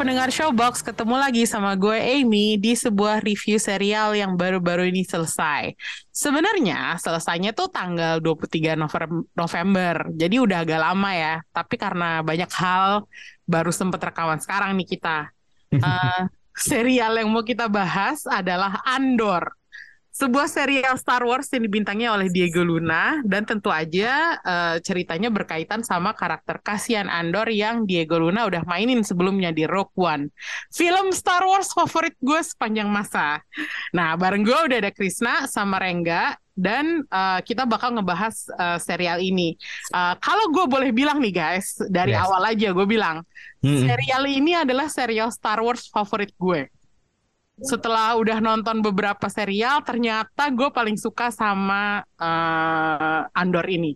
Pendengar 0.00 0.32
Showbox, 0.32 0.80
ketemu 0.80 1.20
lagi 1.20 1.44
sama 1.44 1.76
gue 1.76 1.92
Amy 1.92 2.56
di 2.56 2.72
sebuah 2.72 3.20
review 3.20 3.60
serial 3.60 4.16
yang 4.16 4.32
baru-baru 4.32 4.88
ini 4.88 5.04
selesai. 5.04 5.76
Sebenarnya 6.08 6.96
selesainya 6.96 7.52
tuh 7.52 7.68
tanggal 7.68 8.16
23 8.16 8.80
November, 9.36 10.08
jadi 10.16 10.40
udah 10.40 10.64
agak 10.64 10.80
lama 10.80 11.10
ya. 11.12 11.34
Tapi 11.52 11.76
karena 11.76 12.24
banyak 12.24 12.48
hal, 12.48 13.04
baru 13.44 13.68
sempet 13.68 14.00
rekaman 14.00 14.40
sekarang 14.40 14.72
nih 14.80 14.88
kita. 14.88 15.28
Eh, 15.70 16.22
serial 16.50 17.14
yang 17.14 17.30
mau 17.30 17.46
kita 17.46 17.70
bahas 17.70 18.26
adalah 18.26 18.82
Andor. 18.82 19.54
Sebuah 20.20 20.52
serial 20.52 21.00
Star 21.00 21.24
Wars 21.24 21.48
yang 21.48 21.64
dibintangi 21.64 22.04
oleh 22.04 22.28
Diego 22.28 22.60
Luna 22.60 23.24
dan 23.24 23.48
tentu 23.48 23.72
aja 23.72 24.36
eh, 24.36 24.76
ceritanya 24.84 25.32
berkaitan 25.32 25.80
sama 25.80 26.12
karakter 26.12 26.60
Cassian 26.60 27.08
Andor 27.08 27.48
yang 27.48 27.88
Diego 27.88 28.20
Luna 28.20 28.44
udah 28.44 28.60
mainin 28.68 29.00
sebelumnya 29.00 29.48
di 29.48 29.64
Rogue 29.64 29.96
One. 29.96 30.28
Film 30.68 31.08
Star 31.16 31.40
Wars 31.48 31.72
favorit 31.72 32.12
gue 32.20 32.36
sepanjang 32.36 32.92
masa. 32.92 33.40
Nah, 33.96 34.12
bareng 34.20 34.44
gue 34.44 34.58
udah 34.68 34.78
ada 34.84 34.92
Krisna 34.92 35.48
sama 35.48 35.80
Rengga 35.80 36.36
dan 36.52 37.00
eh, 37.08 37.40
kita 37.40 37.64
bakal 37.64 37.96
ngebahas 37.96 38.44
eh, 38.52 38.76
serial 38.76 39.24
ini. 39.24 39.56
Eh, 39.88 40.14
kalau 40.20 40.52
gue 40.52 40.68
boleh 40.68 40.92
bilang 40.92 41.16
nih 41.16 41.32
guys, 41.32 41.80
dari 41.88 42.12
Yes. 42.12 42.28
awal 42.28 42.44
aja 42.44 42.68
gue 42.76 42.84
bilang, 42.84 43.24
Mm-mm. 43.64 43.88
serial 43.88 44.28
ini 44.28 44.52
adalah 44.52 44.92
serial 44.92 45.32
Star 45.32 45.64
Wars 45.64 45.88
favorit 45.88 46.36
gue. 46.36 46.68
Setelah 47.60 48.16
udah 48.16 48.38
nonton 48.40 48.80
beberapa 48.80 49.28
serial, 49.28 49.84
ternyata 49.84 50.48
gue 50.48 50.68
paling 50.72 50.96
suka 50.96 51.28
sama 51.28 52.00
eh, 52.16 53.20
Andor 53.36 53.66
ini. 53.68 53.92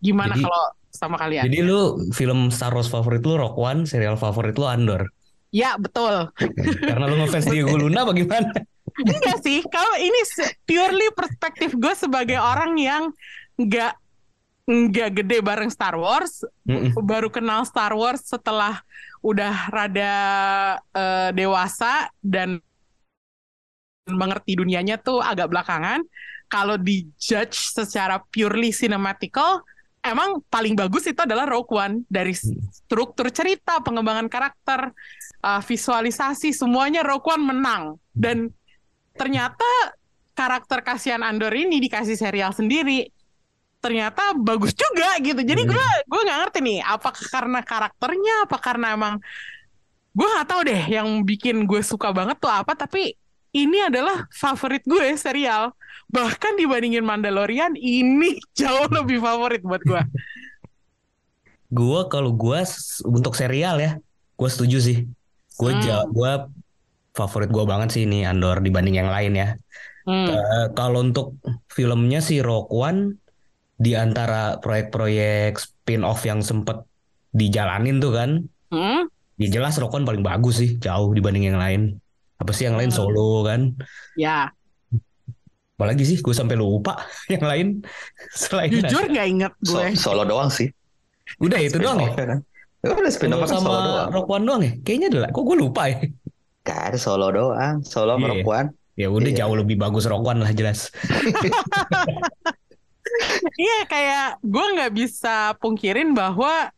Gimana 0.00 0.34
Jadi- 0.34 0.44
kalau 0.44 0.64
sama 0.92 1.16
kalian? 1.16 1.48
Jadi 1.48 1.58
lu 1.64 1.80
film 2.12 2.52
Star 2.52 2.72
Wars 2.76 2.88
favorit 2.88 3.24
lu 3.24 3.40
Rock 3.40 3.56
One, 3.56 3.88
serial 3.88 4.16
favorit 4.20 4.56
lu 4.56 4.68
Andor. 4.68 5.08
Ya 5.52 5.76
betul. 5.76 6.32
Karena 6.88 7.04
lu 7.08 7.20
ngefans 7.20 7.48
Diego 7.48 7.76
Luna 7.76 8.08
bagaimana? 8.08 8.52
Enggak 8.92 9.40
sih, 9.40 9.64
kalau 9.72 9.96
ini 9.96 10.20
purely 10.68 11.08
perspektif 11.16 11.72
gue 11.72 11.94
sebagai 11.96 12.36
orang 12.36 12.76
yang 12.76 13.08
nggak 13.56 13.96
nggak 14.62 15.10
gede 15.20 15.38
bareng 15.40 15.68
Star 15.72 15.96
Wars, 15.96 16.44
Mm-mm. 16.68 16.92
baru 17.00 17.28
kenal 17.32 17.64
Star 17.64 17.92
Wars 17.96 18.24
setelah 18.24 18.80
udah 19.20 19.68
rada 19.72 20.12
eh, 20.92 21.30
dewasa 21.32 22.08
dan 22.20 22.60
mengerti 24.08 24.58
dunianya 24.58 24.98
tuh 24.98 25.22
agak 25.22 25.50
belakangan. 25.52 26.02
Kalau 26.50 26.76
di 26.76 27.08
judge 27.16 27.72
secara 27.72 28.20
purely 28.28 28.74
cinematical, 28.74 29.64
emang 30.04 30.44
paling 30.52 30.76
bagus 30.76 31.08
itu 31.08 31.16
adalah 31.24 31.48
Rogue 31.48 31.72
One 31.72 32.04
dari 32.10 32.36
struktur 32.36 33.32
cerita, 33.32 33.80
pengembangan 33.80 34.28
karakter, 34.28 34.92
uh, 35.40 35.62
visualisasi 35.64 36.52
semuanya 36.52 37.00
Rogue 37.00 37.32
One 37.32 37.56
menang. 37.56 37.96
Dan 38.12 38.52
ternyata 39.16 39.64
karakter 40.36 40.84
Kasian 40.84 41.24
Andor 41.24 41.56
ini 41.56 41.80
dikasih 41.80 42.16
serial 42.16 42.52
sendiri 42.52 43.08
ternyata 43.82 44.30
bagus 44.38 44.76
juga 44.78 45.18
gitu. 45.18 45.42
Jadi 45.42 45.66
gue 45.66 45.86
gue 46.06 46.20
nggak 46.22 46.38
ngerti 46.46 46.58
nih, 46.62 46.78
apakah 46.86 47.26
karena 47.32 47.60
karakternya, 47.66 48.46
apa 48.46 48.56
karena 48.62 48.86
emang 48.94 49.14
gue 50.12 50.28
nggak 50.28 50.46
tahu 50.46 50.60
deh 50.68 50.82
yang 50.86 51.08
bikin 51.24 51.64
gue 51.66 51.80
suka 51.82 52.12
banget 52.14 52.38
tuh 52.38 52.52
apa. 52.52 52.78
Tapi 52.78 53.21
ini 53.52 53.78
adalah 53.84 54.26
favorit 54.28 54.82
gue 54.84 55.12
serial. 55.14 55.72
Bahkan 56.08 56.56
dibandingin 56.56 57.04
Mandalorian, 57.04 57.72
ini 57.74 58.36
jauh 58.58 58.88
lebih 58.88 59.20
favorit 59.20 59.60
buat 59.60 59.80
gue. 59.80 60.02
Gua 61.72 62.04
kalau 62.04 62.36
gua 62.36 62.68
s- 62.68 63.00
untuk 63.00 63.32
serial 63.32 63.80
ya, 63.80 63.96
gua 64.36 64.48
setuju 64.52 64.76
sih. 64.76 64.98
Gua 65.56 65.72
Hmm. 65.72 65.80
ja- 65.80 66.04
gua 66.04 66.52
favorit 67.12 67.48
gua 67.48 67.64
banget 67.64 67.96
sih 67.96 68.02
ini 68.04 68.28
Andor 68.28 68.60
dibanding 68.60 69.00
yang 69.00 69.08
lain 69.08 69.32
ya. 69.32 69.48
Hmm. 70.04 70.28
Eh, 70.28 70.66
kalau 70.76 71.00
untuk 71.00 71.40
filmnya 71.72 72.20
sih 72.20 72.44
Rock 72.44 72.68
One 72.68 73.16
di 73.78 73.96
antara 73.96 74.60
proyek-proyek 74.60 75.56
spin-off 75.56 76.20
yang 76.28 76.44
sempet 76.44 76.84
dijalanin 77.32 78.04
tuh 78.04 78.12
kan, 78.12 78.30
Hmm? 78.68 79.08
ya 79.40 79.48
jelas 79.48 79.80
Rock 79.80 79.96
One 79.96 80.04
paling 80.04 80.20
bagus 80.20 80.60
sih, 80.60 80.76
jauh 80.76 81.08
dibanding 81.16 81.48
yang 81.48 81.56
lain. 81.56 82.01
Apa 82.42 82.50
sih 82.50 82.66
yang 82.66 82.74
lain 82.74 82.90
Hmm. 82.90 82.98
solo 82.98 83.46
kan? 83.46 83.70
Ya, 84.18 84.50
Apalagi 85.72 86.02
sih, 86.04 86.18
gue 86.18 86.30
sampai 86.30 86.54
lupa 86.54 86.94
yang 87.32 87.42
lain 87.42 87.66
selain 88.30 88.70
jujur 88.70 89.02
nggak 89.04 89.26
inget 89.28 89.52
So- 89.62 89.78
gue. 89.78 89.86
solo 89.94 90.22
doang 90.22 90.46
sih. 90.46 90.70
Udah 91.38 91.58
itu 91.58 91.74
doang 91.76 91.98
ya. 91.98 92.10
Kan. 92.12 92.38
Ya 92.82 92.90
udah 92.92 93.10
spin 93.10 93.30
off 93.30 93.42
kan 93.42 93.56
sama 93.56 93.70
doang. 93.80 94.08
Rock 94.10 94.28
One 94.28 94.44
doang 94.44 94.62
ya? 94.62 94.72
Kayaknya 94.78 95.06
adalah. 95.10 95.28
Kok 95.30 95.42
gue 95.44 95.56
lupa 95.56 95.82
ya? 95.86 95.98
Gak 96.62 96.80
ada 96.86 96.98
solo 96.98 97.30
doang. 97.30 97.82
Solo 97.82 98.14
sama 98.14 98.26
Iya. 98.26 98.32
Rock 98.36 98.46
One. 98.48 98.68
Ya 98.94 99.08
udah 99.08 99.30
Iya. 99.30 99.38
jauh 99.42 99.56
lebih 99.56 99.76
bagus 99.76 100.06
Rock 100.06 100.22
One 100.22 100.38
lah 100.38 100.52
jelas. 100.52 100.90
Iya 103.54 103.78
kayak 103.84 104.26
gue 104.40 104.66
nggak 104.72 104.92
bisa 104.94 105.52
pungkirin 105.58 106.14
bahwa 106.14 106.70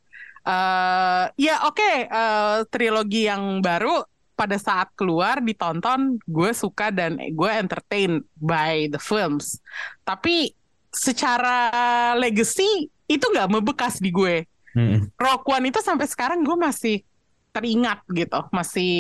eh 0.43 1.25
ya 1.39 1.65
oke 1.65 1.91
eh, 2.05 2.57
trilogi 2.69 3.25
yang 3.25 3.61
baru 3.61 4.03
pada 4.35 4.59
saat 4.59 4.91
keluar 4.99 5.39
ditonton 5.39 6.19
gue 6.27 6.51
suka 6.53 6.91
dan 6.91 7.19
gue 7.19 7.51
entertain 7.55 8.23
by 8.39 8.91
the 8.91 8.99
films. 8.99 9.63
Tapi 10.03 10.53
secara 10.91 11.71
legacy 12.19 12.91
itu 13.07 13.25
nggak 13.25 13.51
membekas 13.51 13.99
di 14.03 14.11
gue. 14.11 14.47
Mm-mm. 14.75 15.07
Rock 15.15 15.47
One 15.47 15.71
itu 15.71 15.79
sampai 15.79 16.11
sekarang 16.11 16.43
gue 16.43 16.59
masih 16.59 17.07
teringat 17.55 18.03
gitu, 18.11 18.43
masih 18.51 18.93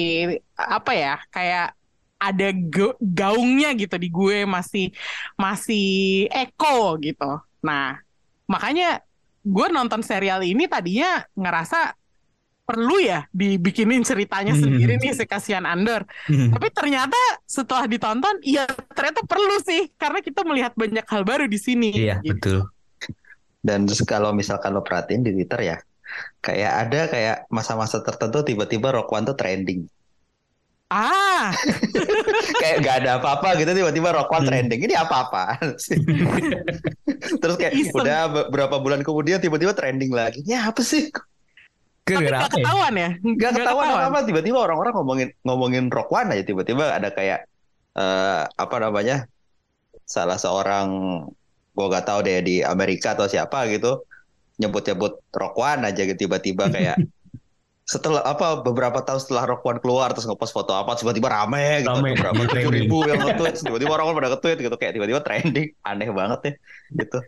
apa 0.54 0.94
ya 0.94 1.18
kayak 1.34 1.74
ada 2.14 2.48
ga- 2.54 2.98
gaungnya 3.02 3.74
gitu 3.74 3.98
di 3.98 4.06
gue 4.06 4.46
masih 4.46 4.94
masih 5.34 6.30
echo 6.30 6.94
gitu. 7.02 7.42
Nah 7.58 7.98
makanya 8.46 9.02
gue 9.42 9.66
nonton 9.68 10.00
serial 10.00 10.40
ini 10.46 10.70
tadinya 10.70 11.26
ngerasa 11.34 11.92
perlu 12.64 12.96
ya 12.96 13.28
dibikinin 13.28 14.00
ceritanya 14.00 14.56
Hmm. 14.56 14.64
sendiri 14.64 14.96
nih 14.96 15.12
si 15.12 15.24
Kasihan 15.24 15.64
Andor. 15.64 16.08
Tapi 16.26 16.66
ternyata 16.72 17.16
setelah 17.44 17.84
ditonton, 17.84 18.40
iya 18.40 18.64
ternyata 18.90 19.20
perlu 19.22 19.60
sih 19.60 19.92
karena 19.94 20.18
kita 20.18 20.40
melihat 20.42 20.72
banyak 20.72 21.04
hal 21.04 21.22
baru 21.22 21.44
di 21.44 21.60
sini. 21.60 21.92
Iya 21.92 22.24
gitu. 22.24 22.64
betul. 22.64 22.72
Dan 23.60 23.84
terus 23.84 24.00
kalau 24.02 24.32
misalkan 24.32 24.72
lo 24.72 24.80
perhatiin 24.80 25.20
di 25.20 25.32
Twitter 25.32 25.60
ya, 25.62 25.76
kayak 26.40 26.72
ada 26.84 27.00
kayak 27.06 27.36
masa-masa 27.48 28.00
tertentu 28.00 28.40
tiba-tiba 28.42 28.92
Rock 28.92 29.08
One 29.08 29.24
tuh 29.24 29.36
trending. 29.36 29.84
Ah, 30.88 31.48
kayak 32.60 32.76
gak 32.80 32.96
ada 33.02 33.10
apa-apa 33.18 33.56
gitu 33.56 33.72
tiba-tiba 33.72 34.12
Rock 34.14 34.28
One 34.30 34.44
Hmm. 34.44 34.50
trending. 34.52 34.80
Ini 34.84 34.94
apa-apa 34.94 35.60
sih? 35.76 35.96
Terus 37.40 37.56
kayak 37.56 37.72
Iseng. 37.74 37.96
udah 37.98 38.20
beberapa 38.46 38.76
bulan 38.78 39.00
kemudian 39.00 39.36
tiba-tiba 39.36 39.72
trending 39.72 40.12
lagi. 40.12 40.40
Ya 40.44 40.64
apa 40.64 40.80
sih? 40.80 41.08
Tapi 42.04 42.28
gak 42.28 42.36
ya? 42.36 42.48
ketahuan 42.52 42.94
ya? 42.94 43.10
Gak 43.40 43.52
ketahuan 43.56 43.86
apa-apa. 43.88 44.18
Tiba-tiba 44.28 44.58
orang-orang 44.60 44.92
ngomongin 44.92 45.28
ngomongin 45.40 45.84
Rock 45.88 46.12
One 46.12 46.28
aja. 46.36 46.44
Tiba-tiba 46.44 46.92
ada 46.92 47.08
kayak 47.08 47.48
eh, 47.96 48.42
apa 48.44 48.76
namanya? 48.76 49.24
Salah 50.04 50.36
seorang 50.36 50.86
gua 51.72 51.86
gak 51.88 52.06
tahu 52.06 52.20
deh 52.28 52.44
di 52.44 52.56
Amerika 52.60 53.16
atau 53.16 53.24
siapa 53.24 53.66
gitu 53.72 54.04
nyebut-nyebut 54.60 55.18
Rock 55.34 55.56
One 55.58 55.82
aja 55.82 56.06
gitu 56.06 56.28
tiba-tiba 56.28 56.70
kayak 56.70 56.96
setelah 57.92 58.24
apa 58.24 58.64
beberapa 58.64 59.04
tahun 59.04 59.20
setelah 59.20 59.44
Rock 59.44 59.66
One 59.66 59.80
keluar 59.82 60.14
terus 60.14 60.24
ngepost 60.24 60.54
foto 60.54 60.72
apa 60.72 60.96
tiba-tiba 60.96 61.28
rame 61.28 61.84
gitu 61.84 61.90
Rame, 61.90 62.16
tujuh 62.16 62.48
trending. 62.48 62.72
ribu 62.72 63.04
yang 63.04 63.20
nge-tweet 63.20 63.54
tiba-tiba 63.60 63.92
orang 63.92 64.16
pada 64.16 64.28
nge-tweet 64.32 64.58
gitu 64.64 64.76
kayak 64.80 64.92
tiba-tiba 64.96 65.20
trending 65.20 65.68
aneh 65.84 66.08
banget 66.08 66.40
ya 66.40 66.52
gitu 67.04 67.18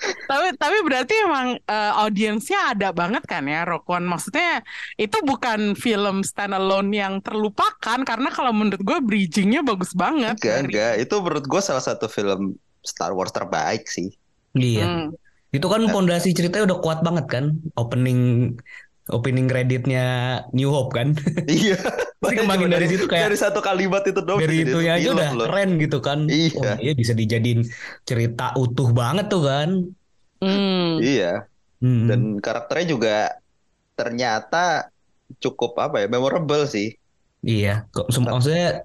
Tapi 0.00 0.56
tapi 0.56 0.76
berarti 0.80 1.14
emang 1.22 1.46
eh, 1.60 1.92
audiensnya 1.96 2.72
ada 2.72 2.88
banget 2.90 3.20
kan 3.28 3.44
ya 3.44 3.68
Rock 3.68 3.84
One. 3.86 4.08
Maksudnya 4.08 4.64
itu 4.96 5.20
bukan 5.20 5.76
film 5.76 6.24
standalone 6.24 6.88
yang 6.90 7.20
terlupakan 7.20 7.98
karena 8.00 8.28
kalau 8.32 8.50
menurut 8.50 8.80
gue 8.80 8.98
bridgingnya 9.00 9.60
bagus 9.60 9.92
banget. 9.92 10.40
enggak 10.40 10.56
dari- 10.56 10.72
enggak 10.72 10.94
itu 11.04 11.14
menurut 11.20 11.44
gue 11.44 11.60
salah 11.60 11.84
satu 11.84 12.08
film 12.08 12.56
Star 12.80 13.12
Wars 13.12 13.30
terbaik 13.30 13.84
sih 13.86 14.08
Iya. 14.56 14.86
Hmm. 14.86 15.06
Itu 15.50 15.66
kan 15.66 15.82
pondasi 15.90 16.30
ceritanya 16.30 16.74
udah 16.74 16.78
kuat 16.78 16.98
banget 17.02 17.26
kan. 17.26 17.44
Opening 17.74 18.54
opening 19.10 19.50
kreditnya 19.50 20.06
New 20.54 20.70
Hope 20.70 20.94
kan. 20.94 21.18
iya 21.50 21.78
kembangin 22.20 22.68
dari 22.70 22.86
situ 22.86 23.04
kayak 23.08 23.32
dari 23.32 23.38
satu 23.38 23.60
kalimat 23.64 24.04
itu 24.04 24.20
doang 24.20 24.40
dari 24.40 24.60
bisa 24.60 24.68
itu 24.68 24.78
jadi 24.84 24.90
aja 24.92 25.00
film 25.00 25.16
udah 25.16 25.30
loh. 25.32 25.46
keren 25.48 25.70
gitu 25.80 25.98
kan. 25.98 26.18
Iya. 26.28 26.60
Wah, 26.60 26.76
iya 26.78 26.92
bisa 26.92 27.12
dijadiin 27.16 27.60
cerita 28.04 28.52
utuh 28.60 28.88
banget 28.92 29.26
tuh 29.32 29.42
kan. 29.44 29.68
Hmm. 30.40 31.00
Iya. 31.00 31.48
Mm-mm. 31.80 32.06
Dan 32.08 32.20
karakternya 32.44 32.86
juga 32.92 33.16
ternyata 33.96 34.92
cukup 35.40 35.76
apa 35.80 36.04
ya, 36.04 36.06
memorable 36.12 36.68
sih. 36.68 36.92
Iya, 37.40 37.88
kok 37.88 38.12
maksudnya 38.20 38.84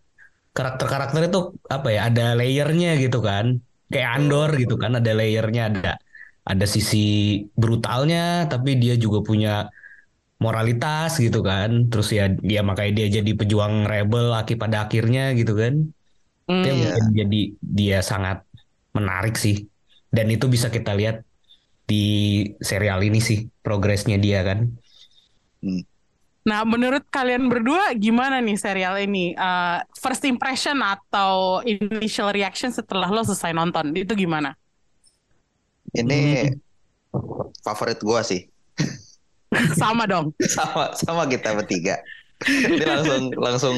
karakter-karakter 0.55 1.27
itu 1.27 1.39
apa 1.67 1.87
ya? 1.91 2.07
Ada 2.07 2.39
layernya 2.39 2.95
gitu 3.03 3.19
kan? 3.19 3.59
Kayak 3.91 4.09
Andor 4.15 4.55
gitu 4.55 4.79
kan? 4.79 4.95
Ada 4.95 5.11
layernya, 5.11 5.63
ada 5.75 5.93
ada 6.45 6.65
sisi 6.69 7.41
brutalnya, 7.57 8.47
tapi 8.47 8.79
dia 8.79 8.95
juga 8.95 9.19
punya 9.19 9.67
moralitas 10.45 11.11
gitu 11.25 11.39
kan? 11.49 11.69
Terus 11.91 12.07
ya 12.17 12.25
dia 12.49 12.61
makanya 12.69 12.91
dia 12.99 13.07
jadi 13.17 13.31
pejuang 13.39 13.73
rebel 13.91 14.25
aki 14.39 14.53
pada 14.63 14.77
akhirnya 14.85 15.21
gitu 15.39 15.53
kan? 15.61 15.73
Hmm. 16.47 16.61
Itu 16.61 16.65
yang 16.71 16.79
Iya. 16.79 16.85
mungkin 16.85 17.05
jadi 17.21 17.39
dia 17.79 17.99
sangat 18.11 18.37
menarik 18.97 19.35
sih. 19.43 19.55
Dan 20.15 20.27
itu 20.35 20.45
bisa 20.55 20.67
kita 20.75 20.91
lihat 20.99 21.15
di 21.89 22.05
serial 22.69 22.99
ini 23.07 23.19
sih 23.29 23.39
progresnya 23.65 24.17
dia 24.25 24.39
kan. 24.49 24.59
Nah, 26.45 26.61
menurut 26.61 27.09
kalian 27.09 27.49
berdua 27.49 27.97
gimana 27.97 28.37
nih 28.37 28.57
serial 28.57 28.95
ini? 29.01 29.33
Eh, 29.33 29.77
first 29.97 30.21
impression 30.29 30.77
atau 30.77 31.61
initial 31.65 32.29
reaction 32.29 32.69
setelah 32.69 33.09
lo 33.09 33.25
selesai 33.25 33.49
nonton 33.49 33.97
itu 33.97 34.13
gimana? 34.13 34.53
Ini 35.95 36.19
favorit 37.65 37.99
gua 38.05 38.21
sih. 38.21 38.45
Sama 39.81 40.03
dong. 40.05 40.35
Sama 40.41 40.91
sama 40.95 41.23
kita 41.25 41.55
bertiga. 41.55 41.99
Ini 42.43 42.83
langsung 42.83 43.23
langsung 43.35 43.77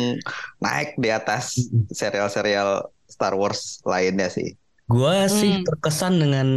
naik 0.57 0.97
di 0.97 1.13
atas 1.13 1.61
serial-serial 1.93 2.89
Star 3.05 3.37
Wars 3.37 3.79
lainnya 3.85 4.27
sih. 4.27 4.57
Gua 4.89 5.29
sih 5.29 5.61
Hmm. 5.61 5.65
terkesan 5.67 6.17
dengan 6.17 6.47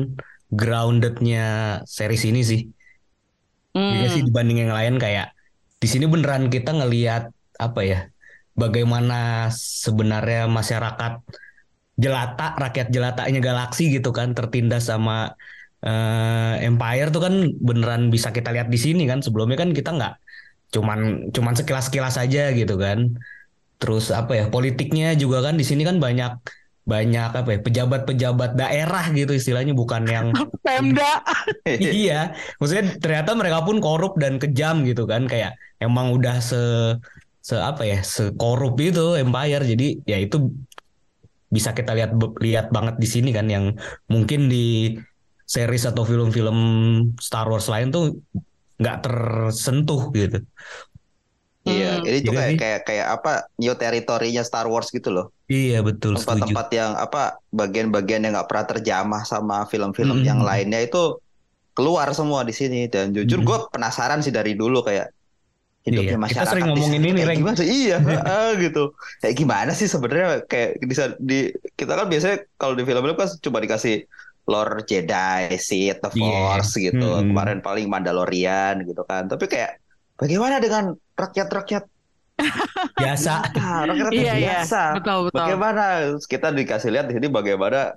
groundednya 0.48 1.80
series 1.84 2.24
ini 2.24 2.40
sih. 2.40 2.60
Iya 3.76 4.08
Hmm. 4.08 4.14
sih 4.16 4.22
dibanding 4.26 4.66
yang 4.66 4.74
lain 4.74 4.96
kayak 4.96 5.30
di 5.76 5.86
sini 5.86 6.08
beneran 6.08 6.48
kita 6.48 6.72
ngelihat 6.74 7.30
apa 7.56 7.80
ya? 7.84 8.00
Bagaimana 8.56 9.48
sebenarnya 9.54 10.50
masyarakat 10.50 11.22
jelata, 12.00 12.56
rakyat 12.56 12.88
jelatanya 12.90 13.40
galaksi 13.40 13.92
gitu 13.92 14.10
kan 14.10 14.32
tertindas 14.32 14.88
sama 14.88 15.36
eh, 15.84 16.54
Empire 16.68 17.08
tuh 17.14 17.22
kan 17.24 17.34
beneran 17.58 18.12
bisa 18.12 18.28
kita 18.30 18.52
lihat 18.52 18.68
di 18.68 18.78
sini 18.80 19.04
kan. 19.08 19.24
Sebelumnya 19.24 19.56
kan 19.60 19.70
kita 19.72 19.90
nggak 19.96 20.14
cuman 20.70 21.30
cuman 21.34 21.54
sekilas-sekilas 21.58 22.16
aja 22.20 22.52
gitu 22.54 22.74
kan. 22.76 23.16
Terus 23.80 24.12
apa 24.12 24.36
ya? 24.36 24.44
Politiknya 24.52 25.16
juga 25.16 25.40
kan 25.40 25.56
di 25.56 25.64
sini 25.64 25.82
kan 25.88 25.96
banyak 25.96 26.32
banyak 26.84 27.30
apa 27.32 27.48
ya? 27.56 27.58
Pejabat-pejabat 27.64 28.50
daerah 28.56 29.04
gitu 29.12 29.32
istilahnya 29.32 29.72
bukan 29.72 30.04
yang 30.04 30.26
Pemda. 30.64 31.24
iya, 31.66 32.36
maksudnya 32.60 32.96
ternyata 33.00 33.32
mereka 33.36 33.64
pun 33.64 33.80
korup 33.80 34.16
dan 34.20 34.36
kejam 34.36 34.84
gitu 34.84 35.08
kan, 35.08 35.24
kayak 35.28 35.56
emang 35.80 36.12
udah 36.12 36.38
se 36.42 36.60
se 37.40 37.56
apa 37.56 37.88
ya, 37.88 37.98
sekorup 38.04 38.76
itu 38.80 39.16
Empire. 39.16 39.64
Jadi 39.64 40.04
ya 40.04 40.20
itu 40.20 40.52
bisa 41.50 41.74
kita 41.74 41.98
lihat 41.98 42.14
lihat 42.38 42.70
banget 42.70 42.94
di 43.02 43.08
sini 43.10 43.34
kan 43.34 43.50
yang 43.50 43.74
mungkin 44.06 44.46
di 44.46 44.94
series 45.54 45.84
atau 45.90 46.02
film-film 46.10 46.56
Star 47.26 47.46
Wars 47.50 47.66
lain 47.72 47.88
tuh 47.94 48.02
nggak 48.80 48.96
tersentuh 49.04 50.00
gitu. 50.18 50.38
Iya, 51.68 52.00
Hmm. 52.00 52.08
ini 52.08 52.18
tuh 52.24 52.32
Iya 52.32 52.40
kayak 52.40 52.54
kayak 52.62 52.80
kayak 52.88 53.06
apa 53.20 53.30
new 53.60 53.74
teritorinya 53.80 54.42
Star 54.48 54.66
Wars 54.72 54.88
gitu 54.96 55.08
loh. 55.16 55.26
Iya 55.52 55.76
betul. 55.88 56.12
Tempat-tempat 56.16 56.66
yang 56.78 56.90
apa 56.96 57.18
bagian-bagian 57.52 58.20
yang 58.24 58.32
nggak 58.36 58.48
pernah 58.48 58.66
terjamah 58.72 59.22
sama 59.28 59.56
film-film 59.70 60.18
Mm-mm. 60.18 60.28
yang 60.30 60.40
lainnya 60.40 60.80
itu 60.86 61.20
keluar 61.76 62.08
semua 62.18 62.40
di 62.48 62.54
sini 62.60 62.78
dan 62.92 63.12
jujur 63.16 63.40
Mm-mm. 63.40 63.48
gue 63.48 63.58
penasaran 63.74 64.20
sih 64.24 64.32
dari 64.38 64.52
dulu 64.60 64.80
kayak 64.88 65.06
hidupnya 65.86 66.16
Iya, 66.16 66.20
kita 66.28 66.44
masyarakat 66.44 66.46
sering 66.50 66.66
di 66.76 66.80
ngomongin 66.80 67.02
ini, 67.02 67.08
kayak 67.16 67.38
gimana 67.40 67.56
sih? 67.60 67.68
Iya, 67.68 67.96
heeh, 68.08 68.46
gitu. 68.64 68.80
Kayak 69.20 69.34
gimana 69.40 69.70
sih 69.76 69.88
sebenarnya 69.88 70.26
kayak 70.50 70.70
bisa 70.90 71.04
di 71.20 71.34
kita 71.78 71.92
kan 71.98 72.06
biasanya 72.12 72.36
kalau 72.60 72.74
di 72.78 72.84
film-film 72.88 73.16
kan 73.20 73.28
cuma 73.44 73.58
dikasih 73.64 73.94
Lord 74.50 74.82
Jedi, 74.84 75.54
Sith, 75.56 76.02
The 76.02 76.10
Iya. 76.10 76.18
Force 76.18 76.74
gitu. 76.76 76.98
Mm-mm. 77.06 77.30
Kemarin 77.30 77.58
paling 77.62 77.86
Mandalorian 77.86 78.82
gitu 78.82 79.06
kan. 79.06 79.30
Tapi 79.30 79.46
kayak 79.46 79.78
bagaimana 80.18 80.58
dengan 80.58 80.90
rakyat-rakyat 81.14 81.84
Biasa. 83.00 83.32
Nah, 83.52 83.80
rakyat 83.86 84.12
Iya, 84.12 84.34
iya. 84.34 84.34
biasa. 84.64 84.82
Betul, 84.96 85.18
betul. 85.28 85.36
Bagaimana 85.38 85.84
kita 86.24 86.48
dikasih 86.50 86.90
lihat 86.90 87.06
di 87.08 87.14
sini 87.14 87.28
bagaimana 87.28 87.94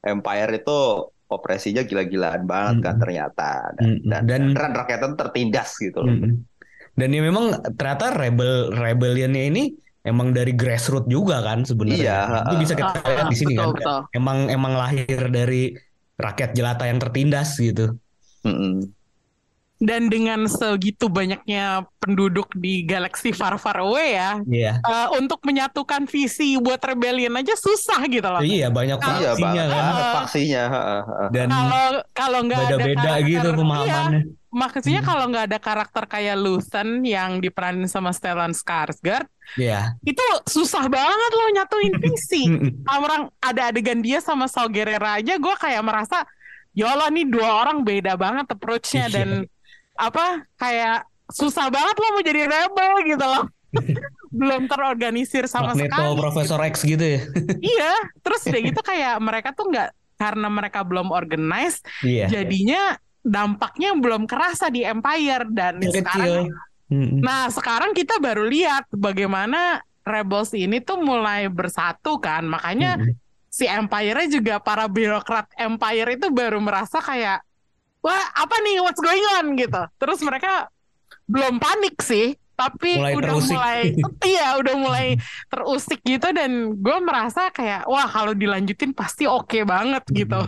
Empire 0.00 0.64
itu 0.64 0.80
operasinya 1.28 1.82
gila-gilaan 1.84 2.42
banget 2.42 2.76
kan 2.80 2.94
Mm-mm. 2.96 3.02
ternyata 3.04 3.50
dan, 3.76 3.86
Mm-mm. 3.86 4.08
dan, 4.08 4.22
Dan- 4.26 4.54
dan 4.56 4.72
rakyatnya 4.72 5.08
tertindas 5.14 5.70
gitu 5.76 6.00
loh. 6.00 6.10
Mm-mm. 6.10 6.42
Dan 6.90 7.08
ya 7.10 7.22
memang 7.22 7.44
ternyata 7.76 8.10
rebel 8.10 8.74
rebellionnya 8.74 9.46
ini 9.46 9.74
emang 10.02 10.32
dari 10.32 10.52
grassroots 10.54 11.06
juga 11.06 11.38
kan 11.40 11.62
sebenarnya. 11.62 12.00
Iya, 12.00 12.18
Itu 12.50 12.54
bisa 12.58 12.74
kita 12.74 12.92
Ah, 12.94 13.04
lihat 13.04 13.26
di 13.28 13.36
sini 13.38 13.54
betul, 13.54 13.66
kan. 13.66 13.74
betul. 13.78 14.00
Emang 14.14 14.38
emang 14.48 14.72
lahir 14.74 15.20
dari 15.28 15.62
rakyat 16.20 16.50
jelata 16.52 16.84
yang 16.84 17.00
tertindas 17.00 17.56
gitu. 17.56 17.96
Mm-mm. 18.44 18.92
Dan 19.80 20.12
dengan 20.12 20.44
segitu 20.44 21.08
banyaknya 21.08 21.88
penduduk 21.96 22.52
di 22.52 22.84
galaksi 22.84 23.32
far 23.32 23.56
far 23.56 23.80
away 23.80 24.12
ya, 24.12 24.36
Iya. 24.44 24.72
eh, 24.76 25.08
untuk 25.16 25.40
menyatukan 25.40 26.04
visi 26.04 26.60
buat 26.60 26.76
rebellion 26.78 27.32
aja 27.32 27.56
susah 27.56 28.04
gitu 28.04 28.28
loh. 28.28 28.44
Iya 28.44 28.68
banyak 28.68 29.00
Iya 29.00 29.08
faksinya 29.08 29.32
banget 29.40 29.66
kan. 29.66 29.80
banget 29.88 30.06
faksinya. 30.20 30.64
Dan 31.32 31.48
Kalau 31.48 31.86
kalau 32.12 32.38
nggak 32.44 32.60
ada 32.60 32.68
beda-beda 32.76 33.00
karakter- 33.08 33.24
gitu 33.24 33.48
iya, 33.48 33.56
pemahamannya. 33.56 34.20
Maksudnya 34.50 35.00
Hmm. 35.00 35.08
kalau 35.08 35.24
nggak 35.30 35.46
ada 35.46 35.58
karakter 35.58 36.04
kayak 36.04 36.36
Luthen 36.36 37.02
yang 37.02 37.38
diperanin 37.38 37.86
sama 37.86 38.10
Stellan 38.10 38.50
Skarsgård, 38.50 39.30
Iya. 39.54 39.94
itu 40.02 40.22
susah 40.46 40.86
banget 40.86 41.32
loh 41.32 41.48
nyatuin 41.54 41.94
visi. 42.02 42.50
Mm-mm. 42.50 42.82
Orang 42.86 43.30
ada 43.38 43.70
adegan 43.70 44.02
dia 44.02 44.18
sama 44.18 44.46
Saw 44.46 44.66
Gerrera 44.66 45.18
aja, 45.18 45.38
gue 45.38 45.54
kayak 45.56 45.82
merasa, 45.82 46.26
ya 46.70 46.90
Allah 46.90 47.10
nih 47.10 47.26
dua 47.26 47.62
orang 47.62 47.82
beda 47.82 48.14
banget 48.14 48.46
approach-nya 48.48 49.06
Iya. 49.06 49.14
dan 49.14 49.28
apa 49.94 50.42
kayak 50.56 51.06
susah 51.30 51.70
banget 51.70 51.94
lo 51.94 52.06
mau 52.10 52.22
jadi 52.22 52.42
rebel 52.46 52.92
gitu 53.06 53.22
loh. 53.22 53.44
Belum 54.30 54.66
terorganisir 54.66 55.46
sama 55.46 55.74
Magneto 55.74 55.94
sekali. 55.94 56.18
Profesor 56.18 56.58
X 56.66 56.74
gitu 56.82 57.02
ya. 57.06 57.20
Iya, 57.74 57.92
terus 58.20 58.42
udah 58.46 58.60
gitu 58.62 58.80
kayak 58.80 59.14
mereka 59.18 59.50
tuh 59.50 59.70
nggak 59.70 59.90
karena 60.14 60.48
mereka 60.48 60.82
belum 60.82 61.10
organize, 61.10 61.80
Iya. 62.02 62.28
jadinya 62.28 62.98
dampaknya 63.20 63.92
belum 63.96 64.24
kerasa 64.24 64.72
di 64.72 64.80
Empire 64.82 65.44
dan 65.52 65.80
Yang 65.80 66.04
sekarang 66.04 66.44
kecil. 66.48 66.90
Mm-mm. 66.90 67.20
Nah, 67.22 67.46
sekarang 67.52 67.94
kita 67.94 68.18
baru 68.18 68.44
lihat 68.50 68.90
bagaimana 68.90 69.78
Rebels 70.02 70.50
ini 70.56 70.82
tuh 70.82 70.98
mulai 70.98 71.46
bersatu 71.46 72.18
kan. 72.18 72.42
Makanya 72.48 72.98
Mm-mm. 72.98 73.14
si 73.46 73.68
Empire-nya 73.68 74.26
juga 74.26 74.54
para 74.58 74.90
birokrat 74.90 75.46
Empire 75.54 76.18
itu 76.18 76.32
baru 76.34 76.58
merasa 76.58 76.98
kayak 76.98 77.44
wah, 78.00 78.24
apa 78.34 78.56
nih 78.64 78.82
what's 78.82 78.98
going 78.98 79.22
on 79.38 79.54
gitu. 79.54 79.82
Terus 80.00 80.18
mereka 80.24 80.66
belum 81.30 81.62
panik 81.62 81.94
sih, 82.02 82.34
tapi 82.58 82.98
Mulai 82.98 83.14
udah 83.14 83.34
terusik. 83.38 83.54
mulai 83.54 83.80
iya, 84.32 84.48
udah 84.58 84.74
mulai 84.74 85.06
terusik 85.46 86.00
gitu 86.02 86.28
dan 86.34 86.74
gue 86.74 86.98
merasa 87.04 87.54
kayak 87.54 87.86
wah, 87.86 88.08
kalau 88.10 88.34
dilanjutin 88.34 88.90
pasti 88.96 89.30
oke 89.30 89.62
banget 89.62 90.02
gitu. 90.10 90.42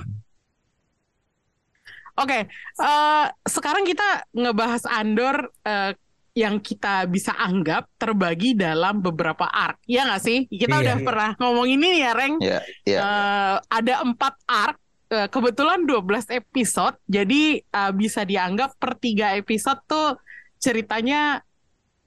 Oke, 2.13 2.45
eh, 2.49 3.27
sekarang 3.49 3.89
kita 3.89 4.29
ngebahas 4.37 4.85
Andor 4.85 5.49
eh, 5.65 5.97
yang 6.33 6.61
kita 6.65 7.05
bisa 7.13 7.37
anggap 7.37 7.89
terbagi 8.01 8.57
dalam 8.57 9.05
beberapa 9.05 9.45
arc, 9.45 9.85
ya 9.85 10.09
nggak 10.09 10.23
sih? 10.25 10.39
Kita 10.49 10.81
Iya, 10.81 10.83
udah 10.85 10.97
iya. 10.97 11.05
pernah 11.05 11.31
ngomong 11.37 11.69
ini 11.69 11.89
ya, 12.01 12.11
Reng. 12.17 12.35
Iya, 12.41 12.59
iya. 12.89 12.99
Eh, 13.01 13.57
ada 13.69 13.95
empat 14.01 14.35
arc, 14.49 14.79
eh, 15.13 15.29
kebetulan 15.29 15.85
12 15.85 16.29
episode, 16.33 16.97
jadi 17.05 17.61
eh, 17.61 17.93
bisa 17.93 18.25
dianggap 18.25 18.81
per 18.81 18.97
tiga 18.97 19.37
episode 19.37 19.81
tuh 19.85 20.17
ceritanya 20.57 21.45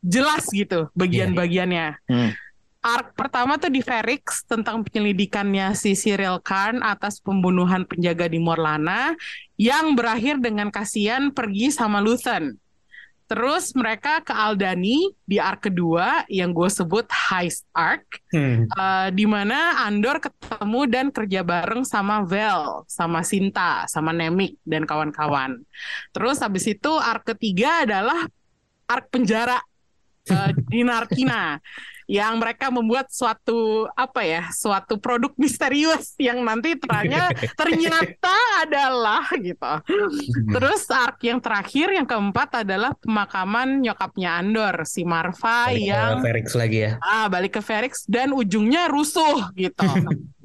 jelas 0.06 0.46
gitu 0.54 0.90
bagian-bagiannya. 0.94 1.88
Hmm. 2.10 2.32
Arc 2.86 3.18
pertama 3.18 3.58
tuh 3.58 3.74
di 3.74 3.82
Ferrix 3.82 4.46
tentang 4.46 4.86
penyelidikannya 4.86 5.74
si 5.74 5.98
Cyril 5.98 6.38
Karn 6.38 6.86
atas 6.86 7.18
pembunuhan 7.18 7.82
penjaga 7.82 8.30
di 8.30 8.38
Morlana 8.38 9.18
yang 9.58 9.98
berakhir 9.98 10.38
dengan 10.38 10.70
kasihan 10.70 11.34
pergi 11.34 11.74
sama 11.74 11.98
Luthen. 11.98 12.62
Terus 13.26 13.74
mereka 13.74 14.22
ke 14.22 14.30
Aldani 14.30 15.10
di 15.26 15.42
arc 15.42 15.66
kedua 15.66 16.30
yang 16.30 16.54
gue 16.54 16.70
sebut 16.70 17.10
Heist 17.10 17.66
Arc, 17.74 18.22
Hmm. 18.30 18.70
eh, 18.70 19.10
di 19.18 19.26
mana 19.26 19.82
Andor 19.82 20.22
ketemu 20.22 20.82
dan 20.86 21.10
kerja 21.10 21.42
bareng 21.42 21.82
sama 21.82 22.22
Vel, 22.22 22.86
sama 22.86 23.26
Sinta, 23.26 23.90
sama 23.90 24.14
Nemik 24.14 24.62
dan 24.62 24.86
kawan-kawan. 24.86 25.58
Terus 26.14 26.38
habis 26.38 26.70
itu 26.70 26.94
arc 27.02 27.34
ketiga 27.34 27.82
adalah 27.82 28.30
arc 28.86 29.10
penjara 29.10 29.58
eh, 30.30 30.54
di 30.70 30.86
Narkina 30.86 31.58
yang 32.06 32.38
mereka 32.38 32.70
membuat 32.70 33.10
suatu 33.10 33.90
apa 33.98 34.22
ya 34.22 34.44
suatu 34.54 35.02
produk 35.02 35.34
misterius 35.42 36.14
yang 36.22 36.46
nanti 36.46 36.78
ternyata 36.78 37.34
ternyata 37.60 38.38
adalah 38.62 39.26
gitu 39.38 39.74
terus 40.54 40.86
arc 40.94 41.26
yang 41.26 41.42
terakhir 41.42 41.98
yang 41.98 42.06
keempat 42.06 42.66
adalah 42.66 42.94
pemakaman 42.98 43.82
nyokapnya 43.82 44.38
Andor 44.38 44.86
si 44.86 45.02
Marva 45.02 45.74
Balik 45.74 45.82
ke 45.82 45.90
yang 45.90 46.18
Ferrix 46.22 46.48
lagi 46.54 46.80
ya. 46.86 46.92
ah 47.02 47.26
balik 47.26 47.58
ke 47.58 47.62
Ferrix 47.66 48.06
dan 48.06 48.32
ujungnya 48.34 48.86
rusuh 48.90 49.50
gitu 49.58 49.86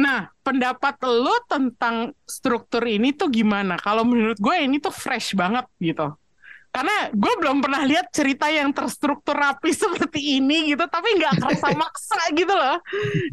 Nah, 0.00 0.32
pendapat 0.40 0.96
lo 1.04 1.44
tentang 1.44 2.16
struktur 2.24 2.84
ini 2.88 3.12
tuh 3.12 3.28
gimana? 3.28 3.76
Kalau 3.76 4.04
menurut 4.04 4.40
gue 4.40 4.56
ini 4.56 4.80
tuh 4.80 4.92
fresh 4.92 5.36
banget 5.36 5.68
gitu. 5.76 6.16
Karena 6.70 7.10
gue 7.10 7.32
belum 7.42 7.58
pernah 7.58 7.82
lihat 7.82 8.14
cerita 8.14 8.46
yang 8.46 8.70
terstruktur 8.70 9.34
rapi 9.34 9.74
seperti 9.82 10.38
ini 10.38 10.70
gitu, 10.70 10.86
tapi 10.86 11.18
nggak 11.18 11.42
kerasa 11.42 11.68
maksa 11.82 12.22
gitu 12.30 12.54
loh. 12.54 12.78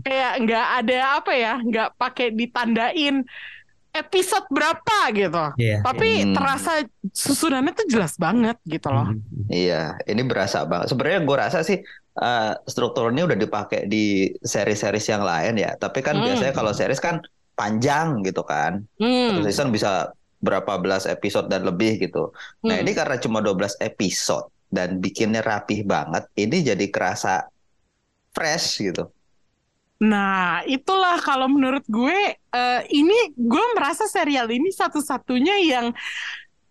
Kayak 0.02 0.32
nggak 0.42 0.68
ada 0.82 0.98
apa 1.22 1.32
ya, 1.38 1.54
nggak 1.62 1.90
pakai 1.96 2.34
ditandain 2.34 3.22
episode 3.94 4.46
berapa 4.50 4.98
gitu. 5.10 5.44
Iya. 5.58 5.82
Tapi 5.82 6.10
Hmm. 6.22 6.34
terasa 6.38 6.86
susunannya 7.10 7.74
tuh 7.74 7.88
jelas 7.90 8.14
banget 8.18 8.58
gitu 8.66 8.90
loh. 8.90 9.10
Iya, 9.50 9.98
ini 10.06 10.22
berasa 10.22 10.66
banget. 10.66 10.94
Sebenarnya 10.94 11.22
gue 11.26 11.38
rasa 11.38 11.60
sih 11.62 11.82
eh, 12.18 12.54
struktur 12.66 13.14
ini 13.14 13.22
udah 13.22 13.38
dipakai 13.38 13.86
di 13.86 14.34
seri-series 14.42 15.06
yang 15.06 15.22
lain 15.22 15.54
ya. 15.62 15.78
Tapi 15.78 16.02
kan 16.02 16.18
Hmm. 16.18 16.26
biasanya 16.26 16.50
kalau 16.50 16.74
series 16.74 16.98
kan 16.98 17.22
panjang 17.54 18.22
gitu 18.22 18.42
kan. 18.42 18.82
Hmm. 18.98 19.34
Satu 19.34 19.42
season 19.46 19.70
bisa 19.70 20.10
berapa 20.38 20.78
belas 20.78 21.10
episode 21.10 21.50
dan 21.50 21.66
lebih 21.66 21.98
gitu. 21.98 22.34
Nah 22.66 22.78
hmm. 22.78 22.84
ini 22.86 22.92
karena 22.94 23.18
cuma 23.18 23.42
12 23.42 23.82
episode 23.82 24.50
dan 24.68 25.00
bikinnya 25.00 25.42
rapih 25.42 25.88
banget, 25.88 26.28
ini 26.36 26.62
jadi 26.62 26.86
kerasa 26.92 27.48
fresh 28.36 28.84
gitu. 28.84 29.10
Nah, 29.98 30.62
itulah 30.70 31.18
kalau 31.26 31.50
menurut 31.50 31.82
gue 31.90 32.38
eh, 32.38 32.82
ini 32.94 33.34
gue 33.34 33.66
merasa 33.74 34.06
serial 34.06 34.46
ini 34.54 34.70
satu-satunya 34.70 35.58
yang 35.66 35.90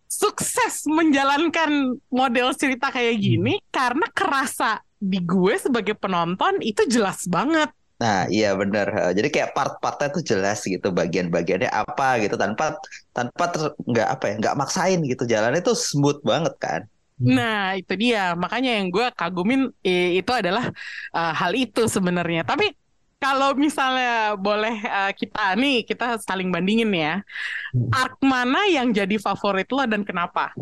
sukses 0.07 0.87
menjalankan 0.87 1.99
model 2.09 2.55
cerita 2.55 2.95
kayak 2.95 3.19
gini 3.19 3.59
karena 3.75 4.07
kerasa 4.15 4.79
di 4.97 5.19
gue 5.19 5.59
sebagai 5.59 5.99
penonton 5.99 6.63
itu 6.63 6.87
jelas 6.87 7.27
banget. 7.27 7.69
Nah, 7.97 8.29
iya 8.29 8.53
bener. 8.55 8.87
Jadi 9.17 9.29
kayak 9.33 9.57
part-partnya 9.57 10.09
tuh 10.13 10.23
jelas 10.23 10.63
gitu, 10.63 10.93
bagian-bagiannya 10.93 11.73
apa 11.73 12.21
gitu 12.23 12.37
tanpa 12.37 12.77
tanpa 13.17 13.45
ter- 13.49 13.77
nggak 13.81 14.09
apa 14.13 14.25
ya, 14.29 14.35
nggak 14.45 14.57
maksain 14.61 15.01
gitu. 15.09 15.25
Jalannya 15.25 15.65
tuh 15.65 15.73
smooth 15.73 16.21
banget 16.21 16.55
kan. 16.61 16.81
Nah, 17.17 17.73
itu 17.81 17.97
dia. 17.97 18.37
Makanya 18.37 18.77
yang 18.77 18.93
gue 18.93 19.09
kagumin 19.17 19.73
eh, 19.81 20.21
itu 20.21 20.29
adalah 20.37 20.69
eh, 21.17 21.33
hal 21.33 21.57
itu 21.57 21.89
sebenarnya. 21.89 22.45
Tapi 22.45 22.77
kalau 23.17 23.57
misalnya 23.57 24.37
boleh 24.37 24.77
eh, 24.85 25.13
kita 25.17 25.57
nih 25.57 25.89
kita 25.89 26.21
saling 26.21 26.53
bandingin 26.53 26.93
ya. 26.93 27.25
Hmm. 27.73 27.89
Arc 27.89 28.21
mana 28.21 28.69
yang 28.69 28.93
jadi 28.93 29.17
favorit 29.17 29.69
lo 29.73 29.89
dan 29.89 30.05
kenapa? 30.05 30.53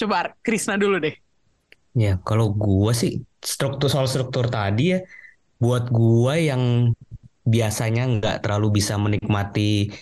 Coba 0.00 0.32
Krisna 0.40 0.80
dulu 0.80 0.96
deh. 0.96 1.12
Ya, 1.92 2.16
kalau 2.24 2.48
gua 2.48 2.96
sih 2.96 3.20
struktur 3.44 3.92
soal 3.92 4.08
struktur 4.08 4.48
tadi 4.48 4.96
ya, 4.96 5.04
buat 5.60 5.92
gua 5.92 6.40
yang 6.40 6.96
biasanya 7.44 8.08
nggak 8.08 8.36
terlalu 8.40 8.80
bisa 8.80 8.96
menikmati 8.96 9.92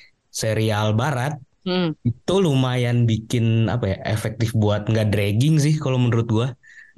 serial 0.43 0.89
barat, 1.01 1.33
Hmm. 1.61 1.93
itu 2.03 2.35
lumayan 2.41 3.05
bikin 3.05 3.45
apa 3.69 3.85
ya 3.93 3.97
efektif 4.09 4.49
buat 4.57 4.89
nggak 4.89 5.13
dragging 5.13 5.61
sih 5.61 5.75
kalau 5.77 6.01
menurut 6.01 6.29
gua. 6.37 6.49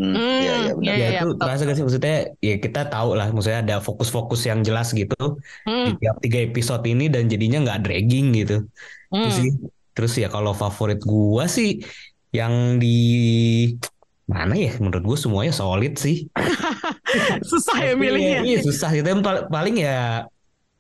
Hmm, 0.01 0.15
Hmm, 0.17 0.39
iya 0.43 0.53
iya 0.63 0.73
benar. 0.73 0.87
iya, 0.87 0.95
ya 0.95 0.99
iya, 0.99 1.19
itu 1.21 1.27
betul, 1.31 1.41
terasa 1.43 1.63
gak 1.69 1.77
sih 1.77 1.85
maksudnya 1.87 2.17
ya 2.41 2.55
kita 2.65 2.81
tahu 2.89 3.09
lah 3.19 3.27
maksudnya 3.35 3.61
ada 3.61 3.77
fokus-fokus 3.87 4.41
yang 4.51 4.61
jelas 4.63 4.89
gitu 4.97 5.15
di 5.63 5.69
Hmm. 5.69 5.99
tiap 6.01 6.17
tiga 6.25 6.39
episode 6.43 6.83
ini 6.89 7.05
dan 7.13 7.29
jadinya 7.29 7.59
nggak 7.67 7.81
dragging 7.85 8.27
gitu. 8.39 8.57
Itu 9.13 9.29
Hmm. 9.29 9.37
sih. 9.39 9.51
Terus 9.93 10.13
ya 10.17 10.29
kalau 10.33 10.57
favorit 10.57 11.03
gua 11.05 11.45
sih 11.47 11.85
yang 12.33 12.81
di 12.81 12.97
mana 14.25 14.55
ya 14.57 14.73
menurut 14.81 15.03
gua 15.05 15.19
semuanya 15.19 15.53
solid 15.53 15.99
sih. 16.01 16.31
Susah 17.51 17.77
ya 17.83 17.93
milihnya. 17.99 18.41
Iya 18.47 18.59
susah 18.65 18.89
gitu 18.95 19.07
Yang 19.07 19.23
pal- 19.27 19.47
paling 19.53 19.77
ya 19.77 20.25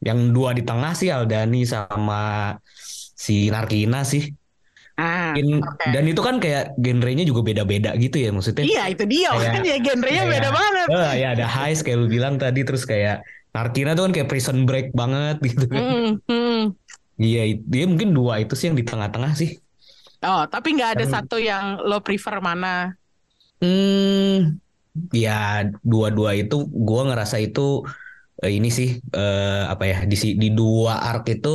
yang 0.03 0.35
dua 0.35 0.51
di 0.53 0.67
tengah 0.67 0.93
sih 0.93 1.09
Aldani 1.09 1.63
sama 1.63 2.55
si 3.15 3.49
Narkina 3.49 4.03
sih. 4.03 4.27
Ah, 4.93 5.33
In- 5.33 5.65
oke. 5.65 5.89
Dan 5.89 6.05
itu 6.05 6.21
kan 6.21 6.37
kayak 6.37 6.77
genrenya 6.77 7.25
juga 7.25 7.41
beda-beda 7.41 7.97
gitu 7.97 8.21
ya 8.21 8.29
maksudnya. 8.29 8.61
Iya, 8.67 8.83
itu 8.93 9.05
dia. 9.09 9.31
Kayak- 9.33 9.63
Makanya 9.65 9.75
genrenya 9.81 10.23
kayak- 10.27 10.35
beda 10.37 10.49
banget. 10.53 10.87
Eh, 10.93 11.13
ya 11.17 11.29
ada 11.33 11.47
heist 11.49 11.81
kayak 11.87 11.99
lu 12.03 12.07
bilang 12.13 12.35
tadi 12.37 12.61
terus 12.63 12.85
kayak 12.85 13.25
Narkina 13.53 13.93
tuh 13.93 14.09
kan 14.09 14.13
kayak 14.13 14.29
prison 14.29 14.65
break 14.65 14.93
banget 14.93 15.37
gitu 15.45 15.65
kan. 15.69 15.81
Hmm, 15.81 16.11
hmm. 16.29 16.61
Iya, 17.17 17.43
it- 17.57 17.65
dia 17.65 17.85
mungkin 17.89 18.13
dua 18.13 18.41
itu 18.41 18.53
sih 18.53 18.69
yang 18.69 18.77
di 18.77 18.85
tengah-tengah 18.85 19.33
sih. 19.33 19.57
Oh, 20.23 20.45
tapi 20.47 20.77
nggak 20.77 20.99
ada 21.01 21.05
Kan- 21.09 21.15
satu 21.25 21.37
yang 21.37 21.81
lo 21.83 21.99
prefer 22.01 22.39
mana? 22.39 22.95
Hmm, 23.59 24.59
ya 25.15 25.67
dua-dua 25.81 26.35
itu 26.35 26.67
gua 26.69 27.09
ngerasa 27.09 27.39
itu 27.39 27.87
eh, 28.45 28.53
ini 28.59 28.69
sih 28.79 28.89
eh, 29.19 29.63
apa 29.73 29.85
ya 29.91 29.97
di 30.11 30.17
di 30.43 30.49
dua 30.59 30.95
arc 31.11 31.25
itu 31.35 31.49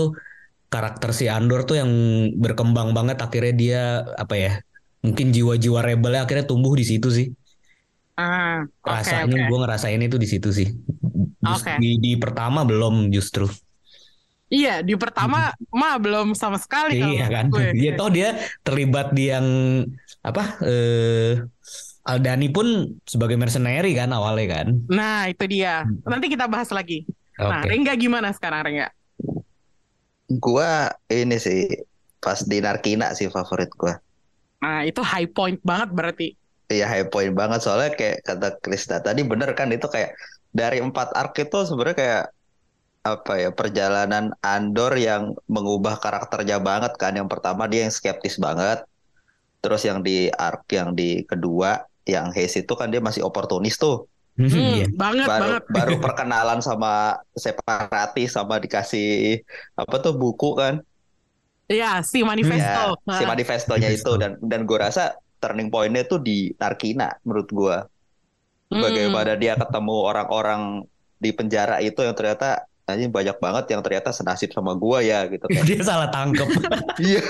karakter 0.73 1.09
si 1.15 1.25
Andor 1.31 1.63
tuh 1.69 1.75
yang 1.81 1.91
berkembang 2.43 2.91
banget 2.97 3.17
akhirnya 3.25 3.53
dia 3.61 3.81
apa 4.23 4.35
ya 4.35 4.51
mungkin 5.05 5.27
jiwa-jiwa 5.35 5.79
rebelnya 5.87 6.21
akhirnya 6.27 6.45
tumbuh 6.51 6.73
di 6.75 6.85
situ 6.87 7.07
sih. 7.17 7.27
Ah, 8.17 8.65
oke, 8.81 8.89
Rasanya 8.89 9.35
oke. 9.37 9.41
gua 9.49 9.57
ngerasain 9.63 10.01
itu 10.01 10.17
di 10.17 10.27
situ 10.27 10.49
sih. 10.49 10.67
Just 11.45 11.63
Oke. 11.63 11.73
di 11.77 11.89
di 12.01 12.11
pertama 12.17 12.65
belum 12.65 13.13
justru. 13.13 13.45
Iya, 14.47 14.79
di 14.79 14.95
pertama 14.95 15.51
mah 15.79 15.95
belum 15.99 16.27
sama 16.33 16.57
sekali 16.57 16.97
Iya 16.97 17.25
kan. 17.29 17.45
gue. 17.51 17.67
Iya 17.77 17.89
toh 17.99 18.09
dia 18.09 18.27
terlibat 18.65 19.11
di 19.13 19.23
yang 19.31 19.47
apa 20.23 20.43
eh 20.65 21.31
Aldani 22.07 22.47
pun 22.47 22.95
sebagai 23.03 23.35
mercenary 23.35 23.91
kan 23.91 24.15
awalnya 24.15 24.63
kan. 24.63 24.67
Nah, 24.87 25.27
itu 25.27 25.43
dia. 25.51 25.83
Nanti 26.07 26.31
kita 26.31 26.47
bahas 26.47 26.71
lagi. 26.71 27.03
Nah, 27.35 27.61
Oke. 27.61 27.75
Rengga 27.75 27.93
gimana 27.99 28.31
sekarang, 28.31 28.63
Rengga? 28.63 28.87
Gua 30.39 30.87
ini 31.11 31.35
sih 31.35 31.67
pas 32.23 32.39
di 32.47 32.63
Narkina 32.63 33.11
sih 33.11 33.27
favorit 33.27 33.67
gua. 33.75 33.99
Nah, 34.63 34.87
itu 34.87 35.03
high 35.03 35.27
point 35.27 35.59
banget 35.61 35.89
berarti. 35.91 36.27
Iya 36.67 36.83
high 36.87 37.07
point 37.07 37.31
banget 37.31 37.63
soalnya 37.63 37.95
kayak 37.95 38.27
kata 38.27 38.59
Krista 38.59 38.99
tadi 38.99 39.23
bener 39.23 39.55
kan 39.55 39.71
itu 39.71 39.87
kayak 39.87 40.11
dari 40.51 40.83
empat 40.83 41.15
arc 41.15 41.39
itu 41.39 41.63
sebenarnya 41.63 41.95
kayak 41.95 42.25
apa 43.07 43.33
ya 43.39 43.49
perjalanan 43.55 44.35
Andor 44.43 44.91
yang 44.99 45.31
mengubah 45.47 45.95
karakternya 45.99 46.59
banget 46.59 46.95
kan. 46.99 47.15
Yang 47.15 47.31
pertama 47.31 47.67
dia 47.71 47.87
yang 47.87 47.93
skeptis 47.95 48.35
banget. 48.35 48.83
Terus 49.63 49.81
yang 49.87 50.03
di 50.03 50.27
arc 50.27 50.67
yang 50.75 50.91
di 50.91 51.23
kedua 51.23 51.87
yang 52.07 52.31
Hayes 52.31 52.55
itu 52.55 52.73
kan 52.73 52.87
dia 52.89 53.03
masih 53.03 53.21
oportunis 53.21 53.75
tuh. 53.75 54.07
Hmm, 54.37 54.47
Iya. 54.53 54.85
banget 54.93 55.25
Baru 55.27 55.41
banget. 55.43 55.63
baru 55.73 55.95
perkenalan 56.05 56.59
sama 56.61 57.17
separatis 57.33 58.29
sama 58.31 58.61
dikasih 58.61 59.41
apa 59.73 59.95
tuh 59.97 60.13
buku 60.13 60.53
kan. 60.53 60.79
Iya, 61.67 61.99
si 62.01 62.23
manifesto. 62.23 62.95
Ya, 62.95 63.17
si 63.17 63.23
Nah, 63.25 63.27
manifestonya 63.27 63.89
itu 63.91 64.07
Manifesto. 64.07 64.21
dan 64.21 64.31
dan 64.39 64.59
gue 64.63 64.77
rasa 64.79 65.03
turning 65.37 65.67
pointnya 65.67 66.07
tuh 66.07 66.21
di 66.21 66.53
Narkina 66.55 67.11
menurut 67.25 67.49
gue. 67.51 67.77
hmm. 68.71 68.79
Bagaimana 68.79 69.33
dia 69.35 69.53
ketemu 69.55 69.95
orang-orang 70.05 70.61
di 71.17 71.29
penjara 71.33 71.81
itu 71.81 71.97
yang 71.99 72.13
ternyata 72.13 72.61
anjing 72.85 73.11
banyak 73.11 73.35
banget 73.37 73.65
yang 73.75 73.81
ternyata 73.83 74.15
senasib 74.15 74.53
sama 74.55 74.71
gua 74.71 75.03
ya 75.03 75.27
gitu 75.27 75.43
kan. 75.43 75.63
Dia 75.67 75.81
salah 75.83 76.07
tangkep. 76.07 76.47
Iya. 77.03 77.19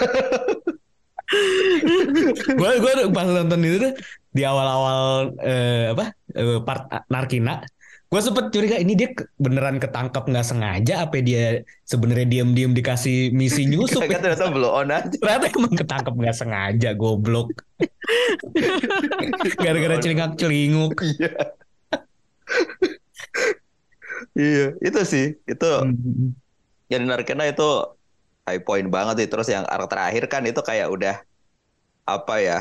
gue 2.47 2.71
gue 2.79 2.91
pas 3.11 3.27
nonton 3.27 3.59
itu 3.59 3.77
tuh 3.83 3.93
di 4.37 4.45
awal-awal 4.45 5.33
eh, 5.41 5.97
apa 5.97 6.05
eh, 6.37 6.59
part 6.61 6.85
Narkina 7.09 7.65
gue 8.07 8.21
sempet 8.23 8.55
curiga 8.55 8.79
ini 8.79 8.95
dia 8.95 9.11
beneran 9.35 9.83
ketangkep 9.83 10.31
nggak 10.31 10.47
sengaja 10.47 11.03
apa 11.03 11.19
dia 11.19 11.59
sebenarnya 11.83 12.23
diam-diam 12.29 12.71
dikasih 12.71 13.35
misi 13.35 13.65
nyusup 13.73 14.05
Kan 14.07 14.23
ternyata 14.23 14.47
blow 14.47 14.71
on 14.79 14.93
aja. 14.93 15.11
ternyata 15.11 15.45
emang 15.51 15.73
ketangkep 15.75 16.13
nggak 16.15 16.37
sengaja 16.37 16.89
goblok 16.95 17.51
gara-gara 19.63 19.97
celingak 19.99 20.39
celinguk 20.39 20.95
Iya. 21.03 21.31
Iya, 24.37 24.65
itu 24.79 24.99
sih. 25.03 25.25
Itu 25.43 25.67
yang 26.87 27.01
di 27.03 27.07
Narkina 27.09 27.43
itu 27.43 27.67
high 28.47 28.63
point 28.63 28.87
banget 28.87 29.25
sih. 29.25 29.27
Terus 29.27 29.47
yang 29.51 29.65
arc 29.67 29.91
terakhir 29.91 30.23
kan 30.31 30.43
itu 30.47 30.61
kayak 30.63 30.87
udah 30.87 31.15
apa 32.07 32.33
ya? 32.39 32.59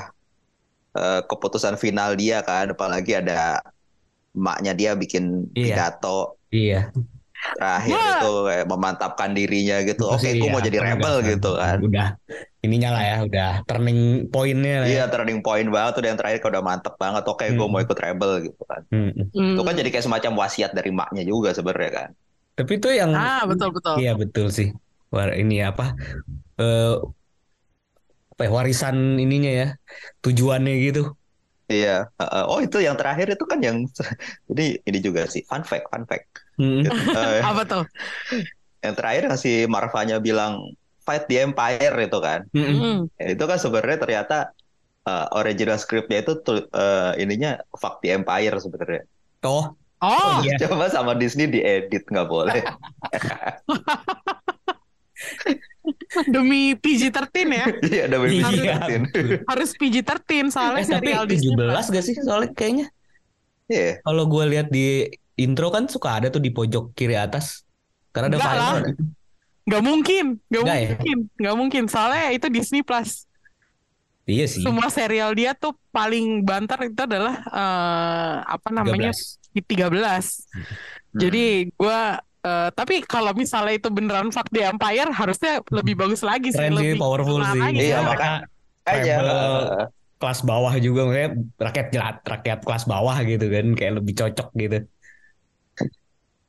Eh, 0.97 1.21
keputusan 1.23 1.77
final 1.77 2.17
dia 2.17 2.41
kan, 2.41 2.73
apalagi 2.73 3.13
ada 3.15 3.61
emaknya 4.33 4.73
dia 4.73 4.91
bikin 4.93 5.49
Iya. 5.53 5.93
pidato. 5.93 6.41
iya 6.49 6.89
terakhir 7.37 7.95
Gua- 7.95 8.11
itu 8.17 8.33
kayak 8.49 8.67
memantapkan 8.67 9.31
dirinya 9.31 9.77
gitu. 9.85 10.03
Itu 10.03 10.17
Oke, 10.19 10.25
sih, 10.25 10.41
gue 10.41 10.49
ya, 10.49 10.51
mau 10.51 10.59
jadi 10.59 10.79
rebel 10.83 11.15
penegasan. 11.15 11.31
gitu 11.37 11.51
kan. 11.55 11.77
Udah 11.79 12.09
ininya 12.59 12.91
lah 12.91 13.03
ya, 13.05 13.17
udah 13.23 13.51
turning 13.63 14.01
pointnya 14.27 14.77
lah 14.83 14.87
ya. 14.89 14.93
Iya, 14.93 15.05
turning 15.13 15.41
point 15.41 15.69
banget 15.69 15.93
tuh 15.95 16.03
yang 16.03 16.19
terakhir 16.19 16.39
kayak 16.41 16.53
udah 16.57 16.65
mantep 16.65 16.95
banget. 16.97 17.23
Oke, 17.23 17.45
gue 17.47 17.61
Hmm. 17.61 17.71
mau 17.71 17.79
ikut 17.79 17.95
rebel 17.95 18.31
gitu 18.51 18.63
kan. 18.67 18.83
Hmm. 18.91 19.31
Itu 19.31 19.63
kan 19.63 19.75
jadi 19.77 19.89
kayak 19.89 20.05
semacam 20.05 20.33
wasiat 20.43 20.71
dari 20.75 20.91
maknya 20.91 21.23
juga 21.23 21.53
sebenarnya 21.53 21.93
kan. 21.93 22.09
Tapi 22.57 22.73
itu 22.73 22.89
yang 22.91 23.11
Ah, 23.13 23.45
betul 23.45 23.69
betul. 23.71 23.95
Iya 24.01 24.13
betul 24.17 24.47
sih. 24.49 24.69
War 25.13 25.31
ini 25.31 25.61
apa? 25.61 25.93
Eh 26.57 26.95
apa 28.37 28.45
ya, 28.45 28.51
warisan 28.53 29.17
ininya 29.17 29.53
ya. 29.65 29.69
Tujuannya 30.21 30.75
gitu. 30.85 31.17
Iya. 31.67 32.07
Heeh. 32.21 32.43
oh 32.47 32.61
itu 32.63 32.79
yang 32.79 32.95
terakhir 32.95 33.35
itu 33.35 33.45
kan 33.49 33.59
yang 33.59 33.83
ini 34.53 34.79
ini 34.87 34.99
juga 35.03 35.27
sih 35.27 35.43
fun 35.49 35.65
fact, 35.65 35.89
fun 35.91 36.05
fact. 36.07 36.45
Hmm. 36.61 36.85
Eh, 37.17 37.43
Apa 37.43 37.65
tuh? 37.65 37.85
yang 38.85 38.95
terakhir 38.95 39.23
yang 39.27 39.39
si 39.41 39.67
Marvanya 39.67 40.23
bilang 40.23 40.63
fight 41.03 41.27
the 41.27 41.43
empire 41.43 41.97
itu 41.97 42.19
kan. 42.23 42.41
Hmm. 42.55 42.77
Hmm. 42.77 42.99
Ya, 43.19 43.35
itu 43.35 43.45
kan 43.49 43.59
sebenarnya 43.59 43.99
ternyata 44.05 44.37
eh, 45.09 45.27
original 45.35 45.81
scriptnya 45.81 46.23
itu 46.23 46.39
tuh 46.45 46.69
eh, 46.71 47.13
ininya 47.19 47.59
fuck 47.75 47.99
the 48.05 48.15
empire 48.15 48.55
sebenarnya. 48.61 49.03
Oh, 49.43 49.73
Oh, 50.05 50.45
iya. 50.45 50.59
Coba 50.61 50.93
sama 50.93 51.17
Disney 51.17 51.49
diedit 51.49 52.05
nggak 52.05 52.29
boleh. 52.29 52.61
demi 56.29 56.75
PG-13 56.75 57.35
ya. 57.49 57.67
Iya, 57.93 58.03
ada 58.09 58.17
baby 58.19 58.39
Iya. 58.43 58.77
Harus 59.47 59.71
PG-13 59.77 60.51
soalnya 60.51 60.83
eh 60.83 60.89
tapi 60.89 61.07
serial 61.11 61.25
Disney 61.27 61.55
17 61.55 61.95
gak 61.95 62.05
sih 62.05 62.15
soalnya 62.23 62.51
kayaknya. 62.53 62.87
Iya. 63.67 64.03
Kalau 64.03 64.25
gue 64.27 64.45
lihat 64.47 64.69
di 64.71 65.07
intro 65.37 65.69
kan 65.69 65.87
suka 65.91 66.23
ada 66.23 66.29
tuh 66.31 66.41
di 66.41 66.51
pojok 66.51 66.95
kiri 66.95 67.15
atas. 67.15 67.63
Karena 68.11 68.33
ada 68.33 68.39
Enggak 68.39 68.53
final. 68.53 68.65
lah. 68.65 68.83
Gak 69.67 69.83
mungkin, 69.83 70.25
gak 70.47 70.63
Nggak 70.63 70.79
ya? 70.79 70.89
mungkin, 70.95 71.19
gak 71.37 71.57
mungkin. 71.59 71.83
Soalnya 71.91 72.31
itu 72.31 72.47
Disney 72.49 72.87
Plus. 72.87 73.27
Iya 74.27 74.47
sih. 74.51 74.63
Semua 74.63 74.91
serial 74.91 75.35
dia 75.39 75.55
tuh 75.55 75.75
paling 75.95 76.43
banter 76.43 76.91
itu 76.91 76.99
adalah 76.99 77.35
eh, 77.47 78.35
apa 78.43 78.69
namanya 78.75 79.15
13. 79.15 79.55
di 79.55 79.61
13. 79.63 79.87
Jadi 81.17 81.45
gua 81.79 82.19
eh, 82.47 82.69
tapi 82.71 83.03
kalau 83.03 83.35
misalnya 83.35 83.75
itu 83.75 83.91
beneran 83.91 84.31
fuck 84.31 84.47
the 84.49 84.63
Empire 84.63 85.11
harusnya 85.11 85.59
lebih 85.69 85.99
bagus 85.99 86.23
lagi 86.23 86.55
sih, 86.55 86.59
Keren 86.59 86.73
sih, 86.73 86.95
lebih 86.95 87.03
powerful 87.03 87.43
sih. 87.45 87.61
Iya, 87.75 88.01
Mereka 88.01 88.07
maka- 88.07 88.47
Aja. 88.87 89.17
kelas 90.17 90.41
bawah 90.43 90.73
juga 90.79 91.01
maksudnya 91.05 91.31
rakyat 91.59 91.87
jelat, 91.91 92.17
rakyat 92.23 92.61
kelas 92.63 92.85
bawah 92.87 93.17
gitu 93.21 93.47
kan 93.51 93.67
kayak 93.75 93.95
lebih 93.99 94.15
cocok 94.15 94.49
gitu. 94.55 94.79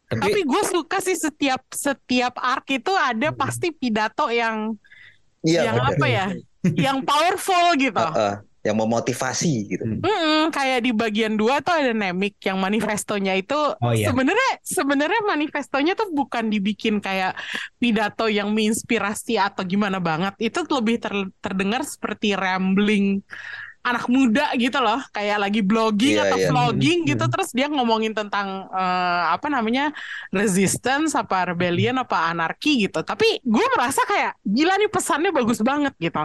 Tapi, 0.07 0.21
Tapi 0.23 0.39
gue 0.47 0.63
suka 0.63 0.97
sih 1.03 1.19
setiap 1.19 1.67
setiap 1.67 2.39
arc 2.39 2.63
itu 2.71 2.93
ada 2.95 3.27
pasti 3.35 3.75
pidato 3.75 4.31
yang 4.31 4.71
Iya, 5.43 5.67
yang 5.67 5.75
bener. 5.77 5.95
apa 5.99 6.05
ya, 6.07 6.25
yang 6.87 6.97
powerful 7.03 7.75
gitu. 7.75 7.99
Heeh. 7.99 8.33
Yang 8.67 8.77
memotivasi 8.77 9.53
gitu. 9.71 9.85
Mm-mm, 10.03 10.51
kayak 10.51 10.79
di 10.85 10.91
bagian 10.91 11.33
dua 11.39 11.63
tuh 11.63 11.73
ada 11.73 11.91
Nemik 11.95 12.37
yang 12.43 12.59
manifestonya 12.59 13.33
itu 13.39 13.55
Oh, 13.79 13.93
iya. 13.95 14.11
sebenarnya 14.11 14.51
sebenarnya 14.61 15.21
manifestonya 15.25 15.93
tuh 15.95 16.11
bukan 16.11 16.51
dibikin 16.53 16.99
kayak 16.99 17.39
pidato 17.81 18.27
yang 18.27 18.51
menginspirasi 18.51 19.39
atau 19.39 19.63
gimana 19.63 19.97
banget. 20.03 20.33
Itu 20.37 20.67
lebih 20.67 20.99
ter- 20.99 21.31
terdengar 21.39 21.81
seperti 21.87 22.35
rambling 22.35 23.23
anak 23.87 24.11
muda 24.11 24.51
gitu 24.59 24.83
loh, 24.83 24.99
kayak 25.15 25.47
lagi 25.47 25.63
blogging 25.63 26.19
Iya, 26.19 26.27
atau 26.27 26.37
iya. 26.43 26.47
vlogging 26.51 26.99
Mm-mm. 27.07 27.09
gitu 27.15 27.23
terus 27.31 27.49
dia 27.55 27.71
ngomongin 27.71 28.11
tentang 28.11 28.67
eh, 28.67 29.23
apa 29.31 29.47
namanya 29.47 29.95
resistance 30.35 31.15
apa 31.15 31.55
rebellion 31.55 31.95
apa 31.95 32.27
anarki 32.35 32.83
gitu. 32.83 32.99
Tapi 32.99 33.39
gue 33.47 33.65
merasa 33.79 34.03
kayak 34.03 34.35
gila 34.43 34.75
nih 34.75 34.91
pesannya 34.91 35.31
bagus 35.31 35.63
banget 35.63 35.95
gitu. 36.03 36.19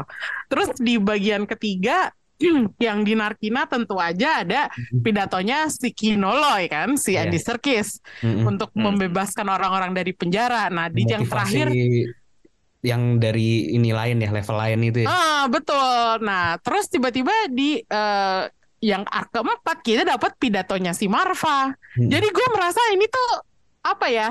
Terus 0.51 0.69
di 0.83 0.99
bagian 0.99 1.47
ketiga 1.47 2.11
yang 2.87 3.03
di 3.03 3.15
Narkina 3.15 3.65
tentu 3.65 3.97
aja 3.97 4.43
ada 4.43 4.67
pidatonya 4.91 5.67
si 5.69 5.91
Kinoloy 5.91 6.67
kan, 6.67 6.95
si 6.97 7.15
Iya. 7.15 7.27
Andy 7.27 7.39
Serkis 7.39 8.03
mm-mm. 8.21 8.47
untuk 8.47 8.71
Hmm. 8.73 8.91
membebaskan 8.93 9.47
orang-orang 9.47 9.93
dari 9.93 10.13
penjara. 10.13 10.67
Nah, 10.69 10.89
di 10.89 11.05
yang 11.05 11.23
Motivasi 11.23 11.31
terakhir 11.31 11.67
yang 12.83 13.23
dari 13.23 13.71
ini 13.71 13.95
lain 13.95 14.19
ya 14.19 14.31
level 14.35 14.57
lain 14.59 14.81
itu 14.83 14.99
ya. 15.07 15.09
Ah, 15.09 15.45
betul. 15.47 16.19
Nah, 16.27 16.59
terus 16.59 16.91
tiba-tiba 16.91 17.31
di 17.47 17.79
eh, 17.79 18.43
yang 18.83 19.07
arc 19.07 19.31
keempat 19.31 19.79
kita 19.87 20.03
dapat 20.03 20.35
pidatonya 20.35 20.91
si 20.91 21.07
Marva. 21.07 21.71
Hmm. 21.71 22.09
Jadi 22.11 22.27
gue 22.27 22.47
merasa 22.51 22.83
ini 22.91 23.07
tuh 23.07 23.31
apa 23.87 24.11
ya? 24.11 24.31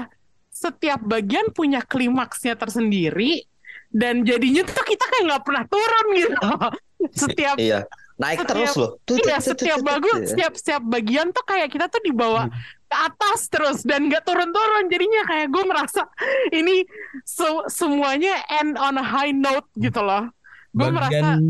Setiap 0.52 1.00
bagian 1.00 1.56
punya 1.56 1.80
klimaksnya 1.80 2.60
tersendiri 2.60 3.48
dan 3.88 4.28
jadinya 4.28 4.68
tuh 4.68 4.84
kita 4.84 5.04
kayak 5.08 5.24
nggak 5.32 5.44
pernah 5.48 5.64
turun 5.72 6.06
gitu. 6.20 6.36
Setiap 7.24 7.56
Iya. 7.56 7.88
Naik 8.22 8.38
Setiap- 8.38 8.50
terus 8.54 8.74
loh. 8.76 8.90
Tut, 9.02 9.18
iya 9.20 9.38
setiap 9.38 9.80
bagus 9.82 10.18
ya. 10.20 10.28
setiap 10.30 10.54
setiap 10.54 10.82
bagian 10.86 11.28
tuh 11.30 11.42
kayak 11.42 11.68
kita 11.68 11.86
tuh 11.86 11.98
dibawa 12.00 12.46
Hmm. 12.46 12.54
ke 12.86 12.98
atas 13.02 13.40
terus 13.48 13.82
dan 13.82 14.06
nggak 14.06 14.22
turun-turun 14.22 14.86
jadinya 14.86 15.26
kayak 15.26 15.50
gue 15.50 15.64
merasa 15.64 16.06
ini 16.52 16.86
se- 17.24 17.66
semuanya 17.68 18.32
end 18.54 18.78
on 18.78 18.96
a 18.96 19.04
high 19.04 19.34
note 19.34 19.66
gitu 19.76 19.98
loh. 19.98 20.30
Gue 20.70 20.88
merasa 20.88 21.42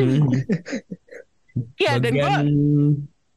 iya 1.76 1.92
dan 1.98 2.12
gue 2.12 2.22
bagian 2.22 2.46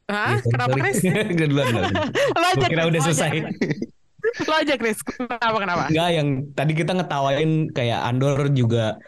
Hah? 0.04 0.36
Iya, 0.36 0.44
kenapa. 0.46 0.74
Chris? 0.76 1.00
Gue 1.32 1.46
duluan, 1.48 1.64
duluan. 1.66 1.92
Lo 2.36 2.44
aja 2.44 2.60
Gua 2.60 2.68
kira 2.68 2.82
udah 2.84 3.00
selesai. 3.02 3.30
Lo 4.44 4.54
aja 4.54 4.74
Chris, 4.76 5.00
kenapa 5.00 5.56
kenapa? 5.56 5.84
Enggak 5.88 6.08
yang 6.12 6.28
tadi 6.52 6.72
kita 6.72 6.92
ngetawain 6.92 7.50
kayak 7.72 8.00
Andor 8.04 8.52
juga 8.52 9.00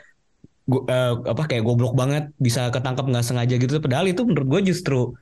gua, 0.66 0.81
eh, 0.90 1.12
apa 1.33 1.42
kayak 1.48 1.62
goblok 1.66 1.94
banget 1.94 2.24
bisa 2.37 2.68
ketangkep 2.74 3.05
nggak 3.11 3.24
sengaja 3.26 3.55
gitu 3.59 3.79
padahal 3.79 4.07
itu 4.11 4.22
menurut 4.26 4.48
gue 4.52 4.61
justru 4.74 5.14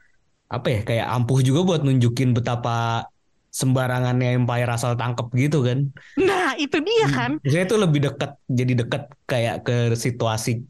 apa 0.48 0.66
ya 0.70 0.80
kayak 0.88 1.06
ampuh 1.08 1.38
juga 1.40 1.60
buat 1.68 1.80
nunjukin 1.84 2.32
betapa 2.36 3.06
sembarangannya 3.54 4.34
Empire 4.34 4.70
asal 4.74 4.98
tangkep 4.98 5.26
gitu 5.38 5.62
kan 5.62 5.78
Nah 6.18 6.58
itu 6.58 6.76
dia 6.82 7.06
kan. 7.06 7.30
Maksudnya 7.38 7.64
itu 7.70 7.76
lebih 7.78 8.00
dekat 8.10 8.30
jadi 8.50 8.72
dekat 8.82 9.02
kayak 9.30 9.56
ke 9.62 9.76
situasi 9.94 10.66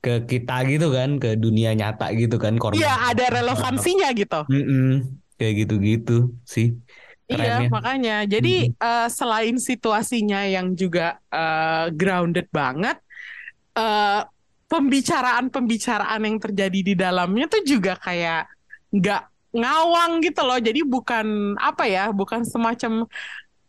ke 0.00 0.24
kita 0.24 0.64
gitu 0.64 0.86
kan 0.96 1.20
ke 1.20 1.36
dunia 1.36 1.76
nyata 1.76 2.08
gitu 2.16 2.40
kan 2.40 2.56
korban 2.56 2.80
Iya 2.80 2.92
ada 3.12 3.24
relevansinya 3.36 4.08
gitu. 4.16 4.40
Mm-mm. 4.48 5.20
kayak 5.36 5.54
gitu-gitu 5.64 6.32
sih 6.44 6.76
Iya, 7.30 7.62
kerennya 7.62 7.68
makanya. 7.70 8.16
Jadi 8.26 8.74
eh, 8.74 9.06
selain 9.06 9.56
situasinya 9.60 10.40
yang 10.50 10.74
juga 10.74 11.22
eh, 11.30 11.86
grounded 11.94 12.46
banget, 12.50 12.98
eh, 13.76 14.22
pembicaraan-pembicaraan 14.70 16.22
yang 16.22 16.38
terjadi 16.38 16.80
di 16.82 16.94
dalamnya 16.94 17.50
tuh 17.50 17.62
juga 17.66 17.98
kayak 17.98 18.46
nggak 18.94 19.22
ngawang 19.50 20.22
gitu 20.22 20.42
loh. 20.46 20.58
Jadi 20.62 20.80
bukan 20.86 21.58
apa 21.58 21.84
ya, 21.90 22.14
bukan 22.14 22.46
semacam 22.46 23.06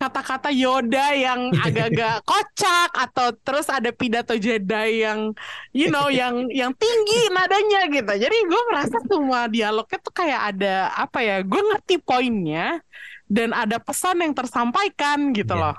kata-kata 0.02 0.50
Yoda 0.50 1.14
yang 1.14 1.54
agak-agak 1.54 2.22
kocak 2.30 2.90
atau 2.90 3.38
terus 3.46 3.70
ada 3.70 3.94
pidato 3.94 4.34
Jedi 4.34 5.06
yang 5.06 5.30
you 5.78 5.94
know 5.94 6.10
yang 6.10 6.50
yang 6.50 6.74
tinggi 6.74 7.30
nadanya 7.30 7.86
gitu. 7.90 8.10
Jadi 8.18 8.38
gue 8.50 8.62
merasa 8.74 8.98
semua 9.06 9.46
dialognya 9.46 9.98
tuh 10.02 10.14
kayak 10.14 10.42
ada 10.58 10.90
apa 10.98 11.22
ya? 11.22 11.46
Gue 11.46 11.62
ngerti 11.62 12.02
poinnya 12.02 12.82
dan 13.30 13.54
ada 13.54 13.78
pesan 13.78 14.26
yang 14.26 14.34
tersampaikan 14.34 15.34
gitu 15.38 15.54
Iya. 15.54 15.62
loh. 15.70 15.76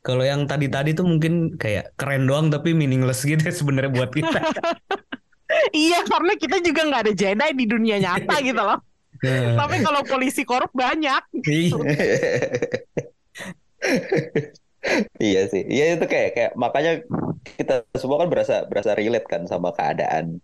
Kalau 0.00 0.24
yang 0.24 0.48
tadi-tadi 0.48 0.96
tuh 0.96 1.04
mungkin 1.04 1.60
kayak 1.60 1.92
keren 2.00 2.24
doang 2.24 2.48
tapi 2.48 2.72
meaningless 2.72 3.20
gitu 3.24 3.40
ya 3.44 3.52
sebenarnya 3.52 3.92
buat 3.92 4.10
kita. 4.12 4.40
Iya 5.74 6.06
karena 6.06 6.38
kita 6.38 6.62
juga 6.62 6.86
nggak 6.86 7.02
ada 7.10 7.12
Jedi 7.12 7.50
di 7.58 7.66
dunia 7.66 7.98
nyata 7.98 8.38
gitu 8.38 8.62
loh. 8.62 8.78
Nah, 9.20 9.66
Tapi 9.66 9.82
kalau 9.82 10.00
polisi 10.06 10.46
korup 10.46 10.70
banyak. 10.72 11.22
iya. 11.44 11.74
Iya 15.20 15.44
sih, 15.52 15.60
iya 15.68 15.92
itu 15.92 16.08
kayak 16.08 16.30
kayak 16.32 16.52
makanya 16.56 17.04
kita 17.60 17.84
semua 18.00 18.16
kan 18.24 18.32
berasa 18.32 18.64
berasa 18.64 18.96
relate 18.96 19.28
kan 19.28 19.44
sama 19.44 19.76
keadaan 19.76 20.40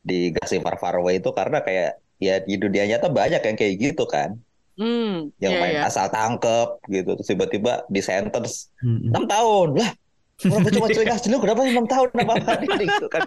di 0.00 0.32
Galaxy 0.32 0.64
Far 0.64 0.80
Far 0.80 0.96
Away 0.96 1.20
itu 1.20 1.28
karena 1.36 1.60
kayak 1.60 2.00
ya 2.16 2.40
di 2.40 2.56
dunia 2.56 2.88
nyata 2.88 3.12
banyak 3.12 3.44
yang 3.44 3.56
kayak 3.60 3.74
gitu 3.76 4.08
kan, 4.08 4.40
Hmm, 4.74 5.28
yang 5.38 5.52
iya, 5.52 5.60
main 5.60 5.74
iya. 5.76 5.82
asal 5.86 6.06
tangkep 6.06 6.68
gitu, 6.86 7.10
terus 7.14 7.28
tiba-tiba 7.28 7.84
di 7.86 8.00
sentence 8.00 8.70
Mm-mm. 8.80 9.10
enam 9.10 9.24
tahun 9.24 9.68
lah, 9.76 9.90
orang 10.46 10.70
cuma 10.70 10.86
culik 10.88 11.10
asli 11.10 11.28
lu 11.28 11.38
kenapa 11.38 11.60
enam 11.62 11.84
tahun 11.84 12.08
apa 12.14 12.32
apa 12.34 12.52
gitu 12.80 13.06
kan? 13.08 13.22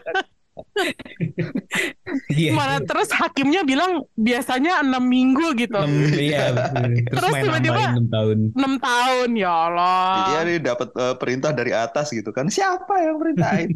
Iya. 2.30 2.54
Mana 2.54 2.78
terus 2.80 3.10
hakimnya 3.10 3.62
bilang 3.62 4.06
biasanya 4.14 4.82
enam 4.82 5.02
minggu 5.02 5.58
gitu. 5.58 5.78
Enam- 5.78 6.14
Iya. 6.14 6.54
Terus 7.14 7.32
tiba-tiba- 7.42 7.90
6 7.92 8.06
tahun. 8.08 8.38
enam 8.54 8.74
tahun 8.78 9.30
ya 9.34 9.50
Allah. 9.50 10.14
Iya 10.30 10.40
nih 10.46 10.58
dapat 10.62 10.90
eh, 10.92 11.16
perintah 11.18 11.52
dari 11.52 11.74
atas 11.74 12.10
gitu 12.10 12.30
kan, 12.30 12.48
siapa 12.48 13.02
yang 13.02 13.18
perintahin? 13.18 13.70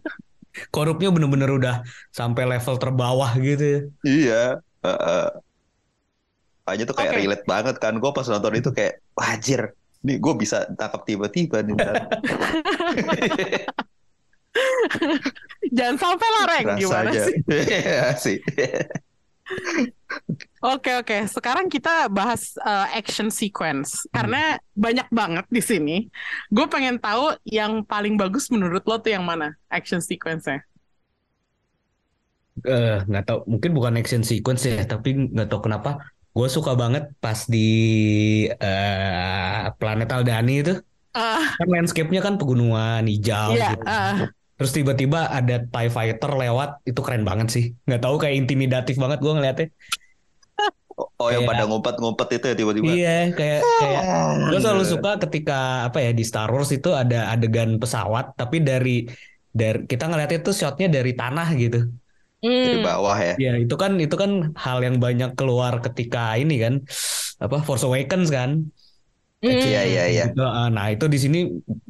Korupnya 0.74 1.08
bener-bener 1.08 1.50
udah 1.50 1.76
sampai 2.10 2.42
level 2.48 2.76
terbawah 2.76 3.30
gitu 3.38 3.64
ya. 3.64 3.80
Iya. 4.02 4.44
heeh. 4.80 5.28
Makanya 6.68 6.84
tuh 6.84 6.96
kayak 7.00 7.16
Oke. 7.16 7.20
relate 7.24 7.44
banget 7.48 7.76
kan. 7.80 7.96
Gue 7.96 8.12
pas 8.12 8.28
nonton 8.28 8.52
itu 8.60 8.68
kayak 8.76 9.00
wajir. 9.16 9.72
nih 9.98 10.14
gue 10.22 10.34
bisa 10.38 10.62
tangkap 10.78 11.02
tiba-tiba 11.08 11.58
nih. 11.64 11.74
Jangan 15.76 15.96
sampai 15.96 16.28
lah 16.28 16.44
Reng, 16.46 16.66
gimana 16.78 17.10
Rasanya. 17.10 17.24
sih? 17.24 17.36
Iya 17.66 18.04
sih. 18.14 18.36
Oke 20.62 20.92
oke, 21.02 21.26
sekarang 21.26 21.66
kita 21.66 22.06
bahas 22.12 22.54
uh, 22.62 22.86
action 22.94 23.32
sequence 23.32 24.06
karena 24.14 24.60
banyak 24.76 25.08
banget 25.10 25.50
di 25.50 25.62
sini. 25.64 25.96
Gue 26.52 26.70
pengen 26.70 27.02
tahu 27.02 27.34
yang 27.42 27.82
paling 27.82 28.14
bagus 28.14 28.52
menurut 28.54 28.86
lo 28.86 29.02
tuh 29.02 29.18
yang 29.18 29.26
mana 29.26 29.56
action 29.66 29.98
sequence-nya? 29.98 30.62
Eh, 32.66 32.98
nggak 33.06 33.24
tahu 33.26 33.38
mungkin 33.46 33.70
bukan 33.74 33.94
action 33.98 34.22
sequence 34.26 34.66
ya 34.66 34.82
tapi 34.82 35.14
nggak 35.30 35.46
tahu 35.46 35.70
kenapa 35.70 36.02
gue 36.36 36.48
suka 36.56 36.72
banget 36.82 37.04
pas 37.22 37.40
di 37.48 37.58
eh 38.48 39.62
planet 39.78 40.08
Aldani 40.14 40.52
itu 40.62 40.72
Ah, 41.18 41.42
kan 41.58 41.66
landscape-nya 41.66 42.20
kan 42.22 42.34
pegunungan 42.38 43.02
hijau 43.10 43.50
Iya, 43.56 43.74
gitu. 43.74 43.82
ah. 43.90 44.28
terus 44.54 44.70
tiba-tiba 44.76 45.26
ada 45.30 45.54
TIE 45.66 45.90
fighter 45.90 46.30
lewat 46.30 46.68
itu 46.86 47.00
keren 47.02 47.24
banget 47.26 47.48
sih 47.50 47.64
nggak 47.88 48.00
tahu 48.04 48.14
kayak 48.22 48.36
intimidatif 48.38 48.94
banget 49.02 49.18
gue 49.18 49.32
ngeliatnya 49.34 49.66
Oh 51.18 51.30
yang 51.30 51.46
Iya. 51.46 51.50
pada 51.50 51.62
ngumpet-ngumpet 51.66 52.28
itu 52.38 52.44
ya 52.50 52.54
tiba-tiba. 52.58 52.86
iya 52.90 53.16
kayak 53.30 53.60
kayak 53.62 54.02
gue 54.50 54.58
selalu 54.58 54.84
suka 54.86 55.10
ketika 55.26 55.58
apa 55.86 55.98
ya 56.02 56.10
di 56.10 56.22
Star 56.26 56.50
Wars 56.50 56.70
itu 56.74 56.90
ada 56.90 57.30
adegan 57.30 57.78
pesawat 57.78 58.34
tapi 58.34 58.62
dari 58.62 59.06
dari 59.50 59.86
kita 59.86 60.10
ngeliatnya 60.10 60.38
tuh 60.42 60.54
shotnya 60.54 60.86
dari 60.90 61.14
tanah 61.14 61.48
gitu 61.54 61.78
Di 62.42 62.48
Hmm. 62.78 62.86
bawah 62.86 63.16
ya. 63.18 63.34
Ya 63.36 63.52
itu 63.58 63.74
kan 63.82 63.92
itu 63.98 64.14
kan 64.22 64.30
hal 64.54 64.78
yang 64.86 64.96
banyak 65.04 65.30
keluar 65.38 65.72
ketika 65.82 66.38
ini 66.38 66.54
kan 66.64 66.74
apa 67.42 67.56
Force 67.66 67.84
Awakens 67.88 68.28
kan. 68.30 68.50
Hmm. 69.42 69.50
Iya 69.68 69.80
iya 69.90 70.02
iya. 70.12 70.22
Gitu, 70.30 70.42
ah, 70.42 70.66
Nah 70.76 70.86
itu 70.94 71.04
di 71.14 71.18
sini 71.24 71.38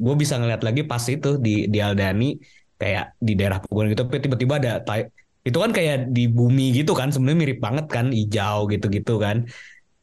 gue 0.05 0.15
bisa 0.21 0.35
ngeliat 0.39 0.61
lagi 0.67 0.81
pas 0.89 1.03
itu 1.09 1.27
di 1.45 1.69
di 1.73 1.77
Aldani 1.81 2.25
kayak 2.81 3.05
di 3.27 3.31
daerah 3.37 3.57
pegunungan 3.61 3.91
gitu, 3.93 4.03
tapi 4.07 4.17
tiba-tiba 4.25 4.55
ada 4.61 4.71
tai- 4.87 5.09
itu 5.47 5.57
kan 5.63 5.71
kayak 5.77 5.95
di 6.15 6.21
bumi 6.37 6.63
gitu 6.77 6.91
kan, 6.99 7.07
sebenarnya 7.13 7.39
mirip 7.43 7.59
banget 7.65 7.85
kan 7.95 8.05
hijau 8.17 8.57
gitu-gitu 8.71 9.13
kan. 9.25 9.37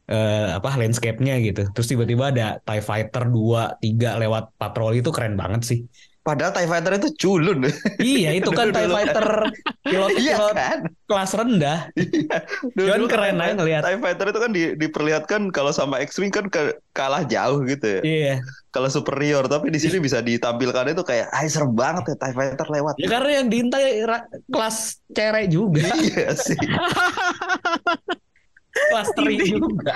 Eh, 0.07 0.47
apa 0.57 0.69
landscape-nya 0.79 1.33
gitu. 1.43 1.61
Terus 1.75 1.87
tiba-tiba 1.91 2.25
ada 2.31 2.45
TIE 2.63 2.79
Fighter 2.89 3.23
2, 3.35 3.61
3 3.83 4.15
lewat 4.21 4.43
patroli 4.59 5.03
itu 5.03 5.11
keren 5.15 5.35
banget 5.41 5.61
sih. 5.69 5.79
Padahal 6.27 6.51
TIE 6.51 6.67
Fighter 6.67 6.91
itu 6.99 7.09
culun. 7.15 7.63
Iya, 8.03 8.35
itu 8.35 8.51
kan 8.51 8.67
TIE. 8.75 8.91
Fighter 8.91 9.47
Iya 9.87 9.95
pilot-pilot 10.11 10.51
kan? 10.51 10.79
kelas 11.07 11.31
rendah. 11.31 11.79
Cuman 12.75 12.99
Dulu 12.99 13.07
keren 13.07 13.33
TIE- 13.33 13.43
aja 13.47 13.53
ngeliat. 13.55 13.81
TIE 13.87 13.99
Fighter 14.03 14.25
itu 14.27 14.39
kan 14.43 14.51
di- 14.51 14.75
diperlihatkan 14.75 15.41
kalau 15.49 15.71
sama 15.71 16.03
X-Wing 16.03 16.27
kan 16.27 16.51
ke- 16.51 16.75
kalah 16.91 17.23
jauh 17.23 17.63
gitu 17.63 17.87
ya. 17.87 18.01
Iya. 18.03 18.33
Kalau 18.67 18.91
superior, 18.91 19.47
tapi 19.47 19.71
di 19.71 19.79
sini 19.79 19.97
bisa 19.97 20.19
ditampilkan 20.19 20.91
itu 20.91 20.99
kayak, 21.01 21.31
ah 21.31 21.47
serem 21.47 21.71
banget 21.71 22.11
ya 22.11 22.15
TIE 22.19 22.35
Fighter 22.35 22.67
lewat. 22.67 22.93
Ya 22.99 23.07
karena 23.07 23.31
yang 23.39 23.47
diintai 23.47 24.03
kelas 24.51 24.77
cere 25.15 25.47
juga, 25.47 25.87
Iya 26.03 26.35
sih. 26.35 26.59
kelas 28.91 29.09
teri 29.15 29.41
juga. 29.41 29.95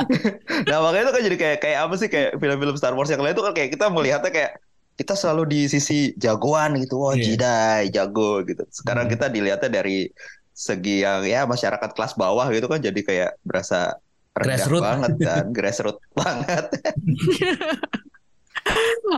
Nah 0.65 0.77
makanya 0.81 1.03
itu 1.05 1.13
kan 1.13 1.21
jadi 1.21 1.37
kayak 1.37 1.57
kayak 1.61 1.79
apa 1.85 1.93
sih 1.95 2.07
kayak 2.07 2.39
film-film 2.39 2.73
Star 2.73 2.95
Wars 2.95 3.11
yang 3.11 3.21
lain 3.21 3.35
itu 3.35 3.43
kan 3.43 3.53
kayak 3.53 3.69
kita 3.75 3.85
melihatnya 3.93 4.31
kayak 4.33 4.51
kita 5.01 5.17
selalu 5.17 5.43
di 5.49 5.61
sisi 5.65 6.13
jagoan 6.13 6.77
gitu, 6.77 7.01
wah 7.01 7.17
Iya. 7.17 7.25
Jedi 7.33 7.97
jago 7.97 8.45
gitu. 8.45 8.61
Sekarang 8.69 9.09
Hmm. 9.09 9.13
kita 9.17 9.25
dilihatnya 9.27 9.69
dari 9.73 10.05
segi 10.53 11.01
yang 11.01 11.25
ya 11.25 11.49
masyarakat 11.49 11.89
kelas 11.91 12.13
bawah 12.13 12.45
gitu 12.53 12.69
kan 12.69 12.77
jadi 12.77 13.01
kayak 13.01 13.31
berasa 13.41 13.97
rendah 14.31 14.61
Grassroots. 14.61 14.83
banget 14.85 15.11
kan, 15.19 15.43
grassroots 15.57 16.05
banget. 16.13 16.65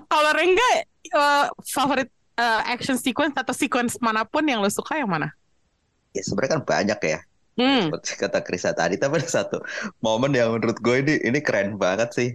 Kalau 0.07 0.31
Rengga 0.33 0.69
eh, 1.03 1.45
favorit 1.67 2.09
eh, 2.33 2.61
action 2.65 2.97
sequence 2.97 3.35
atau 3.35 3.53
sequence 3.53 3.99
mana 3.99 4.23
pun 4.23 4.41
yang 4.41 4.63
lo 4.63 4.71
suka 4.71 4.97
yang 4.97 5.09
mana? 5.09 5.29
Ya 6.13 6.21
sebenarnya 6.23 6.51
kan 6.57 6.63
banyak 6.63 6.99
ya, 7.03 7.19
Hmm. 7.53 7.85
seperti 7.89 8.09
kata 8.17 8.39
Krisa 8.41 8.71
tadi. 8.71 8.97
Tapi 8.97 9.19
ada 9.19 9.29
satu 9.29 9.61
momen 9.99 10.33
yang 10.33 10.53
menurut 10.53 10.77
gue 10.79 10.95
ini 11.01 11.13
ini 11.21 11.39
keren 11.41 11.75
banget 11.75 12.09
sih. 12.13 12.29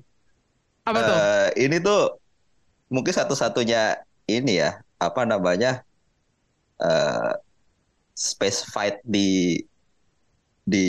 Apa 0.85 0.99
tuh? 1.01 1.17
Eh, 1.17 1.49
ini 1.67 1.77
tuh 1.79 2.15
mungkin 2.89 3.13
satu-satunya 3.13 4.01
ini 4.27 4.61
ya 4.61 4.71
apa 4.97 5.23
namanya 5.23 5.85
eh 6.79 7.33
space 8.13 8.67
fight 8.67 8.99
di 9.05 9.61
di 10.63 10.87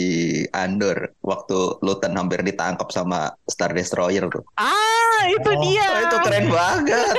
Andor 0.52 1.16
waktu 1.24 1.80
Luton 1.80 2.12
hampir 2.12 2.44
ditangkap 2.44 2.92
sama 2.92 3.32
Star 3.48 3.72
Destroyer 3.72 4.28
tuh. 4.28 4.44
Ah, 4.60 5.24
itu 5.24 5.48
Oh, 5.48 5.60
dia. 5.64 5.86
Oh, 5.88 6.00
itu 6.04 6.16
keren 6.20 6.46
banget. 6.52 7.14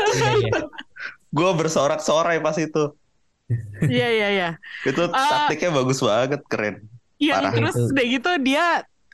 Gue 1.35 1.49
bersorak-sorai 1.57 2.37
pas 2.37 2.53
itu. 2.61 2.93
Iya, 3.81 4.07
iya, 4.13 4.27
iya. 4.29 4.49
Itu 4.85 5.09
Ah. 5.09 5.49
taktiknya 5.49 5.73
bagus 5.73 6.05
banget, 6.05 6.41
keren. 6.45 6.85
Iya, 7.17 7.49
terus 7.49 7.73
itu. 7.73 7.89
udah 7.89 8.05
gitu 8.05 8.31
dia 8.45 8.65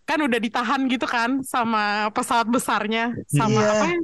kan 0.04 0.20
udah 0.20 0.40
ditahan 0.40 0.82
gitu 0.88 1.04
kan 1.04 1.40
sama 1.44 2.08
pesawat 2.12 2.48
besarnya 2.48 3.16
sama 3.28 3.60
Iya. 3.60 3.72
apa 3.72 3.86
ya? 3.88 4.00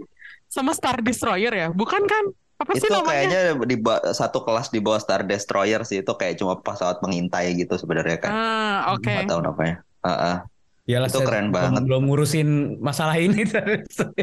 Sama 0.53 0.69
Star 0.71 1.01
Destroyer 1.01 1.49
ya 1.49 1.67
bukan 1.73 2.05
kan 2.05 2.23
apa 2.61 2.77
sih 2.77 2.85
Itu 2.85 2.93
namanya 2.93 3.09
kayaknya 3.09 3.41
di 3.65 3.75
satu 4.13 4.45
kelas 4.45 4.69
di 4.69 4.77
bawah 4.77 5.01
Star 5.01 5.25
Destroyer 5.25 5.81
sih. 5.83 5.99
Itu 5.99 6.13
kayak 6.13 6.37
cuma 6.37 6.53
pesawat 6.55 7.01
mengintai 7.01 7.57
gitu 7.57 7.73
sebenarnya 7.75 8.21
kan. 8.21 8.31
ah 8.31 8.79
oke 8.93 9.09
Nggak 9.09 9.27
tahu 9.27 9.41
namanya. 9.41 9.75
Heeh. 10.05 10.35
Iyalah, 10.83 11.09
Itu 11.09 11.19
keren 11.25 11.49
banget. 11.49 11.81
Belum 11.83 12.05
ngurusin 12.05 12.49
masalah 12.79 13.17
ini. 13.17 13.41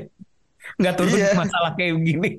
Nggak 0.81 0.95
turun 0.97 1.13
Iya. 1.19 1.35
masalah 1.35 1.71
kayak 1.75 1.93
begini. 1.99 2.31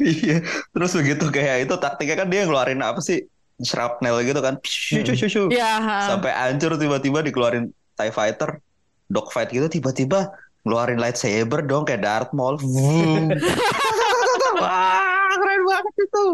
Iya, 0.00 0.40
terus 0.72 0.96
begitu 0.96 1.28
kayak 1.28 1.68
itu 1.68 1.74
taktiknya 1.76 2.16
kan 2.18 2.28
dia 2.28 2.48
ngeluarin 2.48 2.80
apa 2.80 3.04
sih 3.04 3.28
shrapnel 3.60 4.24
gitu 4.24 4.40
kan, 4.40 4.56
Shoo, 4.64 5.04
shoo, 5.04 5.12
shoo, 5.14 5.28
shoo. 5.28 5.46
ya 5.52 5.76
ha. 5.76 6.08
sampai 6.08 6.32
hancur 6.32 6.80
tiba-tiba 6.80 7.20
dikeluarin 7.20 7.68
Tie 7.92 8.08
Fighter, 8.08 8.64
dogfight 9.06 9.52
gitu 9.52 9.68
tiba-tiba 9.68 10.32
ngeluarin 10.66 10.98
lightsaber 11.00 11.60
dong 11.64 11.86
kayak 11.86 12.02
Darth 12.02 12.32
Maul. 12.34 12.58
Vroom. 12.58 13.32
wah 14.62 15.18
keren 15.38 15.62
banget 15.64 15.94
itu. 16.02 16.26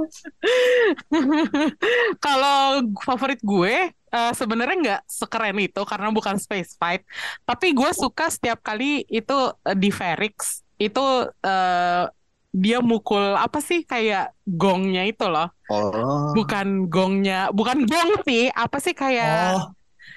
Kalau 2.24 2.58
favorit 3.04 3.40
gue 3.44 3.92
eh, 3.92 4.32
sebenarnya 4.34 4.76
nggak 4.80 5.02
sekeren 5.06 5.58
itu 5.60 5.82
karena 5.84 6.08
bukan 6.10 6.36
space 6.40 6.76
fight. 6.80 7.04
Tapi 7.44 7.76
gue 7.76 7.90
suka 7.92 8.32
setiap 8.32 8.64
kali 8.64 9.04
itu 9.06 9.36
eh, 9.66 9.76
di 9.76 9.90
Ferrix 9.92 10.64
itu 10.80 11.04
eh, 11.44 12.04
dia 12.54 12.78
mukul 12.78 13.34
apa 13.34 13.58
sih 13.58 13.82
kayak 13.82 14.30
gongnya 14.46 15.04
itu 15.10 15.26
loh. 15.26 15.50
Oh, 15.72 16.30
bukan 16.36 16.86
gongnya 16.92 17.48
bukan 17.50 17.88
gong 17.88 18.20
sih 18.28 18.52
apa 18.52 18.78
sih 18.78 18.92
kayak 18.94 19.58
Oh, 19.58 19.72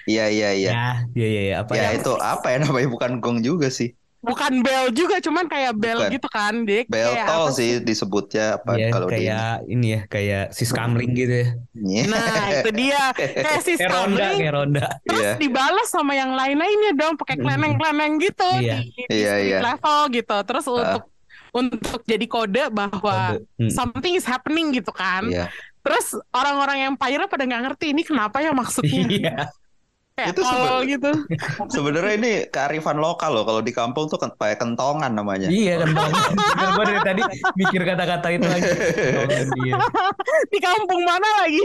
iya 0.08 0.26
iya 0.28 0.50
iya. 0.52 0.72
ya, 0.72 0.84
iya, 1.13 1.28
iya, 1.28 1.41
iya. 1.43 1.56
Apa 1.60 1.72
Ya 1.72 1.82
yang- 1.86 2.00
itu 2.00 2.12
apa 2.15 2.48
ya 2.48 2.58
namanya 2.60 2.88
bukan 2.88 3.12
gong 3.20 3.39
juga 3.41 3.67
sih. 3.70 3.91
bukan 4.17 4.60
bell 4.60 4.89
juga 4.91 5.22
cuman 5.22 5.46
kayak 5.46 5.78
bell 5.78 6.02
Bukan. 6.02 6.12
gitu 6.12 6.28
kan 6.28 6.54
dia 6.65 6.84
Bell 6.86 7.13
kayak 7.13 7.28
toll 7.30 7.48
apa 7.48 7.54
sih 7.54 7.70
disebutnya 7.80 8.46
apa 8.58 8.72
Iya, 8.76 8.88
kalau 8.89 9.08
di 9.08 9.13
kayak 9.13 9.52
ini 9.67 9.88
ya, 9.88 10.02
kayak 10.06 10.43
siskamling 10.52 11.12
gitu 11.13 11.32
ya. 11.38 11.48
ini. 11.72 11.96
nah 12.10 12.26
itu 12.52 12.70
dia 12.74 13.02
kayak 13.13 13.62
si 13.62 13.78
Kayak 13.78 13.93
ronda, 13.93 14.28
kayak 14.34 14.54
ronda. 14.54 14.86
terus 15.06 15.22
Iya. 15.24 15.34
dibalas 15.38 15.88
sama 15.88 16.12
yang 16.13 16.34
lain-lainnya 16.34 16.91
dong 16.93 17.13
pakai 17.15 17.38
kleneng-kleneng 17.38 18.12
gitu 18.20 18.50
Iya. 18.58 18.76
di, 18.82 18.89
di 18.98 19.15
Iya, 19.15 19.32
street 19.32 19.48
iya. 19.48 19.60
level 19.63 20.00
gitu 20.12 20.38
terus 20.43 20.65
untuk 20.65 21.04
untuk 21.54 22.02
jadi 22.04 22.26
kode 22.28 22.63
bahwa 22.70 23.15
Kode. 23.32 23.48
Hmm. 23.56 23.70
something 23.70 24.12
is 24.12 24.26
happening 24.26 24.74
gitu 24.74 24.91
kan 24.91 25.24
Iya. 25.24 25.48
terus 25.80 26.17
orang-orang 26.32 26.89
Empire 26.89 27.26
pada 27.26 27.43
nggak 27.43 27.63
ngerti 27.63 27.96
ini 27.96 28.02
kenapa 28.02 28.41
ya 28.41 28.52
maksudnya 28.52 29.08
Iya. 29.24 29.38
Kayak 30.17 30.34
Itu 30.34 30.41
gitu 30.89 31.12
Sebenarnya 31.73 32.13
ini 32.17 32.32
kearifan 32.49 32.97
lokal 32.97 33.32
loh 33.32 33.45
kalau 33.45 33.62
di 33.62 33.69
kampung 33.69 34.10
tuh 34.10 34.17
kan 34.17 34.34
pakai 34.34 34.58
kentongan 34.58 35.13
namanya. 35.13 35.45
Iya. 35.45 35.86
Bener, 35.86 36.10
gua 36.73 36.84
dari 36.84 37.01
tadi 37.06 37.21
mikir 37.53 37.86
kata-kata 37.86 38.27
itu 38.32 38.45
lagi. 38.45 38.69
Di 40.51 40.60
kampung 40.60 41.01
mana 41.03 41.30
lagi 41.39 41.62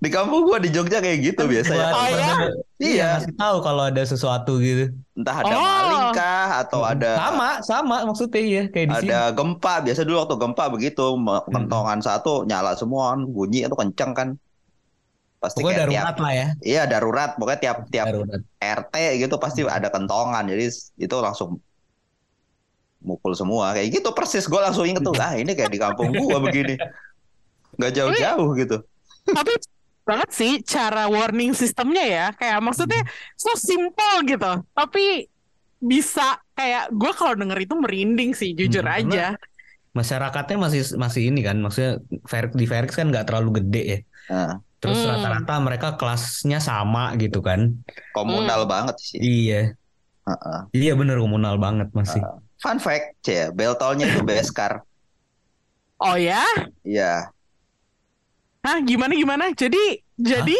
Di 0.00 0.08
kampung 0.08 0.48
gua 0.48 0.56
di 0.56 0.72
Jogja 0.72 1.04
kayak 1.04 1.20
gitu 1.22 1.44
biasanya. 1.44 1.92
Oh, 1.92 2.00
iya? 2.02 2.16
bener-bener- 2.16 2.56
Iya. 2.76 3.08
Iya, 3.20 3.32
tahu 3.36 3.56
kalau 3.60 3.82
ada 3.84 4.02
sesuatu 4.02 4.56
gitu. 4.56 4.88
Entah 5.12 5.36
ada 5.38 5.48
Oh. 5.50 5.60
maling 5.60 6.06
kah 6.12 6.48
atau 6.60 6.80
ada 6.80 7.10
sama, 7.14 7.48
sama 7.60 7.96
maksudnya 8.02 8.36
iya 8.38 8.62
kayak 8.66 8.86
di 8.86 8.94
sini. 9.00 9.08
ada 9.08 9.32
gempa 9.32 9.80
biasa 9.80 10.00
dulu 10.02 10.16
waktu 10.18 10.36
gempa 10.36 10.64
begitu 10.68 11.04
Hmm. 11.12 11.40
kentongan 11.46 12.00
satu 12.00 12.44
nyala 12.44 12.72
semua 12.72 13.16
bunyi 13.18 13.64
itu 13.64 13.72
kenceng 13.72 14.12
kan 14.12 14.28
pasti 15.46 15.62
Pokoknya 15.62 15.86
kayak 15.86 15.86
darurat 15.86 16.10
tiap 16.10 16.16
lah 16.18 16.32
ya. 16.34 16.48
iya 16.66 16.82
darurat. 16.90 17.30
Pokoknya 17.38 17.60
tiap 17.62 17.78
tiap 17.86 18.06
Darurat. 18.10 18.42
RT 18.58 18.94
gitu 19.22 19.34
pasti 19.38 19.60
ada 19.62 19.88
kentongan. 19.88 20.44
Jadi 20.50 20.64
itu 20.98 21.16
langsung 21.22 21.62
mukul 22.98 23.32
semua. 23.38 23.70
Kayak 23.78 24.02
gitu 24.02 24.08
persis. 24.10 24.44
Gue 24.50 24.58
langsung 24.58 24.82
inget 24.82 25.06
tuh 25.06 25.14
ah 25.16 25.38
ini 25.38 25.54
kayak 25.54 25.70
di 25.70 25.78
kampung 25.78 26.10
gua 26.10 26.42
begini. 26.42 26.74
Nggak 27.78 27.92
jauh-jauh 27.94 28.48
gitu. 28.58 28.76
Tapi 29.30 29.52
banget 30.02 30.30
sih 30.34 30.52
cara 30.66 31.06
warning 31.06 31.54
sistemnya 31.54 32.04
ya. 32.04 32.26
Kayak 32.34 32.58
maksudnya 32.62 33.02
so 33.38 33.54
simple 33.54 34.26
gitu. 34.26 34.50
Tapi 34.74 35.30
bisa 35.76 36.40
kayak 36.56 36.88
gue 36.90 37.12
kalau 37.12 37.36
denger 37.36 37.58
itu 37.68 37.74
merinding 37.76 38.32
sih 38.32 38.56
jujur 38.56 38.82
Hmm, 38.82 38.96
aja. 39.06 39.36
Masyarakatnya 39.92 40.56
masih 40.60 40.80
masih 41.00 41.22
ini 41.32 41.40
kan, 41.40 41.56
maksudnya 41.56 42.04
di 42.52 42.64
Ferix 42.68 42.92
kan 42.92 43.08
nggak 43.08 43.32
terlalu 43.32 43.64
gede 43.64 43.82
ya. 43.88 43.98
Nah, 44.28 44.52
Terus 44.86 45.02
Hmm. 45.02 45.10
rata-rata 45.10 45.52
mereka 45.66 45.88
kelasnya 45.98 46.58
sama 46.62 47.02
gitu 47.22 47.38
kan. 47.42 47.60
komunal 48.14 48.60
Hmm. 48.64 48.70
banget 48.72 48.96
sih. 49.02 49.18
Iya, 49.18 49.76
Heeh. 50.26 50.58
iya 50.76 50.92
bener 51.00 51.16
komunal 51.24 51.54
banget 51.64 51.88
masih. 51.98 52.22
Fun 52.62 52.78
fact, 52.80 53.20
ya, 53.28 53.52
Beltolnya 53.52 54.04
itu 54.10 54.20
Beskar. 54.24 54.72
Oh 56.00 56.16
ya? 56.16 56.44
Iya, 56.84 57.32
Hah 58.66 58.78
gimana 58.82 59.12
gimana? 59.14 59.44
Jadi 59.54 59.78
jadi 60.18 60.58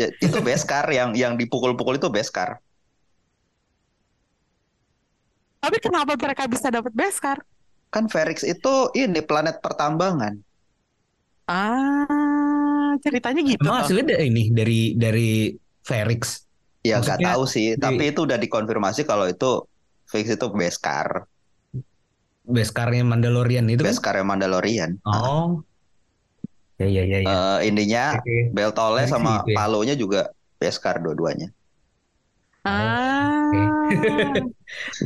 Ya, 0.00 0.08
itu 0.26 0.38
Beskar 0.40 0.84
yang 0.98 1.10
yang 1.22 1.32
dipukul-pukul 1.40 2.00
itu 2.00 2.08
Beskar. 2.08 2.60
tapi 5.62 5.78
kenapa 5.78 6.12
mereka 6.18 6.44
bisa 6.50 6.68
dapat 6.76 6.92
beskar? 7.00 7.38
Kan 7.94 8.04
Ferrix 8.12 8.38
itu 8.54 8.74
ini 9.02 9.20
planet 9.28 9.56
pertambangan. 9.64 10.34
Ah 11.46 12.41
ceritanya 13.00 13.40
gitu. 13.44 13.62
Emang 13.62 13.86
dari 13.86 14.14
ini 14.26 14.50
dari 14.52 14.80
dari 14.98 15.30
Ferix. 15.80 16.44
Ya 16.82 16.98
nggak 16.98 17.22
tahu 17.22 17.46
sih, 17.46 17.74
di- 17.74 17.80
tapi 17.80 18.10
itu 18.10 18.26
udah 18.26 18.36
dikonfirmasi 18.36 19.06
kalau 19.06 19.30
itu 19.30 19.62
fix 20.10 20.26
itu 20.34 20.46
Beskar, 20.50 21.24
Beskarnya 22.42 23.06
Mandalorian 23.06 23.70
itu 23.70 23.86
kan? 23.86 23.94
Beskar 23.94 24.14
yang 24.18 24.28
Mandalorian. 24.28 24.98
Oh. 25.06 25.62
Ya 26.82 26.90
ya 26.90 27.02
ya 27.06 27.18
ya. 27.22 27.30
Eh, 27.30 27.58
intinya 27.70 28.18
Oke. 28.18 28.50
Beltolnya 28.50 29.06
Ferrix 29.06 29.14
sama 29.14 29.32
gitu 29.46 29.54
ya. 29.54 29.56
Palonya 29.62 29.94
juga 29.94 30.20
Beskar 30.58 30.98
dua-duanya. 30.98 31.54
Ah. 32.66 33.46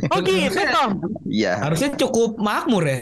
Oh 0.09 0.19
gitu 0.21 0.61
toh. 0.65 0.89
Iya, 1.29 1.61
Harusnya 1.61 1.93
cukup 1.93 2.41
makmur 2.41 2.89
ya. 2.89 2.99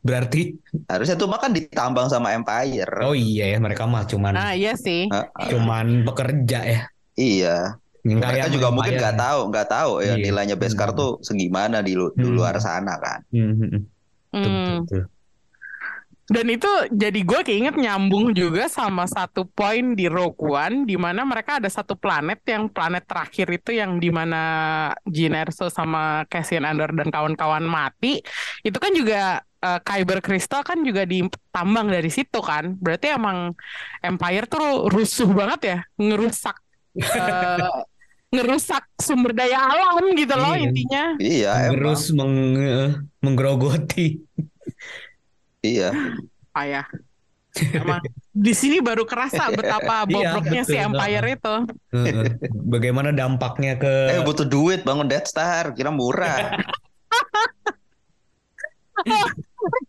Berarti. 0.00 0.56
harusnya 0.88 1.12
tuh 1.14 1.28
makan 1.28 1.52
ditambang 1.52 2.08
sama 2.08 2.32
Empire. 2.32 2.88
Oh 3.04 3.12
iya 3.12 3.52
ya 3.52 3.58
mereka 3.60 3.84
mah 3.84 4.04
cuman 4.04 4.32
Nah 4.32 4.52
iya 4.52 4.72
sih. 4.74 5.06
Heeh. 5.06 5.48
cuman 5.50 6.02
pekerja 6.08 6.58
ya. 6.62 6.80
Iya, 7.14 7.76
mereka 8.00 8.32
kayak 8.32 8.48
juga 8.48 8.66
Empire 8.66 8.76
mungkin 8.76 8.94
nggak 8.96 9.14
ya. 9.14 9.20
tahu, 9.20 9.40
nggak 9.48 9.68
tahu 9.68 9.92
ya 10.00 10.06
Iya. 10.10 10.24
nilainya 10.24 10.56
Beskar 10.56 10.90
Hmm. 10.90 10.98
tuh 10.98 11.10
segimana 11.20 11.84
di, 11.84 11.92
lu- 11.92 12.14
di 12.16 12.24
Hmm. 12.24 12.32
luar 12.32 12.56
sana 12.56 12.96
kan. 12.96 13.20
Hmm, 13.28 13.52
hmm, 13.52 13.68
hmm. 13.68 13.82
Betul, 14.32 15.04
Hmm. 15.04 15.08
Dan 16.30 16.46
itu 16.46 16.70
jadi 16.94 17.20
gue 17.20 17.40
keinget 17.42 17.74
nyambung 17.74 18.30
juga 18.30 18.70
sama 18.70 19.02
satu 19.04 19.42
poin 19.44 19.98
di 19.98 20.06
Rogue 20.06 20.38
One 20.38 20.86
di 20.86 20.94
mana 20.94 21.26
mereka 21.26 21.58
ada 21.58 21.66
satu 21.66 21.98
planet 21.98 22.46
yang 22.46 22.70
planet 22.70 23.02
terakhir 23.02 23.50
itu 23.50 23.74
yang 23.74 23.98
di 23.98 24.14
mana 24.14 24.38
Jyn 25.04 25.34
Erso 25.34 25.66
sama 25.66 26.22
Cassian 26.30 26.62
Andor 26.62 26.94
dan 26.94 27.10
kawan-kawan 27.10 27.66
mati. 27.66 28.22
Itu 28.62 28.78
kan 28.78 28.94
juga 28.94 29.42
eh, 29.60 29.80
Kyber 29.80 30.20
Crystal 30.20 30.60
kan 30.60 30.80
juga 30.80 31.04
ditambang 31.04 31.88
dari 31.88 32.08
situ 32.08 32.40
kan. 32.40 32.76
Berarti 32.76 33.12
emang 33.12 33.52
Empire 34.00 34.44
tuh 34.44 34.88
rusuh 34.88 35.30
banget 35.30 35.60
ya, 35.62 35.78
ngerusak 35.96 36.56
eh, 36.98 37.70
ngerusak 38.30 38.86
sumber 38.96 39.34
daya 39.34 39.58
alam 39.58 40.14
gitu 40.14 40.34
loh 40.34 40.54
Iya. 40.54 40.62
intinya. 40.62 41.04
Iya, 41.18 41.50
emang. 41.66 41.74
Terus 41.76 42.02
meng, 42.14 42.34
menggerogoti. 43.18 44.22
Iya. 45.60 45.90
Payah. 46.50 46.86
Emang 47.74 47.98
di 48.30 48.54
sini 48.54 48.78
baru 48.78 49.02
kerasa 49.02 49.50
betapa 49.50 50.02
Iya, 50.06 50.38
bobroknya 50.38 50.62
si 50.62 50.78
betul. 50.78 50.86
Empire 50.94 51.26
itu. 51.34 51.54
Heeh. 51.90 52.26
Bagaimana 52.70 53.10
dampaknya 53.10 53.74
ke 53.74 53.92
Eh 54.14 54.22
butuh 54.22 54.46
duit 54.46 54.86
bangun 54.86 55.10
Death 55.10 55.34
Star, 55.34 55.74
kira 55.74 55.90
murah. 55.90 56.54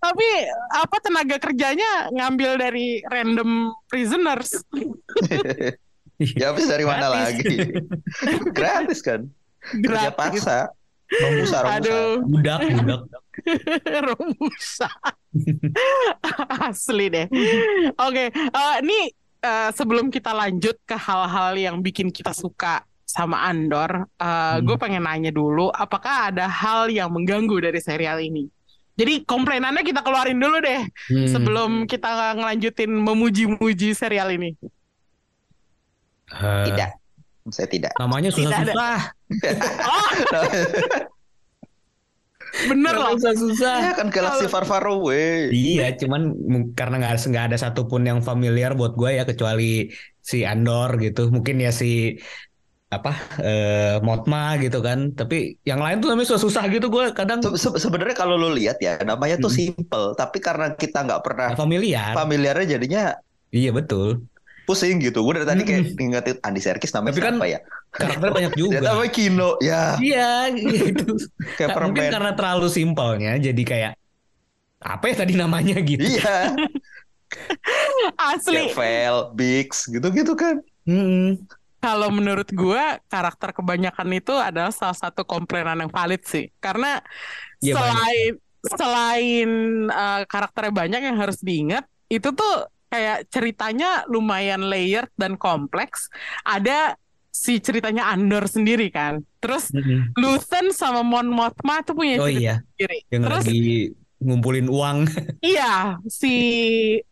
Tapi 0.01 0.29
apa 0.73 0.97
tenaga 0.97 1.37
kerjanya 1.37 2.09
ngambil 2.09 2.57
dari 2.57 3.05
random 3.05 3.69
prisoners. 3.85 4.65
ya 6.41 6.49
habis 6.49 6.65
dari 6.65 6.85
mana 6.89 7.05
Gratis. 7.05 7.21
lagi? 7.21 7.57
Gratis 8.49 8.99
kan? 9.05 9.21
Kerja 9.61 10.09
Gratis. 10.09 10.17
paksa. 10.17 10.59
Romusa, 11.11 11.57
Romusa. 11.59 11.75
Aduh, 11.75 12.09
budak 12.23 12.59
budak. 12.71 13.01
Romusa. 14.09 14.89
Asli 16.71 17.05
deh. 17.11 17.27
Oke, 17.99 18.31
eh, 18.31 18.75
ini 18.81 19.11
eh, 19.43 19.69
sebelum 19.75 20.07
kita 20.07 20.31
lanjut 20.31 20.79
ke 20.87 20.95
hal-hal 20.95 21.59
yang 21.59 21.75
bikin 21.83 22.09
kita 22.09 22.31
suka 22.31 22.81
sama 23.03 23.43
Andor, 23.43 24.07
eh, 24.07 24.57
gue 24.63 24.77
pengen 24.79 25.03
nanya 25.03 25.35
dulu, 25.35 25.67
apakah 25.67 26.31
ada 26.31 26.47
hal 26.47 26.87
yang 26.87 27.11
mengganggu 27.11 27.59
dari 27.59 27.79
serial 27.83 28.23
ini? 28.23 28.47
Jadi 29.01 29.25
komplainannya 29.25 29.81
kita 29.81 30.05
keluarin 30.05 30.37
dulu 30.37 30.61
deh 30.61 30.85
Hmm. 31.09 31.25
sebelum 31.25 31.71
kita 31.89 32.37
ngelanjutin 32.37 32.91
memuji-muji 32.93 33.97
serial 33.97 34.29
ini. 34.29 34.53
Eh, 36.31 36.65
Tidak. 36.69 36.89
Saya 37.49 37.65
tidak. 37.65 37.91
Namanya 37.97 38.29
susah-susah. 38.29 38.97
Bener 42.69 42.93
loh. 42.99 43.15
Susah-susah. 43.15 43.75
ya 43.79 43.93
kan 43.95 44.07
Galaxy 44.11 44.45
Far 44.51 44.67
Far 44.67 44.83
Away. 44.83 45.49
Iya, 45.55 45.95
cuman 45.97 46.21
karena 46.75 46.99
nggak 46.99 47.23
nggak 47.31 47.45
ada 47.51 47.57
satupun 47.57 48.03
yang 48.03 48.19
familiar 48.19 48.75
buat 48.75 48.93
gue 48.93 49.17
ya 49.17 49.23
kecuali 49.23 49.87
si 50.19 50.43
Andor 50.43 50.99
gitu. 50.99 51.31
Mungkin 51.31 51.63
ya 51.63 51.71
si 51.71 52.19
apa 52.91 53.15
eh 53.39 53.95
Motma 54.03 54.59
gitu 54.59 54.83
kan. 54.83 55.15
Tapi 55.15 55.55
yang 55.63 55.79
lain 55.79 56.03
tuh 56.03 56.11
namanya 56.11 56.35
susah-susah 56.35 56.67
gitu 56.67 56.91
gue 56.91 57.15
kadang 57.15 57.39
Se- 57.39 57.55
se- 57.55 57.79
Sebenarnya 57.79 58.13
kalau 58.13 58.35
lu 58.35 58.51
lihat 58.51 58.83
ya 58.83 58.99
namanya 59.01 59.39
tuh 59.39 59.47
Hmm. 59.47 59.59
simple, 59.71 60.11
tapi 60.13 60.37
karena 60.37 60.75
kita 60.75 61.07
nggak 61.07 61.21
pernah 61.23 61.47
nggak 61.55 61.59
familiar. 61.59 62.11
familiarnya 62.11 62.67
jadinya 62.75 63.03
Iya 63.49 63.71
betul. 63.71 64.27
pusing 64.61 64.99
gitu. 64.99 65.23
Gue 65.23 65.39
dari 65.39 65.47
tadi 65.47 65.63
kayak 65.63 65.81
Hmm. 65.83 65.95
ngingetin 65.97 66.37
Andi 66.43 66.61
Serkis 66.61 66.91
namanya 66.91 67.15
Tapi 67.15 67.23
kan 67.23 67.35
siapa 67.35 67.47
ya? 67.47 67.59
Karakternya 67.91 68.31
banyak 68.31 68.53
juga. 68.55 68.77
namanya 68.79 69.11
Kino. 69.11 69.49
Ya, 69.59 69.83
Iya 69.99 70.31
gitu. 70.53 71.07
kayak 71.55 71.69
Mungkin 71.75 71.95
permen. 71.95 72.11
karena 72.11 72.31
terlalu 72.35 72.67
simpelnya 72.67 73.31
jadi 73.35 73.63
kayak 73.63 73.93
apa 74.79 75.03
ya 75.07 75.15
tadi 75.15 75.33
namanya 75.35 75.75
gitu. 75.79 76.03
Iya, 76.03 76.55
Asli. 78.31 78.71
Vel, 78.71 79.31
Bix, 79.33 79.87
gitu-gitu 79.87 80.33
kan. 80.35 80.59
Mm-mm. 80.83 81.37
Kalau 81.81 82.13
menurut 82.13 82.45
gua 82.53 83.01
karakter 83.09 83.49
kebanyakan 83.57 84.09
itu 84.13 84.33
adalah 84.37 84.69
salah 84.69 84.93
satu 84.93 85.25
komplainan 85.25 85.81
yang 85.81 85.91
valid 85.91 86.21
sih. 86.23 86.45
Karena 86.61 87.01
Iya, 87.61 87.73
selain 87.75 88.31
selain 88.61 89.49
eh, 89.89 90.21
karakternya 90.29 90.73
banyak 90.73 91.01
yang 91.09 91.17
harus 91.17 91.39
diingat, 91.41 91.83
itu 92.13 92.29
tuh 92.37 92.53
kayak 92.91 93.25
ceritanya 93.33 94.05
lumayan 94.13 94.61
layered 94.69 95.09
dan 95.17 95.33
kompleks. 95.41 96.11
Ada 96.45 96.93
si 97.33 97.57
ceritanya 97.63 98.11
Andor 98.13 98.45
sendiri 98.45 98.91
kan. 98.93 99.25
Terus 99.41 99.73
Mm-mm. 99.73 100.13
Luthen 100.19 100.69
sama 100.75 101.01
Mon 101.01 101.25
Mothma 101.33 101.81
tuh 101.81 101.97
punya 101.97 102.21
Oh 102.21 102.27
cerita 102.27 102.41
iya, 102.41 102.53
sendiri. 102.77 102.97
yang 103.09 103.25
Terus 103.25 103.45
lagi 103.45 103.59
ngumpulin 104.21 104.67
uang. 104.69 104.97
iya 105.41 105.97
si 106.05 106.27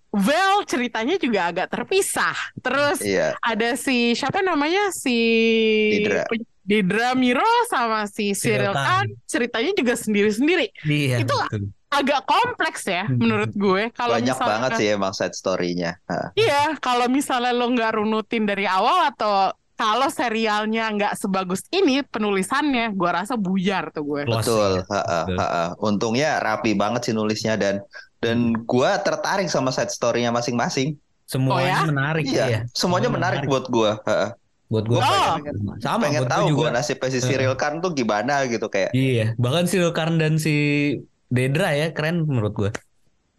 Vel 0.10 0.66
ceritanya 0.66 1.16
juga 1.16 1.48
agak 1.48 1.70
terpisah. 1.70 2.34
Terus 2.58 2.98
Iya, 3.00 3.38
ada 3.38 3.74
si 3.74 4.12
siapa 4.12 4.42
namanya 4.42 4.90
si 4.90 5.18
Didra. 5.96 6.24
Didra 6.62 7.10
Miro 7.14 7.46
sama 7.66 8.06
si 8.06 8.34
Cyril 8.34 8.74
Khan. 8.74 9.06
Ceritanya 9.26 9.72
juga 9.74 9.94
sendiri-sendiri 9.94 10.70
Iya. 10.84 11.22
Itu 11.22 11.34
betul. 11.34 11.70
agak 11.90 12.22
kompleks 12.24 12.86
ya 12.86 13.06
Hmm. 13.06 13.18
menurut 13.18 13.50
gue 13.52 13.90
kalau 13.92 14.14
banyak 14.14 14.30
misalnya 14.30 14.50
banget 14.52 14.72
sih 14.78 14.88
emang 14.90 15.10
side 15.10 15.34
story-nya. 15.34 15.98
Ha. 16.06 16.30
iya 16.34 16.78
kalau 16.78 17.06
misalnya 17.06 17.50
lo 17.50 17.66
nggak 17.68 17.98
runutin 17.98 18.46
dari 18.46 18.66
awal 18.66 19.10
atau 19.10 19.50
kalau 19.74 20.06
serialnya 20.06 20.86
nggak 20.92 21.16
sebagus 21.16 21.66
ini 21.70 22.04
penulisannya 22.04 22.94
gue 22.94 23.10
rasa 23.10 23.34
buyar 23.34 23.90
tuh 23.90 24.06
gue 24.06 24.22
Betul, 24.26 24.82
ya. 24.82 24.86
ha-ha, 24.86 25.20
Betul. 25.24 25.38
ha-ha. 25.38 25.64
Untungnya 25.80 26.30
rapi 26.38 26.74
banget 26.74 27.10
sih 27.10 27.14
nulisnya 27.14 27.56
dan 27.56 27.82
dan 28.20 28.54
gua 28.64 29.00
tertarik 29.00 29.48
sama 29.48 29.72
side 29.72 29.90
story-nya 29.90 30.30
masing-masing. 30.30 30.96
Semuanya 31.24 31.56
Oh 31.56 31.86
ya? 31.86 31.90
menarik 31.90 32.24
Iya, 32.26 32.46
ya. 32.50 32.60
semuanya 32.74 33.10
menarik 33.10 33.46
buat 33.46 33.66
gua. 33.68 34.02
ha-ha. 34.04 34.34
buat 34.70 34.86
gue. 34.86 35.02
Oh. 35.02 35.34
Sama 35.82 36.06
Pengen 36.06 36.30
buat 36.30 36.30
tahu 36.30 36.46
gue 36.54 36.70
nasibnya 36.70 37.10
si 37.10 37.26
Cyril 37.26 37.58
Khan 37.58 37.82
tuh 37.82 37.90
gimana 37.90 38.46
gitu 38.46 38.70
kayak. 38.70 38.94
Iya, 38.94 39.34
bahkan 39.34 39.66
si 39.66 39.82
Karn 39.82 40.22
dan 40.22 40.38
si 40.38 40.54
Dedra 41.26 41.74
ya 41.74 41.90
keren 41.90 42.22
menurut 42.22 42.54
gue. 42.54 42.70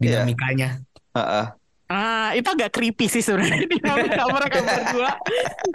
Iya. 0.03 0.27
Dinamikanya. 0.27 0.83
ha-ha. 1.11 1.55
ah 1.87 2.31
itu 2.31 2.47
agak 2.47 2.71
creepy 2.71 3.07
sih 3.07 3.19
sebenarnya 3.19 3.67
dinamika 3.75 4.23
mereka 4.27 4.59
berdua 4.63 5.11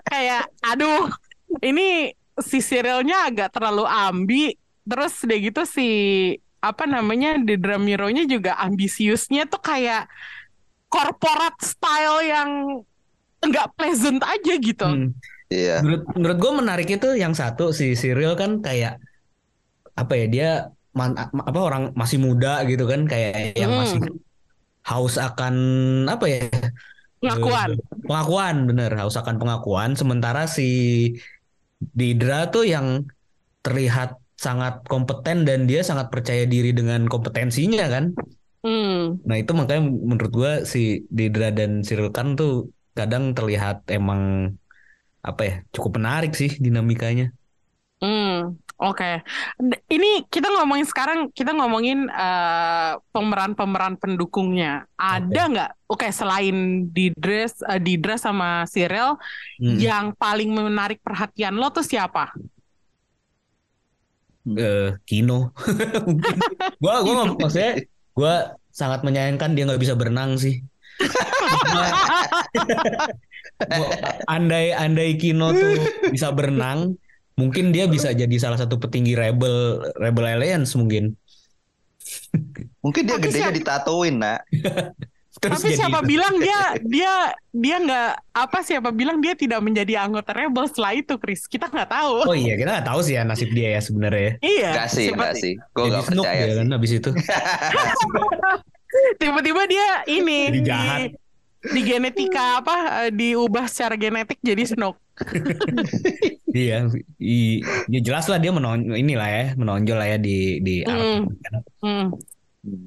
kayak 0.08 0.48
aduh 0.64 1.12
ini 1.60 2.08
si 2.40 2.64
serialnya 2.64 3.28
agak 3.28 3.52
terlalu 3.52 3.84
ambi 3.84 4.56
terus 4.84 5.12
udah 5.20 5.38
gitu 5.40 5.62
si 5.68 5.88
apa 6.68 6.84
namanya 6.84 7.38
Dedra 7.38 7.76
Miro-nya 7.76 8.24
juga 8.24 8.58
ambisiusnya 8.58 9.46
tuh 9.46 9.60
kayak 9.60 10.06
corporate 10.86 11.60
style 11.60 12.20
yang 12.22 12.50
nggak 13.42 13.68
pleasant 13.74 14.22
aja 14.22 14.54
gitu. 14.56 14.86
Hmm. 14.86 15.10
Iya. 15.46 15.78
Menurut 15.82 16.02
menurut 16.14 16.38
gue 16.38 16.52
menarik 16.58 16.88
itu 16.90 17.08
yang 17.14 17.30
satu 17.30 17.70
si 17.70 17.94
Cyril 17.94 18.34
kan 18.34 18.58
kayak 18.58 18.98
apa 19.94 20.12
ya 20.12 20.26
dia 20.26 20.50
man- 20.90 21.14
apa 21.16 21.60
orang 21.60 21.94
masih 21.94 22.18
muda 22.18 22.66
gitu 22.66 22.84
kan 22.84 23.06
kayak 23.06 23.54
yang 23.54 23.70
Hmm. 23.70 23.80
masih 23.84 23.98
haus 24.82 25.14
akan 25.16 25.54
apa 26.06 26.24
ya 26.26 26.46
Pengakuan. 27.16 27.68
pengakuan 28.04 28.56
bener 28.66 28.90
haus 28.98 29.14
akan 29.14 29.38
pengakuan 29.38 29.94
sementara 29.94 30.46
si 30.46 30.68
Didra 31.76 32.48
tuh 32.48 32.64
yang 32.64 33.04
terlihat 33.60 34.16
sangat 34.36 34.84
kompeten 34.84 35.48
dan 35.48 35.64
dia 35.64 35.80
sangat 35.80 36.12
percaya 36.12 36.44
diri 36.44 36.70
dengan 36.76 37.08
kompetensinya 37.08 37.86
kan 37.88 38.04
Hmm. 38.66 39.22
nah 39.22 39.38
itu 39.38 39.54
makanya 39.54 39.86
menurut 39.86 40.32
gua 40.34 40.52
si 40.66 41.06
Didra 41.06 41.54
dan 41.54 41.86
Cyril 41.86 42.10
Khan 42.10 42.34
tuh 42.34 42.74
kadang 42.98 43.30
terlihat 43.30 43.86
emang 43.92 44.50
apa 45.22 45.42
ya 45.42 45.54
cukup 45.70 46.02
menarik 46.02 46.32
sih 46.34 46.50
dinamikanya 46.58 47.30
Hmm, 47.96 48.60
oke. 48.76 49.24
D- 49.56 49.80
Ini 49.88 50.28
kita 50.28 50.52
ngomongin 50.52 50.84
sekarang, 50.84 51.32
kita 51.32 51.56
ngomongin 51.56 52.12
eh, 52.12 52.92
pemeran-pemeran 53.08 53.96
pendukungnya. 53.96 54.84
Ada 55.00 55.42
nggak? 55.48 55.70
Oke, 55.88 56.12
selain 56.12 56.84
Didra, 56.92 57.48
eh, 57.48 57.80
Didra 57.80 58.20
sama 58.20 58.68
Cyril, 58.68 59.16
Mm. 59.56 59.78
yang 59.80 60.06
paling 60.12 60.52
menarik 60.52 61.00
perhatian 61.00 61.56
lo 61.56 61.72
tuh 61.72 61.88
siapa? 61.88 62.36
Eh 64.54 64.94
Kino. 65.02 65.50
Gua 66.82 67.02
gua 67.02 67.12
nggak- 67.26 67.38
maksudnya 67.42 67.72
gua 68.14 68.34
sangat 68.70 69.02
menyayangkan 69.02 69.58
dia 69.58 69.66
nggak 69.66 69.82
bisa 69.82 69.98
berenang 69.98 70.38
sih. 70.38 70.62
Andai 74.28 74.72
andai 74.72 75.16
Kino 75.16 75.52
tuh 75.52 75.76
bisa 76.12 76.32
berenang 76.32 76.96
mungkin 77.36 77.72
dia 77.72 77.84
bisa 77.88 78.12
jadi 78.16 78.32
salah 78.40 78.56
satu 78.56 78.80
petinggi 78.80 79.12
rebel 79.12 79.84
rebel 79.96 80.24
alliance 80.24 80.72
mungkin. 80.76 81.16
Mungkin 82.80 83.02
dia 83.04 83.18
Tapi 83.18 83.24
gedenya 83.28 83.52
ditatoin, 83.52 84.14
nak. 84.22 84.40
Terus 85.36 85.58
Tapi 85.58 85.68
jadi- 85.68 85.78
siapa 85.78 86.00
bilang 86.00 86.34
dia 86.36 86.58
dia 86.80 87.12
dia 87.50 87.76
nggak 87.78 88.10
apa 88.32 88.58
siapa 88.60 88.88
bilang 88.90 89.18
dia 89.18 89.32
tidak 89.32 89.60
menjadi 89.60 90.00
anggota 90.00 90.32
rebel 90.32 90.64
setelah 90.64 90.92
itu, 90.94 91.14
Chris? 91.16 91.44
Kita 91.44 91.66
nggak 91.66 91.90
tahu. 91.90 92.24
oh 92.24 92.32
iya 92.34 92.54
kita 92.54 92.70
nggak 92.72 92.86
tahu 92.86 93.00
sih 93.00 93.14
ya 93.14 93.22
nasib 93.22 93.50
dia 93.50 93.68
ya 93.70 93.80
sebenarnya 93.80 94.40
Iya. 94.40 94.70
Gak 94.74 94.88
sih, 94.90 95.06
siapa- 95.06 95.22
gak 95.22 95.34
sih. 95.36 95.52
Gue 95.70 95.82
jadi 95.82 95.92
gak 95.92 96.04
snook 96.06 96.24
percaya 96.24 96.36
dia 96.38 96.46
sih. 96.46 96.56
kan 96.56 96.66
habis 96.70 96.92
itu 96.94 97.10
Tiba-tiba 99.16 99.62
dia 99.66 99.86
ini 100.06 100.38
Jadi 100.48 100.54
di, 100.54 100.60
jahat. 100.62 101.10
di 101.66 101.80
genetika 101.82 102.44
apa 102.56 102.74
eh, 103.02 103.12
diubah 103.12 103.66
secara 103.66 103.94
genetik 103.94 104.38
jadi 104.40 104.62
Snoke. 104.64 105.00
iya 106.54 106.86
i- 107.18 107.60
ya 107.86 108.00
jelas 108.00 108.24
lah 108.24 108.36
dia 108.36 108.48
menonjol 108.50 108.94
inilah 108.94 109.26
ya 109.26 109.44
menonjol 109.54 109.96
lah 109.96 110.06
ya 110.06 110.18
di 110.18 110.36
di 110.60 110.74
Hmm. 110.80 111.28
Hmm. 111.78 112.06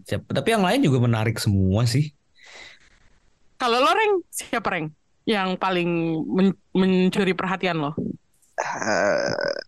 Siapa- 0.03 0.31
tapi 0.31 0.49
yang 0.49 0.61
lain 0.61 0.81
juga 0.81 0.97
menarik 0.99 1.37
semua 1.37 1.83
sih 1.83 2.09
Kalau 3.59 3.77
lo 3.83 3.91
Reng, 3.91 4.13
siapa 4.31 4.67
Reng? 4.71 4.87
Yang 5.27 5.49
paling 5.61 5.89
men- 6.25 6.59
mencuri 6.73 7.33
perhatian 7.35 7.77
lo? 7.83 7.91
Eh, 8.59 9.63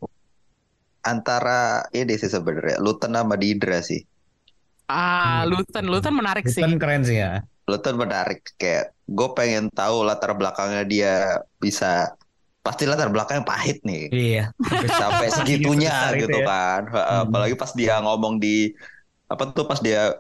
antara 1.02 1.82
ini 1.96 2.14
sih 2.18 2.30
sebenarnya 2.30 2.78
Luten 2.84 3.12
sama 3.18 3.36
Didra 3.38 3.80
sih. 3.82 4.02
Ah, 4.92 5.44
Hmm. 5.48 5.52
Luten, 5.52 5.86
Luten 5.88 6.14
menarik 6.16 6.46
sih. 6.52 6.62
Kan 6.64 6.76
keren 6.82 7.02
sih 7.08 7.18
ya 7.24 7.42
Luten 7.70 7.96
menarik 7.96 8.42
kayak 8.60 8.92
gue 9.08 9.28
pengen 9.38 9.70
tahu 9.72 10.04
latar 10.04 10.36
belakangnya 10.36 10.84
dia 10.84 11.14
bisa 11.62 12.12
pasti 12.66 12.84
latar 12.90 13.08
belakangnya 13.14 13.46
pahit 13.48 13.80
nih 13.88 14.12
iya 14.12 14.44
sampai 15.00 15.28
segitunya 15.38 15.94
itu 16.12 16.26
gitu 16.28 16.38
ya. 16.42 16.48
kan. 16.50 16.82
Hmm. 16.92 17.24
Apalagi 17.32 17.56
pas 17.56 17.72
dia 17.72 17.94
ngomong 18.04 18.42
di 18.44 18.74
apa 19.32 19.44
tuh 19.56 19.66
pas 19.70 19.80
dia 19.80 20.20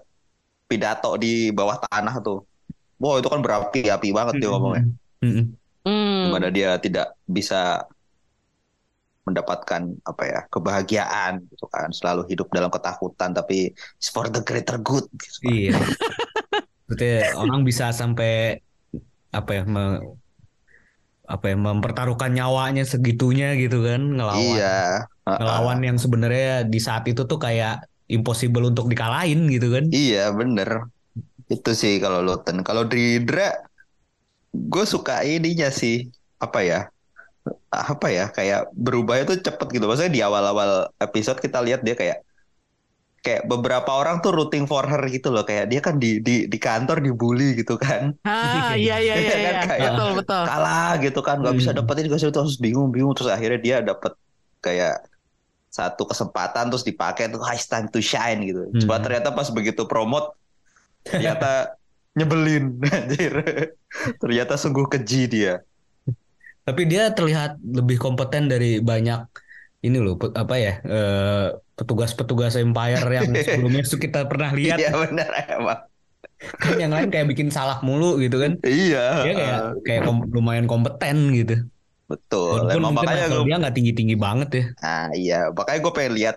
pidato 0.70 1.18
di 1.20 1.52
bawah 1.52 1.78
tanah 1.82 2.16
tuh. 2.24 2.40
Wow 3.02 3.18
itu 3.18 3.28
kan 3.34 3.42
berapi-api 3.42 4.10
banget 4.14 4.34
dia 4.38 4.50
ngomongnya. 4.54 4.86
Mm-mm. 5.26 5.46
Hmm. 5.82 6.22
Di 6.22 6.30
mana 6.30 6.48
dia 6.54 6.78
tidak 6.78 7.18
bisa 7.26 7.90
mendapatkan 9.26 9.82
apa 10.02 10.24
ya 10.26 10.40
kebahagiaan 10.50 11.46
gitu 11.50 11.66
kan 11.70 11.94
selalu 11.94 12.26
hidup 12.30 12.50
dalam 12.54 12.74
ketakutan 12.74 13.34
tapi 13.34 13.70
it's 13.74 14.10
for 14.10 14.30
the 14.30 14.42
greater 14.46 14.78
good 14.82 15.06
gitu. 15.18 15.50
Iya. 15.50 15.78
Maksudnya 16.90 17.18
orang 17.38 17.62
bisa 17.66 17.90
sampai 17.94 18.62
apa 19.34 19.52
ya 19.58 19.64
me- 19.66 20.22
apa 21.32 21.46
ya 21.48 21.56
mempertaruhkan 21.56 22.36
nyawanya 22.36 22.84
segitunya 22.84 23.56
gitu 23.56 23.88
kan 23.88 24.04
ngelawan 24.04 24.60
iya 24.60 25.08
Heeh. 25.24 25.38
ngelawan 25.40 25.80
yang 25.80 25.96
sebenarnya 25.96 26.68
di 26.68 26.80
saat 26.84 27.08
itu 27.08 27.24
tuh 27.24 27.40
kayak 27.40 27.88
impossible 28.12 28.68
untuk 28.68 28.92
dikalahin 28.92 29.48
gitu 29.48 29.72
kan. 29.72 29.88
iya 29.96 30.28
bener 30.36 30.92
itu 31.52 31.72
sih 31.74 32.00
kalau 32.00 32.24
Luten 32.24 32.64
kalau 32.64 32.88
Dridra 32.88 33.52
gue 34.52 34.86
suka 34.86 35.22
ininya 35.22 35.68
sih. 35.68 36.08
Apa 36.38 36.64
ya? 36.64 36.80
Apa 37.70 38.08
ya? 38.08 38.26
Kayak 38.30 38.72
berubahnya 38.74 39.24
tuh 39.28 39.38
cepet 39.42 39.68
gitu. 39.72 39.86
Maksudnya 39.86 40.10
di 40.10 40.22
awal-awal 40.22 40.72
episode 40.98 41.38
kita 41.38 41.60
lihat 41.60 41.84
dia 41.84 41.94
kayak 41.94 42.24
kayak 43.22 43.46
beberapa 43.46 43.86
orang 43.94 44.18
tuh 44.20 44.34
rooting 44.34 44.66
for 44.66 44.82
her 44.84 45.04
gitu 45.06 45.30
loh. 45.30 45.44
Kayak 45.44 45.70
dia 45.70 45.80
kan 45.80 45.96
di 45.96 46.18
di 46.20 46.48
di 46.48 46.58
kantor 46.58 47.00
dibully 47.00 47.54
gitu 47.54 47.78
kan. 47.78 48.16
Ah, 48.24 48.74
iya 48.80 48.98
iya 48.98 49.16
iya, 49.16 49.30
Kan 49.30 49.40
iya. 49.40 49.52
kayak- 49.62 49.84
betul 49.94 50.10
betul. 50.18 50.42
kalah 50.44 50.92
gitu 50.98 51.20
kan. 51.22 51.36
Nggak 51.40 51.56
bisa 51.56 51.70
Hmm. 51.72 51.80
dapetin 51.80 52.06
gue 52.08 52.18
terus 52.18 52.58
bingung 52.58 52.90
bingung. 52.90 53.14
Terus 53.14 53.30
akhirnya 53.30 53.60
dia 53.60 53.78
dapet 53.80 54.16
kayak 54.60 55.06
satu 55.70 56.04
kesempatan 56.04 56.68
terus 56.68 56.84
dipakai 56.84 57.32
tuh 57.32 57.40
"Ah, 57.40 57.56
it's 57.56 57.64
time 57.66 57.88
to 57.88 58.04
shine 58.04 58.44
gitu. 58.44 58.68
Hmm. 58.68 58.76
cuma 58.78 59.00
ternyata 59.00 59.32
pas 59.32 59.48
begitu 59.48 59.88
promote 59.88 60.36
ternyata 61.06 61.76
nyebelin 62.18 62.64
anjir 62.96 63.34
ternyata 64.22 64.54
sungguh 64.62 64.86
keji 64.92 65.18
dia 65.34 65.54
Tapi 66.68 66.82
dia 66.92 67.02
terlihat 67.18 67.50
lebih 67.78 67.98
kompeten 68.04 68.44
dari 68.52 68.66
banyak 68.90 69.20
ini 69.86 69.98
loh 70.06 70.14
apa 70.42 70.56
ya 70.66 70.72
eh, 70.94 71.46
petugas-petugas 71.78 72.54
Empire 72.64 73.06
yang 73.18 73.30
sebelumnya 73.46 73.82
tuh 73.92 74.00
kita 74.06 74.20
pernah 74.32 74.50
lihat 74.60 74.82
iya 74.82 74.90
bener 75.02 75.30
emang 75.54 75.80
kan 76.62 76.74
yang 76.82 76.92
lain 76.96 77.08
kayak 77.14 77.28
bikin 77.32 77.50
salah 77.58 77.78
mulu 77.88 78.06
gitu 78.24 78.36
kan. 78.44 78.54
iya 78.66 79.00
Dia 79.22 79.32
kayak 79.40 79.58
kayak 79.86 80.02
kom- 80.08 80.30
lumayan 80.36 80.68
kompeten 80.72 81.18
gitu. 81.38 81.54
betul 82.10 82.60
Walaupun 82.60 82.82
emang 82.82 82.94
makanya 82.98 83.26
gue 83.32 83.44
dia 83.48 83.56
nggak 83.62 83.74
tinggi-tinggi 83.78 84.16
banget 84.26 84.50
ya. 84.60 84.64
nah 84.82 85.04
iya 85.20 85.36
makanya 85.58 85.80
gue 85.86 85.94
pengen 85.98 86.14
lihat 86.20 86.36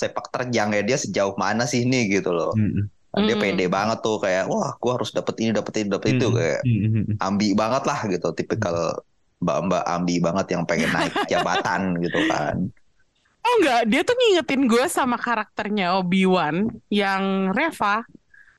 sepak 0.00 0.26
terjangnya 0.34 0.80
dia 0.88 0.98
sejauh 1.04 1.36
mana 1.44 1.62
sih 1.70 1.80
ini 1.86 1.98
gitu 2.14 2.30
loh 2.38 2.52
Mm-mm. 2.56 2.90
Nah, 3.10 3.26
dia 3.26 3.34
Hmm. 3.34 3.42
pede 3.42 3.66
banget 3.66 3.98
tuh 4.00 4.16
kayak 4.18 4.46
wah 4.46 4.70
gue 4.74 4.92
harus 4.94 5.10
dapet 5.10 5.34
ini 5.42 5.50
dapet 5.50 5.72
ini 5.76 5.88
dapet 5.90 6.08
itu 6.14 6.26
Mm-mm. 6.26 6.38
kayak 6.38 6.60
Mm-mm. 6.62 7.04
ambi 7.18 7.48
banget 7.52 7.82
lah 7.82 8.00
gitu 8.06 8.28
tipikal 8.30 9.02
mbak-mbak 9.38 9.82
ambi 9.82 10.22
banget 10.22 10.46
yang 10.54 10.62
pengen 10.62 10.90
naik 10.90 11.10
jabatan 11.32 11.98
gitu 11.98 12.20
kan 12.30 12.70
Oh 13.40 13.54
enggak, 13.58 13.88
dia 13.88 14.04
tuh 14.04 14.12
ngingetin 14.14 14.68
gue 14.68 14.84
sama 14.86 15.16
karakternya 15.16 15.96
Obi-Wan 15.96 16.70
yang 16.86 17.50
Reva 17.50 18.04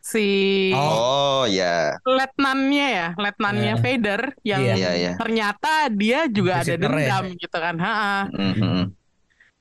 si 0.02 0.74
oh 0.74 1.46
ya 1.46 2.02
letnannya 2.02 2.88
ya, 2.90 3.08
letnannya 3.14 3.78
Eh, 3.78 3.80
Vader 3.80 4.22
yang 4.42 4.62
iya. 4.66 4.92
iya 4.98 5.14
ternyata 5.16 5.86
dia 5.88 6.26
juga 6.26 6.60
ada 6.60 6.74
Inquisitor 6.74 6.92
ya. 6.92 7.08
dendam 7.22 7.26
gitu 7.38 7.58
kan. 7.62 7.76
Ha-ha. 7.78 8.18
Mhm. 8.34 8.82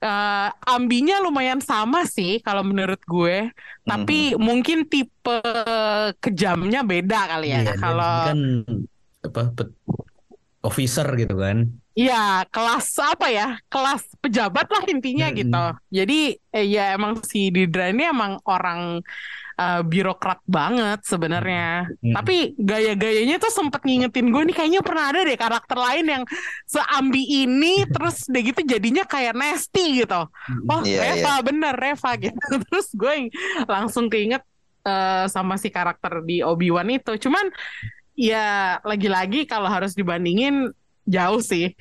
Eh, 0.00 0.48
ambinya 0.64 1.20
lumayan 1.20 1.60
sama 1.60 2.08
sih 2.08 2.40
kalau 2.40 2.64
menurut 2.64 2.96
gue, 3.04 3.52
tapi 3.84 4.32
mungkin 4.40 4.88
tipe 4.88 5.36
kejamnya 6.24 6.80
beda 6.80 7.36
kali 7.36 7.52
ya. 7.52 7.60
Iya, 7.60 7.76
dia 7.76 7.76
kalau 7.76 8.12
kan 8.32 8.40
apa 9.20 9.42
pet- 9.52 9.76
officer 10.64 11.04
gitu 11.20 11.36
kan. 11.36 11.68
Iya, 11.92 12.48
kelas 12.48 12.86
apa 12.96 13.26
ya? 13.28 13.60
Kelas 13.68 14.08
pejabat 14.24 14.66
lah 14.72 14.82
intinya 14.88 15.28
Mm-mm. 15.28 15.36
gitu. 15.36 15.64
Jadi 15.92 16.18
eh, 16.56 16.66
ya 16.70 16.96
emang 16.96 17.20
si 17.20 17.52
Didra 17.52 17.92
ini 17.92 18.08
emang 18.08 18.40
orang 18.48 19.04
eh, 19.61 19.83
birokrat 19.85 20.40
banget 20.49 21.05
sebenarnya. 21.05 21.85
Mm-mm. 22.01 22.16
Tapi 22.16 22.57
gaya-gayanya 22.57 23.37
tuh 23.37 23.53
sempet 23.53 23.85
ngingetin 23.85 24.33
gue 24.33 24.42
nih 24.49 24.57
kayaknya 24.57 24.81
pernah 24.81 25.05
ada 25.12 25.20
deh 25.20 25.37
karakter 25.37 25.77
lain 25.77 26.07
yang 26.09 26.23
seambi 26.64 27.44
ini 27.44 27.85
terus 27.94 28.25
deh 28.25 28.40
gitu 28.40 28.64
jadinya 28.64 29.05
kayak 29.05 29.37
nasty 29.37 30.01
gitu. 30.01 30.25
Wah, 30.64 30.81
Iya, 30.81 31.20
Reva 31.20 31.35
bener 31.44 31.75
Reva 31.77 32.11
gitu. 32.16 32.40
Terus 32.66 32.88
gue 32.96 33.14
langsung 33.68 34.09
keinget 34.09 34.42
eh, 34.88 35.25
sama 35.29 35.61
si 35.61 35.69
karakter 35.69 36.25
di 36.25 36.40
Obi-Wan 36.40 36.88
itu. 36.88 37.13
Cuman 37.21 37.52
ya 38.17 38.81
lagi-lagi 38.81 39.44
kalau 39.44 39.69
harus 39.69 39.92
dibandingin 39.92 40.73
jauh 41.04 41.40
sih. 41.40 41.73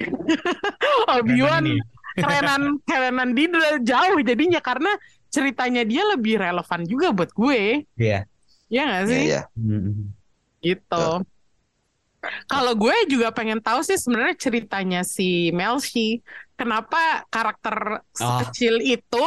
Obi-Wan 1.20 1.64
Kerenan 1.64 1.80
ini. 1.80 1.82
kerenan 2.20 2.62
kerenan 2.84 3.30
Didra 3.32 3.80
jauh 3.80 4.20
jadinya 4.20 4.60
karena 4.60 4.92
ceritanya 5.30 5.86
dia 5.86 6.04
lebih 6.06 6.38
relevan 6.38 6.82
juga 6.84 7.14
buat 7.14 7.32
gue. 7.32 7.86
Iya. 7.96 8.26
Ya 8.70 8.82
nggak 8.86 9.02
iya 9.02 9.10
sih? 9.10 9.22
iya 9.26 9.42
Mm-mm. 9.58 10.14
Gitu. 10.60 11.06
Kalau 12.52 12.76
gue 12.76 12.92
juga 13.08 13.32
pengen 13.32 13.64
tahu 13.64 13.80
sih 13.80 13.96
sebenarnya 13.96 14.36
ceritanya 14.36 15.02
si 15.08 15.56
Melshi. 15.56 16.20
Kenapa 16.60 17.24
karakter 17.32 18.04
Oh. 18.20 18.44
kecil 18.44 18.84
itu 18.84 19.26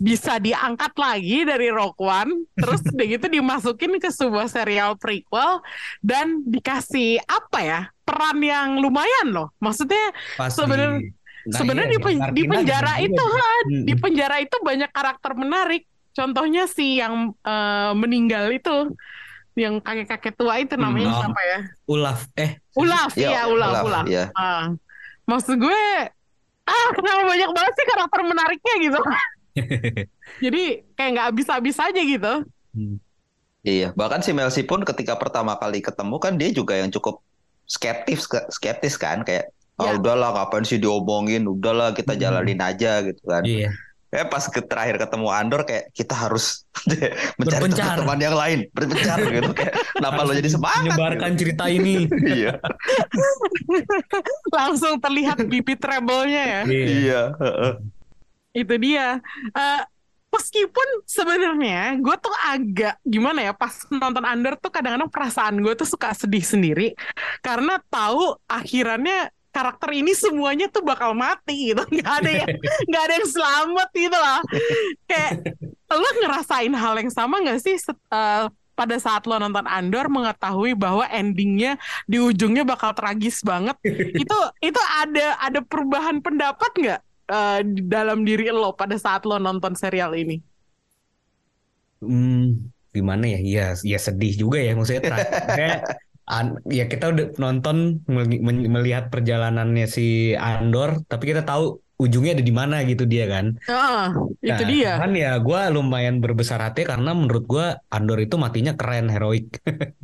bisa 0.00 0.40
diangkat 0.40 0.96
lagi 0.96 1.44
dari 1.44 1.68
Rogue 1.68 2.00
One, 2.00 2.48
terus 2.56 2.80
udah 2.88 3.04
gitu 3.04 3.28
dimasukin 3.28 4.00
ke 4.00 4.08
sebuah 4.08 4.48
serial 4.48 4.96
prequel 4.96 5.60
dan 6.00 6.40
dikasih 6.48 7.20
apa 7.28 7.58
ya 7.60 7.80
peran 8.00 8.40
yang 8.40 8.80
lumayan 8.80 9.28
loh. 9.28 9.52
Maksudnya 9.60 10.08
Sebenarnya- 10.48 11.12
Nah, 11.48 11.56
sebenarnya 11.56 11.88
iya, 11.88 11.94
di, 11.96 12.00
pen- 12.04 12.32
di 12.36 12.42
penjara 12.44 12.92
juga 13.00 13.06
itu 13.06 13.24
juga. 13.24 13.78
di 13.88 13.94
penjara 13.96 14.36
itu 14.44 14.56
banyak 14.60 14.90
karakter 14.92 15.32
menarik. 15.38 15.82
Contohnya 16.10 16.66
si 16.68 16.98
yang 17.00 17.32
eh, 17.32 17.92
meninggal 17.96 18.50
itu, 18.50 18.92
yang 19.56 19.78
kakek-kakek 19.80 20.34
tua 20.36 20.58
itu 20.60 20.74
namanya 20.76 21.10
Hmm, 21.10 21.20
siapa 21.24 21.40
ya? 21.42 21.58
Ulaf 21.86 22.20
eh 22.36 22.50
Ulaf, 22.76 23.12
Iya, 23.16 23.28
iya 23.30 23.40
Ulaf, 23.48 23.70
Ulaf, 23.72 23.84
Ulaf. 23.86 24.04
iya. 24.10 24.24
Ah, 24.36 24.74
maksud 25.24 25.56
gue, 25.56 25.82
ah 26.66 26.88
kenapa 26.94 27.22
banyak 27.24 27.50
banget 27.50 27.72
sih 27.78 27.86
karakter 27.88 28.20
menariknya 28.26 28.74
gitu? 28.84 29.00
Jadi 30.44 30.62
kayak 30.94 31.10
nggak 31.16 31.26
habis-habis 31.32 31.76
aja 31.78 32.00
gitu. 32.00 32.32
Hmm. 32.74 32.96
Iya, 33.60 33.92
bahkan 33.92 34.24
si 34.24 34.32
Melsi 34.32 34.64
pun 34.64 34.80
ketika 34.80 35.20
pertama 35.20 35.52
kali 35.60 35.84
ketemu 35.84 36.16
kan 36.16 36.32
dia 36.40 36.48
juga 36.48 36.80
yang 36.80 36.88
cukup 36.88 37.20
skeptis 37.68 38.24
skeptis 38.48 38.96
kan 38.96 39.20
kayak 39.20 39.52
ah 39.80 39.86
Ya. 39.86 39.92
udahlah 39.96 40.28
ngapain 40.30 40.62
sih 40.62 40.76
diomongin, 40.76 41.42
udahlah 41.44 41.90
kita 41.90 42.12
Hmm. 42.12 42.20
jalanin 42.20 42.60
aja 42.60 43.00
gitu 43.00 43.22
kan. 43.24 43.42
iya 43.42 43.72
Kayak 44.10 44.26
pas 44.26 44.42
ke 44.44 44.58
terakhir 44.60 44.98
ketemu 44.98 45.26
Andor 45.30 45.62
kayak 45.62 45.94
kita 45.94 46.18
harus 46.18 46.66
mencari 47.38 47.70
teman 47.70 48.18
yang 48.18 48.34
lain, 48.34 48.66
berpencar 48.70 49.22
gitu 49.30 49.50
kayak 49.52 49.70
kenapa 49.92 50.20
lo 50.20 50.32
jadi 50.34 50.50
semangat? 50.50 50.82
menyebarkan 50.90 51.32
cerita 51.34 51.64
ini 51.66 52.04
gitu. 52.04 52.18
Iya, 52.42 52.52
Langsung 54.50 54.98
terlihat 54.98 55.46
bibit 55.46 55.78
rebelnya 55.80 56.42
ya. 56.42 56.60
iya 56.66 56.86
iya. 56.90 57.22
heeh. 57.38 57.72
Itu 58.52 58.74
dia. 58.76 59.22
Eh, 59.46 59.80
meskipun 60.30 60.88
sebenarnya 61.06 61.98
gue 61.98 62.16
tuh 62.18 62.34
agak 62.44 62.98
gimana 63.02 63.42
ya 63.42 63.52
pas 63.52 63.74
nonton 63.88 64.22
Under 64.22 64.54
tuh 64.56 64.70
kadang-kadang 64.70 65.06
perasaan 65.06 65.58
gue 65.58 65.74
tuh 65.74 65.86
suka 65.86 66.10
sedih 66.12 66.42
sendiri 66.42 66.94
karena 67.40 67.78
tahu 67.86 68.38
akhirannya 68.46 69.30
karakter 69.50 69.90
ini 69.94 70.14
semuanya 70.14 70.70
tuh 70.70 70.82
bakal 70.86 71.12
mati 71.12 71.74
gitu. 71.74 71.82
Nggak 71.94 72.14
ada 72.22 72.30
yang 72.30 72.48
nggak 72.88 73.02
ada 73.02 73.14
yang 73.18 73.28
selamat 73.28 73.88
gitu 73.94 74.18
loh. 74.18 74.40
Kayak 75.10 75.32
lo 75.90 76.08
ngerasain 76.22 76.74
hal 76.74 76.94
yang 77.02 77.10
sama 77.10 77.42
nggak 77.42 77.58
sih 77.58 77.76
set- 77.78 78.08
eh, 78.14 78.46
pada 78.78 78.96
saat 78.96 79.28
lo 79.28 79.36
nonton 79.36 79.66
Andor 79.68 80.08
mengetahui 80.08 80.72
bahwa 80.72 81.04
endingnya 81.12 81.76
di 82.08 82.16
ujungnya 82.16 82.64
bakal 82.64 82.96
tragis 82.96 83.44
banget? 83.44 83.76
Itu 84.22 84.38
itu 84.64 84.80
ada 84.96 85.36
ada 85.36 85.60
perubahan 85.60 86.22
pendapat 86.24 86.72
nggak 86.78 87.00
di 87.62 87.86
dalam 87.86 88.26
diri 88.26 88.50
lo 88.50 88.74
pada 88.74 88.98
saat 88.98 89.22
lo 89.28 89.38
nonton 89.38 89.76
serial 89.78 90.16
ini? 90.18 90.42
Hmm, 92.00 92.72
gimana 92.90 93.28
ya? 93.28 93.38
Iya, 93.38 93.66
ya 93.84 93.98
sedih 94.00 94.34
juga 94.34 94.58
ya 94.58 94.72
maksudnya 94.72 95.04
ya 96.70 96.86
kita 96.86 97.10
udah 97.10 97.26
nonton 97.42 98.06
melihat 98.70 99.10
perjalanannya 99.10 99.86
si 99.90 100.32
Andor, 100.38 101.02
tapi 101.10 101.34
kita 101.34 101.42
tahu 101.42 101.82
ujungnya 102.00 102.32
ada 102.38 102.44
di 102.44 102.54
mana 102.54 102.80
gitu 102.88 103.04
dia 103.04 103.28
kan. 103.28 103.58
Itu 104.40 104.62
Nah, 104.64 104.68
dia 104.72 104.90
Kan 104.96 105.12
ya 105.12 105.36
gue 105.36 105.60
lumayan 105.68 106.24
berbesar 106.24 106.64
hati 106.64 106.88
karena 106.88 107.12
menurut 107.12 107.44
gue 107.44 107.66
Andor 107.92 108.18
itu 108.24 108.40
matinya 108.40 108.72
keren, 108.72 109.12
heroik. 109.12 109.60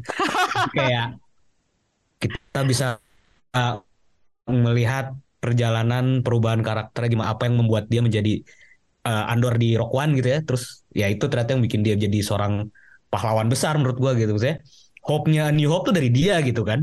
Kayak 0.76 1.16
kita 2.20 2.60
bisa 2.68 3.00
uh, 3.56 3.80
melihat 4.50 5.16
perjalanan 5.40 6.20
perubahan 6.20 6.60
karakternya 6.60 7.08
gimana 7.16 7.28
apa 7.32 7.48
yang 7.48 7.56
membuat 7.64 7.88
dia 7.88 8.04
menjadi 8.04 8.44
uh, 9.08 9.32
Andor 9.32 9.56
di 9.56 9.72
Rock 9.80 9.92
One 9.96 10.12
gitu 10.20 10.28
ya. 10.36 10.38
Terus 10.44 10.84
ya 10.92 11.08
itu 11.08 11.24
ternyata 11.32 11.56
yang 11.56 11.64
bikin 11.64 11.80
dia 11.80 11.96
jadi 11.96 12.18
seorang 12.20 12.68
pahlawan 13.08 13.48
besar 13.48 13.80
menurut 13.80 13.96
gue 13.96 14.12
gitu 14.20 14.36
maksudnya. 14.36 14.60
Hope-nya 15.07 15.42
New 15.57 15.68
Hope 15.72 15.84
tuh 15.88 15.94
dari 15.98 16.11
dia 16.18 16.34
gitu 16.48 16.62
kan. 16.70 16.80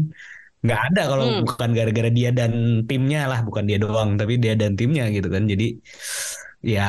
Nggak 0.63 0.79
ada 0.91 1.01
kalau 1.11 1.25
Hmm. 1.27 1.43
bukan 1.47 1.69
gara-gara 1.77 2.09
dia 2.17 2.29
dan 2.39 2.51
timnya 2.89 3.19
lah, 3.31 3.39
bukan 3.47 3.63
dia 3.69 3.77
doang, 3.83 4.09
tapi 4.19 4.33
dia 4.43 4.53
dan 4.61 4.71
timnya 4.79 5.03
gitu 5.15 5.27
kan. 5.35 5.43
Jadi 5.51 5.65
ya 6.63 6.83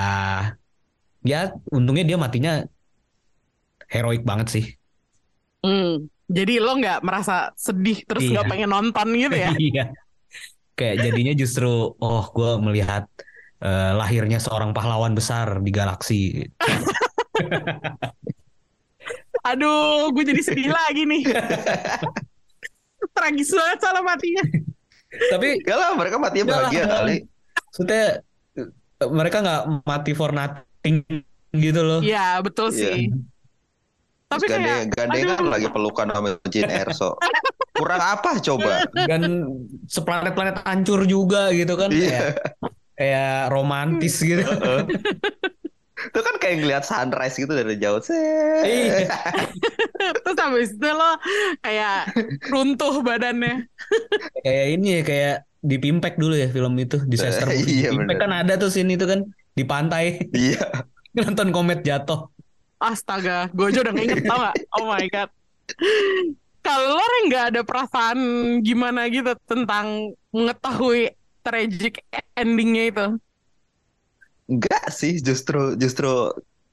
ya 1.25 1.41
untungnya 1.73 2.05
dia 2.09 2.19
matinya 2.21 2.53
heroik 3.93 4.23
banget 4.29 4.47
sih. 4.55 4.65
Hmm, 5.65 6.07
jadi 6.29 6.61
lo 6.61 6.77
nggak 6.77 7.01
merasa 7.01 7.49
sedih 7.57 8.05
terus 8.05 8.29
nggak 8.29 8.45
Iya. 8.45 8.53
pengen 8.53 8.71
nonton 8.71 9.07
gitu 9.17 9.37
ya 9.37 9.51
Iya. 9.57 9.85
Kayak 10.75 10.97
jadinya 11.07 11.33
justru 11.39 11.71
oh 12.03 12.25
gue 12.37 12.51
melihat 12.67 13.05
eh, 13.65 13.93
lahirnya 13.97 14.39
seorang 14.43 14.71
pahlawan 14.77 15.15
besar 15.17 15.63
di 15.65 15.71
galaksi. 15.73 16.15
aduh 19.45 20.09
gue 20.11 20.25
jadi 20.25 20.43
sedih 20.43 20.73
lagi 20.75 21.05
nih 21.05 21.23
tragis 23.11 23.51
banget 23.51 23.79
soalnya 23.79 24.03
matinya 24.03 24.45
Tapi 25.15 25.63
Enggak 25.63 25.79
lah, 25.79 25.91
mereka 25.95 26.17
matinya 26.19 26.45
lah. 26.45 26.55
bahagia 26.67 26.85
kali. 26.89 27.17
maksudnya 27.55 28.05
eh, 28.57 28.67
mereka 29.09 29.37
nggak 29.39 29.63
mati 29.85 30.11
for 30.11 30.31
nothing 30.31 31.07
gitu 31.53 31.81
loh. 31.81 32.01
Iya 32.01 32.41
betul 32.41 32.69
Iya. 32.69 32.79
sih 32.91 33.01
tapi 34.25 34.41
Terus 34.41 34.51
kayak 34.51 34.67
gandeng, 34.67 34.89
gandengan 34.91 35.39
aduh. 35.39 35.51
lagi 35.53 35.69
pelukan 35.69 36.07
sama 36.09 36.29
Jin 36.49 36.67
Erso. 36.67 37.15
Kurang 37.71 38.03
apa 38.03 38.31
coba? 38.41 38.83
Dan 38.91 39.23
seplanet-planet 39.87 40.65
hancur 40.65 41.05
juga 41.05 41.51
gitu 41.51 41.77
kan 41.77 41.87
kayak 41.87 42.03
Iya. 42.03 42.27
kayak 42.95 43.35
romantis 43.49 44.19
gitu. 44.19 44.43
Itu 46.05 46.21
kan 46.21 46.35
kayak 46.37 46.57
ngeliat 46.61 46.85
sunrise 46.85 47.37
gitu 47.37 47.51
dari 47.51 47.77
jauh. 47.77 48.01
Iya. 48.01 49.09
Set. 49.09 49.49
terus 50.25 50.37
habis 50.37 50.71
itu 50.73 50.89
lo 50.91 51.17
kayak 51.61 52.13
runtuh 52.49 53.01
badannya 53.01 53.65
kayak 54.41 54.67
ini 54.75 54.89
ya 54.91 55.03
kayak 55.03 55.37
di 55.61 55.77
Pimpek 55.79 56.21
dulu 56.21 56.37
ya 56.37 56.49
film 56.49 56.77
itu 56.77 57.01
di 57.05 57.17
Sester 57.17 57.49
Iya, 57.49 57.89
di 57.89 57.97
Pimpek 57.97 58.05
bener. 58.05 58.21
kan 58.21 58.31
ada 58.35 58.53
tuh 58.55 58.69
scene 58.69 58.93
itu 58.93 59.09
kan 59.09 59.25
di 59.55 59.65
pantai 59.65 60.21
Iya. 60.29 60.61
nonton 61.17 61.49
komet 61.51 61.81
jatuh. 61.81 62.29
astaga 62.77 63.49
gue 63.55 63.65
aja 63.65 63.81
udah 63.81 63.95
nginget 63.95 64.29
tau 64.29 64.39
gak 64.43 64.57
oh 64.77 64.85
my 64.85 65.07
god 65.09 65.31
kalau 66.61 66.97
lo 66.97 67.17
nggak 67.25 67.45
ada 67.55 67.61
perasaan 67.65 68.19
gimana 68.61 69.09
gitu 69.09 69.33
tentang 69.45 70.13
mengetahui 70.33 71.17
tragic 71.41 72.05
endingnya 72.35 72.85
itu 72.93 73.07
Enggak 74.45 74.93
sih, 74.93 75.21
justru 75.25 75.79
justru 75.81 76.29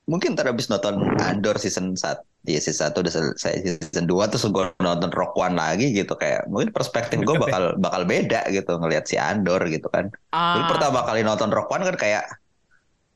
mungkin 0.09 0.33
ntar 0.35 0.49
abis 0.49 0.67
nonton 0.67 0.99
Andor 1.21 1.55
season 1.61 1.93
1 1.93 2.19
di 2.41 2.57
season 2.57 2.89
1 2.91 2.99
udah 3.05 3.13
selesai 3.13 3.53
season 3.63 4.09
2 4.09 4.31
terus 4.33 4.43
gue 4.49 4.65
nonton 4.81 5.13
Rock 5.13 5.37
One 5.37 5.55
lagi 5.55 5.93
gitu 5.93 6.17
kayak 6.17 6.49
mungkin 6.49 6.73
perspektif 6.73 7.21
gue 7.21 7.35
bakal 7.37 7.77
bakal 7.77 8.03
beda 8.03 8.49
gitu 8.49 8.75
ngelihat 8.81 9.05
si 9.07 9.15
Andor 9.15 9.61
gitu 9.69 9.87
kan. 9.87 10.09
Dulu 10.09 10.63
Ah, 10.65 10.67
pertama 10.67 11.05
kali 11.05 11.21
nonton 11.21 11.53
Rock 11.53 11.69
One 11.69 11.85
kan 11.85 11.95
kayak 11.95 12.25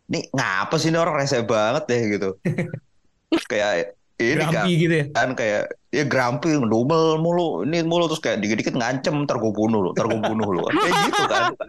nih 0.08 0.30
ngapa 0.30 0.76
sih 0.78 0.94
ini 0.94 0.98
orang 1.02 1.18
rese 1.18 1.42
banget 1.42 1.84
deh 1.90 2.02
gitu. 2.16 2.30
kayak 3.52 3.98
ini 4.16 4.40
kan 4.40 4.64
Grumpy 4.64 4.72
gitu 4.78 4.96
ya. 4.96 5.06
kan 5.12 5.30
kayak 5.34 5.64
ya 5.90 6.04
grumpy 6.04 6.50
ngedumel 6.54 7.20
mulu 7.20 7.64
ini 7.64 7.84
mulu 7.84 8.08
terus 8.08 8.20
kayak 8.20 8.40
dikit-dikit 8.40 8.76
ngancem 8.76 9.24
ntar 9.24 9.36
gue 9.38 9.48
bunuh 9.50 9.80
lu 9.80 9.90
ntar 9.92 10.08
gue 10.08 10.20
bunuh 10.20 10.48
lu 10.50 10.64
kayak 10.66 10.92
gitu 11.06 11.24
kan 11.26 11.52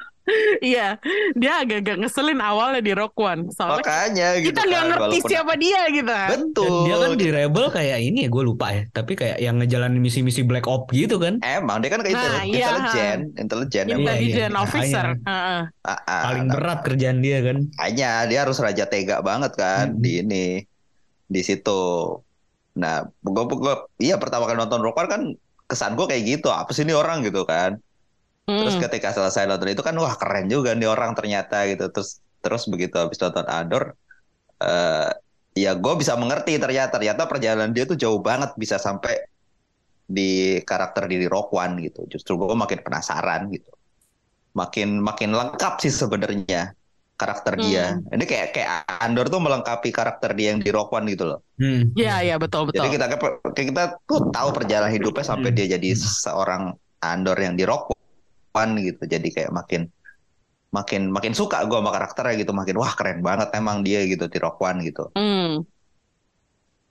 iya 0.58 0.98
dia 1.34 1.62
agak-agak 1.62 2.02
ngeselin 2.02 2.38
awalnya 2.38 2.82
di 2.82 2.90
Rock 2.90 3.14
One 3.14 3.46
soalnya 3.48 3.78
makanya 3.78 4.28
gitu 4.36 4.50
kita 4.50 4.62
nggak 4.62 4.74
kan 4.74 4.88
ngerti 4.88 5.02
walaupun 5.06 5.30
siapa 5.30 5.52
dia 5.54 5.80
gitu 5.88 6.10
kan 6.10 6.28
Dan 6.28 6.40
betul 6.50 6.78
dia 6.82 6.96
kan 6.96 7.10
di 7.14 7.28
Rebel 7.30 7.66
kayak 7.68 7.98
ini 8.00 8.18
ya 8.26 8.28
gue 8.28 8.42
lupa 8.42 8.66
ya. 8.68 8.82
Tapi 8.88 9.12
kayak 9.14 9.38
yang 9.38 9.54
ngejalanin 9.56 10.02
misi-misi 10.02 10.42
Black 10.42 10.66
Ops 10.66 10.90
gitu 10.90 11.16
kan. 11.16 11.38
Emang 11.40 11.78
dia 11.78 11.90
kan 11.92 12.02
kayak 12.02 12.18
Nah, 12.18 12.42
intel- 12.42 12.50
iya. 12.50 12.66
intelijen, 12.68 13.18
intelijen 13.36 13.84
Iya, 13.84 13.94
emang. 13.94 14.02
intelligent 14.08 14.50
iya, 14.50 14.58
officer 14.60 15.06
ah, 15.22 15.62
Paling 16.26 16.46
berat 16.48 16.78
kerjaan 16.82 17.18
dia 17.20 17.38
kan. 17.42 17.56
Makanya 17.70 18.10
dia 18.26 18.38
harus 18.42 18.58
raja 18.58 18.84
tega 18.84 19.18
banget 19.20 19.54
kan 19.54 19.94
Hmm. 19.94 20.02
di 20.02 20.12
ini 20.20 20.46
di 21.24 21.40
situ. 21.40 22.18
Nah, 22.82 22.94
gua, 23.24 23.44
gua 23.48 23.74
iya 24.04 24.14
pertama 24.22 24.44
kali 24.48 24.58
nonton 24.60 24.80
Rock 24.84 24.96
One 25.00 25.10
kan 25.14 25.22
kesan 25.70 25.92
gue 25.98 26.06
kayak 26.10 26.22
gitu. 26.30 26.48
Apa 26.52 26.70
sih 26.76 26.84
ini 26.86 26.94
orang 26.94 27.18
gitu 27.26 27.42
kan? 27.48 27.70
Terus 28.58 28.74
Hmm. 28.74 28.82
ketika 28.82 29.08
selesai 29.16 29.44
nonton 29.50 29.68
itu 29.74 29.82
kan 29.84 29.94
wah 30.02 30.14
keren 30.20 30.46
juga 30.54 30.70
nih 30.78 30.88
orang 30.94 31.12
ternyata 31.18 31.56
gitu. 31.70 31.84
Terus 31.94 32.10
terus 32.44 32.62
begitu 32.72 32.94
habis 33.02 33.18
nonton 33.22 33.46
Andor 33.48 33.84
eh 34.64 35.10
ya 35.64 35.70
gue 35.76 35.94
bisa 36.00 36.14
mengerti 36.20 36.52
ternyata 36.62 36.90
ternyata 37.00 37.22
perjalanan 37.30 37.70
dia 37.76 37.84
tuh 37.90 37.98
jauh 38.02 38.20
banget 38.28 38.50
bisa 38.62 38.76
sampai 38.80 39.14
di 40.06 40.58
karakter 40.62 41.10
diri 41.10 41.26
Rock 41.26 41.50
One 41.54 41.74
gitu. 41.86 42.06
Justru 42.12 42.38
gue 42.40 42.54
makin 42.54 42.80
penasaran 42.86 43.50
gitu. 43.54 43.70
Makin 44.56 44.88
makin 45.04 45.30
lengkap 45.36 45.74
sih 45.84 45.92
sebenarnya 45.92 46.72
karakter 47.16 47.56
dia. 47.56 47.96
Ini 48.12 48.24
kayak 48.24 48.46
kayak 48.52 48.70
Andor 49.00 49.26
tuh 49.26 49.40
melengkapi 49.40 49.88
karakter 49.88 50.36
dia 50.36 50.52
yang 50.52 50.60
di 50.60 50.68
Rock 50.68 50.92
One 50.92 51.08
gitu 51.08 51.24
loh. 51.24 51.40
Hmm. 51.56 51.90
Iya 51.96 52.14
iya 52.22 52.36
betul 52.36 52.68
Jadi 52.68 52.76
betul 52.76 52.92
kita 52.92 53.04
kayak 53.08 53.22
kita 53.56 53.82
tuh 54.04 54.20
tahu 54.28 54.48
perjalanan 54.52 54.92
hidupnya 54.92 55.24
sampai 55.24 55.50
Hmm. 55.50 55.56
dia 55.56 55.66
jadi 55.80 55.88
seorang 55.96 56.76
Andor 57.00 57.36
yang 57.40 57.56
di 57.56 57.64
Rock 57.64 57.92
One 58.52 58.72
gitu. 58.80 59.02
Jadi 59.04 59.28
kayak 59.32 59.50
makin 59.50 59.88
makin 60.70 61.08
makin 61.08 61.32
suka 61.32 61.64
gue 61.64 61.78
sama 61.80 61.88
karakternya 61.88 62.44
gitu. 62.44 62.52
Makin 62.52 62.76
wah 62.76 62.92
keren 62.92 63.24
banget 63.24 63.48
emang 63.56 63.80
dia 63.80 64.04
gitu 64.04 64.28
di 64.28 64.36
Rock 64.36 64.60
One 64.60 64.84
gitu. 64.84 65.08
Hmm. 65.16 65.64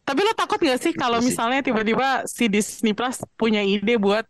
Tapi 0.05 0.21
lo 0.21 0.34
takut 0.38 0.61
gak 0.61 0.78
sih 0.78 0.93
kalau 0.93 1.17
Gitu 1.17 1.34
sih. 1.34 1.34
misalnya 1.34 1.59
tiba-tiba 1.65 2.07
si 2.30 2.45
Disney 2.45 2.93
Plus 2.93 3.21
punya 3.34 3.65
ide 3.65 3.97
buat 3.97 4.26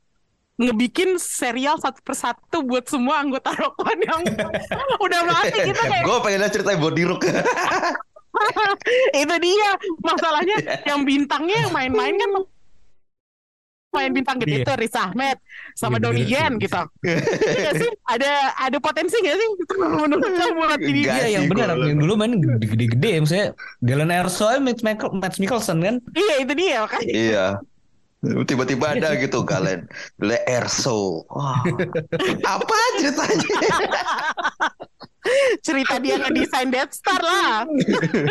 ngebikin 0.55 1.19
serial 1.19 1.75
satu 1.75 1.99
persatu 1.99 2.63
buat 2.63 2.87
semua 2.87 3.19
anggota 3.19 3.51
Rock 3.51 3.75
One 3.75 4.01
yang 4.01 4.21
udah 5.05 5.21
mati 5.27 5.59
kita 5.67 5.81
kayak 5.83 6.03
gue 6.03 6.17
pengen 6.23 6.47
cerita 6.47 6.71
Body 6.75 7.03
Rook. 7.03 7.27
itu 9.15 9.35
dia 9.39 9.69
masalahnya 9.99 10.57
yang 10.83 11.03
bintangnya 11.03 11.67
yang 11.67 11.71
main-main 11.71 12.15
kan 12.15 12.29
main 13.95 14.11
bintang 14.11 14.43
gede 14.43 14.59
Iya. 14.59 14.67
tuh 14.67 14.75
Riz 14.75 14.91
Ahmed 14.91 15.37
sama 15.71 15.95
Iya, 15.95 16.03
Donnie 16.03 16.27
bener. 16.27 16.35
Yen 16.35 16.53
gitu. 16.59 16.81
Iya 17.39 17.71
sih? 17.79 17.91
Ada 18.11 18.31
ada 18.59 18.77
potensi 18.83 19.15
gak 19.23 19.35
sih 19.39 19.49
menurut 19.79 20.19
kamu 20.19 20.51
buat 20.51 20.79
ini? 20.83 21.07
Iya 21.07 21.15
sih, 21.15 21.31
yang 21.31 21.45
benar 21.47 21.79
yang 21.79 22.03
dulu 22.03 22.13
main 22.19 22.35
gede-gede 22.59 23.23
maksudnya 23.23 23.47
Dylan 23.79 24.11
Erso 24.11 24.51
Matt, 24.59 24.83
Michael, 24.83 25.15
Matt 25.15 25.39
Mikkelsen 25.39 25.79
kan 25.79 25.95
Iya 26.11 26.35
itu 26.43 26.53
dia 26.55 26.83
makanya. 26.83 27.07
Iya. 27.07 27.45
Tiba-tiba 28.43 28.85
ada 28.91 29.13
gitu 29.15 29.41
kalian 29.41 29.85
Le 30.17 30.39
Erso. 30.43 31.23
Wah. 31.29 31.61
Apa 32.47 32.77
ceritanya? 32.97 33.49
cerita 35.59 35.97
dia 35.97 36.21
ngedesain 36.21 36.69
Death 36.69 36.93
Star 36.93 37.17
lah. 37.17 37.65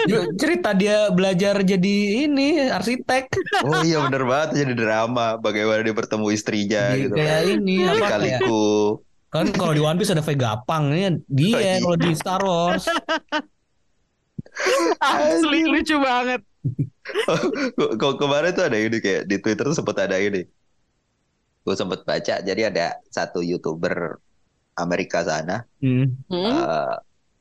Yuk, 0.06 0.38
cerita 0.38 0.70
dia 0.70 1.10
belajar 1.10 1.58
jadi 1.60 1.96
ini 2.24 2.70
arsitek 2.70 3.34
Oh 3.66 3.82
iya 3.82 3.98
bener 4.00 4.22
banget 4.22 4.62
jadi 4.62 4.74
drama 4.74 5.34
bagaimana 5.36 5.82
dia 5.82 5.90
bertemu 5.90 6.26
istrinya 6.30 6.94
Jadi 6.94 7.02
gitu. 7.02 7.14
kayak 7.18 7.40
ini 7.50 7.76
apa 7.82 7.94
kayak 7.98 8.10
Kaliku. 8.14 8.62
kan 9.26 9.46
kalau 9.50 9.74
di 9.74 9.82
One 9.82 9.98
Piece 9.98 10.14
ada 10.14 10.22
Vega 10.22 10.62
Pang 10.62 10.94
ini 10.94 11.10
Oh, 11.10 11.12
dia 11.26 11.58
iya. 11.58 11.74
kalau 11.82 11.98
di 11.98 12.10
Star 12.14 12.38
Wars 12.40 12.86
Asli 15.00 15.66
lucu 15.66 15.98
banget. 15.98 16.40
Kok 18.00 18.14
kemarin 18.16 18.50
tuh 18.56 18.64
ada 18.64 18.78
ini 18.80 18.98
kayak 18.98 19.28
di 19.28 19.36
Twitter 19.38 19.64
tuh 19.64 19.76
sempat 19.76 19.96
ada 20.00 20.16
ini. 20.16 20.44
Gue 21.64 21.74
sempat 21.76 22.04
baca 22.04 22.34
jadi 22.44 22.68
ada 22.68 23.00
satu 23.08 23.40
youtuber 23.40 24.20
Amerika 24.76 25.24
sana. 25.24 25.64
hmm. 25.80 26.28
Hmm? 26.28 26.44
eh, 26.50 26.94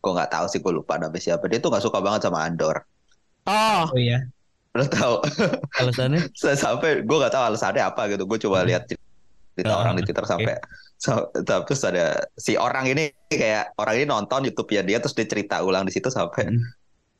gue 0.04 0.12
nggak 0.12 0.32
tahu 0.32 0.46
sih 0.52 0.60
gue 0.60 0.74
lupa 0.76 1.00
namanya 1.00 1.24
siapa. 1.24 1.48
Dia 1.48 1.60
tuh 1.60 1.72
nggak 1.72 1.84
suka 1.84 2.00
banget 2.04 2.28
sama 2.28 2.44
Andor. 2.44 2.84
Oh, 3.48 3.88
oh 3.92 4.00
iya 4.00 4.24
Lo 4.74 4.88
tau? 4.90 5.20
alasannya 5.78 6.32
sampai 6.64 7.04
gue 7.04 7.18
nggak 7.20 7.34
tahu 7.34 7.44
alasannya 7.52 7.84
apa 7.84 8.08
gitu. 8.12 8.24
Gue 8.28 8.40
coba 8.40 8.64
lihat 8.64 8.88
cerita 8.88 9.70
Ah, 9.70 9.86
orang 9.86 10.02
di 10.02 10.04
Twitter 10.08 10.26
sampai 10.26 10.56
sa- 10.98 11.30
sa- 11.46 11.62
terus 11.62 11.84
ada 11.86 12.26
si 12.34 12.58
orang 12.58 12.90
ini 12.90 13.14
kayak 13.30 13.78
orang 13.78 14.02
ini 14.02 14.06
nonton 14.10 14.50
YouTube 14.50 14.72
ya 14.74 14.82
dia 14.82 14.98
terus 14.98 15.14
dia 15.14 15.28
cerita 15.30 15.62
ulang 15.62 15.86
di 15.86 15.94
situ 15.94 16.10
sampai 16.10 16.50
Hmm. 16.50 16.64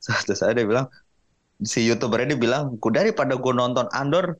terus 0.26 0.36
saya 0.42 0.50
dia 0.52 0.66
bilang 0.66 0.90
si 1.64 1.82
youtuber 1.82 2.20
ini 2.20 2.36
bilang 2.36 2.76
"Ku 2.78 2.88
daripada 2.88 3.34
gue 3.34 3.52
nonton 3.52 3.88
Andor 3.90 4.36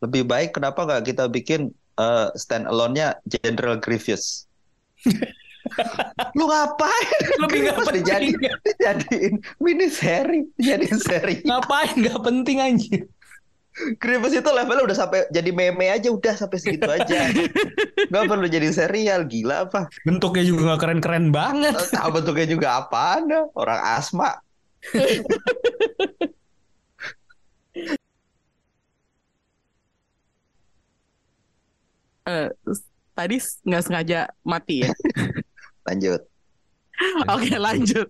lebih 0.00 0.24
baik 0.24 0.56
kenapa 0.56 0.86
nggak 0.86 1.02
kita 1.04 1.26
bikin 1.26 1.68
eh, 1.94 2.26
stand 2.34 2.64
alone-nya 2.64 3.20
General 3.26 3.76
Grievous? 3.76 4.48
Lu 6.34 6.48
ngapain? 6.48 7.20
Lebih 7.44 7.58
nggak 7.62 7.74
Terus 7.76 7.86
penting 7.86 8.04
dijadi- 8.08 8.36
dijadiin 8.64 9.34
mini 9.60 9.86
seri 9.86 10.40
dijadiin 10.56 10.98
seri. 10.98 11.34
Ngapain? 11.44 11.94
Nggak 11.94 12.20
penting 12.24 12.56
anjir. 12.58 13.04
Grievous 13.96 14.34
itu 14.34 14.50
levelnya 14.50 14.82
udah 14.82 14.98
sampai 14.98 15.30
jadi 15.30 15.54
meme 15.54 15.88
aja 15.88 16.10
udah 16.10 16.34
sampai 16.34 16.58
segitu 16.58 16.90
aja. 16.90 17.30
Nggak 18.10 18.24
perlu 18.26 18.46
jadi 18.50 18.68
serial 18.72 19.24
gila 19.24 19.70
apa? 19.70 19.86
Bentuknya 20.02 20.42
juga 20.42 20.74
nggak 20.74 20.80
keren-keren 20.80 21.26
banget. 21.30 21.76
Tahu 21.92 22.08
bentuknya 22.10 22.46
juga 22.50 22.68
apa 22.82 23.22
ada 23.22 23.46
orang 23.54 23.80
asma 23.94 24.30
eh, 32.30 32.48
tadi 33.12 33.36
nggak 33.66 33.82
sengaja 33.82 34.20
mati 34.42 34.86
ya. 34.86 34.90
lanjut 35.90 36.22
Oke 37.26 37.56
lanjut. 37.56 38.08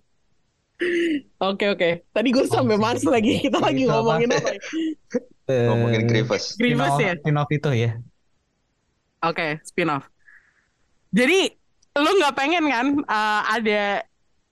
Oke 1.38 1.64
oke. 1.70 1.90
Tadi 2.10 2.28
gue 2.34 2.42
sampai 2.48 2.74
Mars 2.74 3.06
lagi. 3.06 3.38
Kita 3.38 3.62
lagi 3.62 3.86
Itu 3.86 3.92
apa? 3.94 4.02
ngomongin 4.02 4.28
apa? 4.34 4.50
ya? 4.50 4.60
ngomongin 5.70 6.02
Eh, 6.02 6.06
Grievous 6.06 6.44
Grievous 6.54 6.94
spin-off- 6.94 7.02
ya. 7.02 7.12
spin-off 7.18 7.50
itu 7.50 7.70
ya 7.74 7.90
Oke, 9.20 9.60
spin 9.62 9.90
off. 9.92 10.06
Jadi 11.12 11.52
lu 11.98 12.10
nggak 12.18 12.34
pengen 12.34 12.64
kan 12.66 12.86
uh, 13.04 13.42
ada 13.46 14.00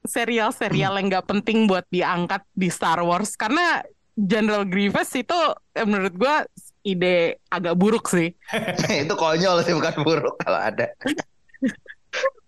serial-serial 0.04 0.98
yang 1.00 1.06
nggak 1.08 1.26
penting 1.26 1.64
buat 1.64 1.86
diangkat 1.88 2.44
di 2.52 2.68
Star 2.68 3.00
Wars 3.00 3.32
karena 3.34 3.80
General 4.14 4.62
Grievous 4.62 5.08
itu 5.14 5.38
eh, 5.72 5.86
menurut 5.86 6.14
gua 6.14 6.44
ide 6.88 7.16
agak 7.48 7.74
buruk 7.76 8.08
sih. 8.08 8.32
itu 9.04 9.14
konyol 9.14 9.60
sih 9.62 9.74
bukan 9.76 9.94
buruk 10.00 10.36
kalau 10.40 10.60
ada 10.60 10.88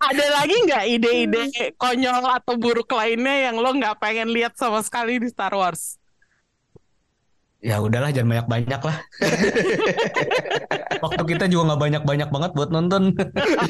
Ada 0.01 0.25
lagi 0.41 0.57
nggak 0.65 0.85
ide-ide 0.89 1.43
konyol 1.77 2.25
atau 2.25 2.57
buruk 2.57 2.89
lainnya 2.91 3.51
yang 3.51 3.61
lo 3.61 3.77
nggak 3.77 4.01
pengen 4.01 4.33
lihat 4.33 4.57
sama 4.57 4.81
sekali 4.81 5.21
di 5.21 5.29
Star 5.29 5.53
Wars? 5.53 6.01
ya 7.61 7.77
udahlah 7.77 8.09
jangan 8.09 8.41
banyak-banyak 8.41 8.81
lah 8.81 8.97
waktu 11.05 11.23
kita 11.29 11.45
juga 11.45 11.63
nggak 11.69 11.81
banyak-banyak 11.85 12.29
banget 12.33 12.51
buat 12.57 12.71
nonton 12.73 13.13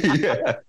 Iya. 0.07 0.63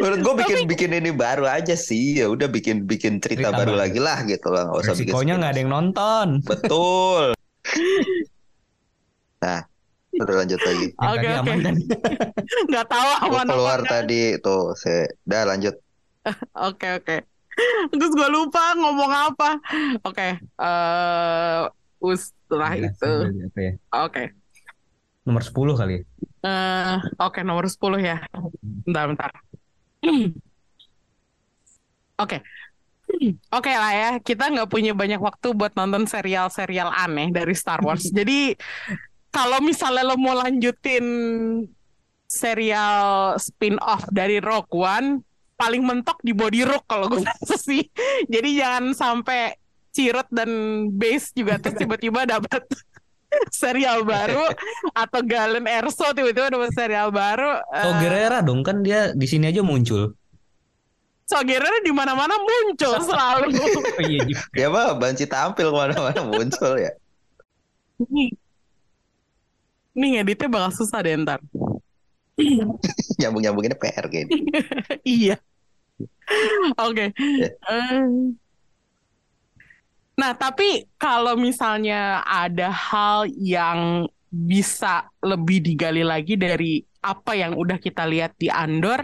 Menurut 0.00 0.18
gue 0.24 0.34
bikin 0.40 0.58
bikin 0.66 0.90
ini 0.96 1.12
baru 1.12 1.44
aja 1.44 1.76
sih 1.76 2.16
ya 2.18 2.32
udah 2.32 2.48
bikin 2.48 2.88
bikin 2.88 3.20
cerita 3.20 3.52
Cerita 3.52 3.60
baru 3.60 3.76
baru. 3.76 3.82
lagi 3.84 4.00
lah 4.00 4.18
gitu 4.24 4.48
lah 4.48 4.72
nggak 4.72 4.80
usah 4.82 4.94
bikin 4.96 5.12
resikonya 5.12 5.34
nggak 5.36 5.52
ada 5.52 5.60
yang 5.60 5.68
nonton 5.70 6.26
betul 6.42 7.24
nah 9.42 9.60
udah 10.14 10.36
lanjut 10.38 10.60
lagi 10.60 10.86
Oke, 10.94 11.18
oke. 11.18 11.28
aman 11.42 11.58
kan 11.58 11.74
Nggak 12.70 12.86
tahu 12.86 13.10
aman 13.26 13.46
keluar 13.48 13.78
nggak. 13.80 13.90
tadi 13.90 14.20
tuh 14.38 14.62
saya 14.74 15.10
udah 15.24 15.42
lanjut 15.46 15.74
Oke 16.70 16.86
oke. 16.94 17.16
Terus 17.90 18.12
gue 18.12 18.28
lupa 18.30 18.72
ngomong 18.72 19.10
apa. 19.10 19.50
Oke. 20.02 20.38
eh 20.38 21.62
setelah 22.14 22.70
Iya, 22.72 22.88
itu. 22.88 23.10
ya? 23.52 23.72
Oke. 24.00 24.30
nomor 25.22 25.42
10 25.42 25.52
kali. 25.74 25.96
Eh, 26.40 26.96
Oke 27.18 27.42
nomor 27.42 27.66
10 27.66 27.76
ya. 28.00 28.22
Bentar 28.86 29.04
bentar. 29.06 29.30
Oke. 32.18 32.38
Oke 33.52 33.72
lah 33.72 33.92
ya, 33.92 34.10
kita 34.18 34.48
nggak 34.48 34.70
punya 34.70 34.94
banyak 34.94 35.18
waktu 35.18 35.52
buat 35.52 35.74
nonton 35.74 36.06
serial-serial 36.06 36.88
aneh 36.88 37.28
dari 37.28 37.52
Star 37.52 37.82
Wars. 37.82 38.06
Jadi 38.18 38.54
kalau 39.32 39.58
misalnya 39.64 40.04
lo 40.04 40.20
mau 40.20 40.36
lanjutin 40.36 41.04
serial 42.28 43.34
spin-off 43.40 44.04
dari 44.12 44.38
Rogue 44.38 44.72
One, 44.76 45.24
paling 45.56 45.80
mentok 45.84 46.20
di 46.20 46.36
Body 46.36 46.68
Rock 46.68 46.84
kalau 46.84 47.08
gue 47.08 47.24
rasa 47.28 47.56
sih. 47.56 47.88
Jadi 48.28 48.60
jangan 48.60 48.92
sampai 48.92 49.56
Cirut 49.92 50.28
dan 50.32 50.48
Base 50.96 51.36
juga 51.36 51.60
terus 51.60 51.76
tiba-tiba 51.76 52.24
dapat 52.24 52.64
serial 53.52 54.04
baru 54.04 54.48
atau 55.04 55.20
Galen 55.20 55.68
Erso 55.68 56.12
tiba-tiba 56.12 56.52
dapat 56.52 56.72
serial 56.72 57.08
baru. 57.12 57.60
Oh 57.60 57.92
Gerera 58.00 58.40
dong 58.44 58.64
kan 58.64 58.80
dia 58.84 59.12
di 59.16 59.24
sini 59.24 59.48
aja 59.48 59.64
muncul. 59.64 60.12
Sogernya 61.28 61.80
di 61.80 61.92
mana-mana 61.96 62.36
muncul 62.36 62.92
selalu. 63.00 63.56
Oh, 63.56 64.04
iya 64.04 64.20
juga. 64.28 64.44
dia 64.52 64.68
mah 64.68 64.92
banci 65.00 65.24
tampil 65.24 65.72
ke 65.72 65.76
mana-mana 65.76 66.20
muncul 66.28 66.76
ya 66.76 66.92
Nih, 69.92 70.08
nih 70.08 70.08
ngeditnya 70.24 70.48
bakal 70.52 70.70
susah 70.78 70.98
deh 71.04 71.14
ntar. 71.20 71.40
nyambung 73.20 73.42
nyambunginnya 73.44 73.78
PR 73.78 74.06
gini 74.08 74.32
iya. 75.04 75.36
Oke. 76.78 77.12
Ya. 77.18 77.48
Eh, 77.68 78.32
Nah, 80.12 80.36
tapi 80.36 80.86
kalau 81.00 81.34
misalnya 81.40 82.20
ada 82.22 82.68
hal 82.68 83.24
yang 83.32 84.04
bisa 84.28 85.08
lebih 85.24 85.64
digali 85.64 86.04
lagi 86.04 86.36
dari 86.36 86.80
apa 87.02 87.32
yang 87.34 87.56
udah 87.56 87.80
kita 87.80 88.04
lihat 88.06 88.36
di 88.38 88.48
Andor, 88.52 89.02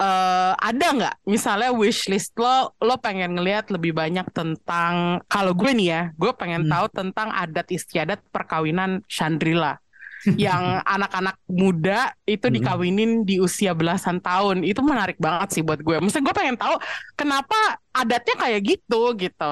eh 0.00 0.52
ada 0.56 0.86
nggak 0.96 1.14
misalnya 1.28 1.70
wishlist 1.76 2.32
lo, 2.40 2.72
lo 2.80 2.96
pengen 2.96 3.36
ngelihat 3.36 3.68
lebih 3.68 3.92
banyak 3.92 4.24
tentang, 4.32 5.20
kalau 5.28 5.52
gue 5.52 5.70
nih 5.76 5.88
ya, 5.92 6.02
gue 6.16 6.32
pengen 6.32 6.64
Hmm. 6.64 6.72
tahu 6.72 6.86
tentang 6.88 7.28
adat 7.30 7.68
istiadat 7.68 8.20
perkawinan 8.32 9.04
Chandrila. 9.06 9.76
yang 10.36 10.84
anak-anak 10.84 11.32
muda 11.48 12.12
itu 12.28 12.44
Hmm. 12.44 12.56
dikawinin 12.60 13.10
di 13.24 13.40
usia 13.40 13.72
belasan 13.72 14.20
tahun 14.20 14.68
itu 14.68 14.80
menarik 14.84 15.16
banget 15.16 15.48
sih 15.56 15.62
buat 15.64 15.80
gue. 15.80 15.96
Maksudnya 15.96 16.28
gue 16.28 16.36
pengen 16.36 16.56
tahu 16.60 16.76
kenapa 17.16 17.56
adatnya 17.96 18.36
kayak 18.36 18.60
gitu 18.60 19.16
gitu. 19.16 19.50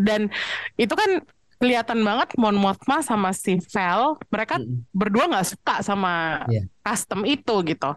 Dan 0.00 0.32
itu 0.80 0.94
kan 0.96 1.20
kelihatan 1.58 2.06
banget 2.06 2.38
Mon 2.38 2.54
Mothma 2.54 3.02
sama 3.02 3.34
si 3.34 3.58
Vel 3.74 4.14
mereka 4.30 4.62
Mm-mm. 4.62 4.86
berdua 4.94 5.26
nggak 5.26 5.46
suka 5.46 5.74
sama 5.82 6.46
Iya. 6.46 6.62
custom 6.86 7.26
itu 7.26 7.54
gitu. 7.66 7.90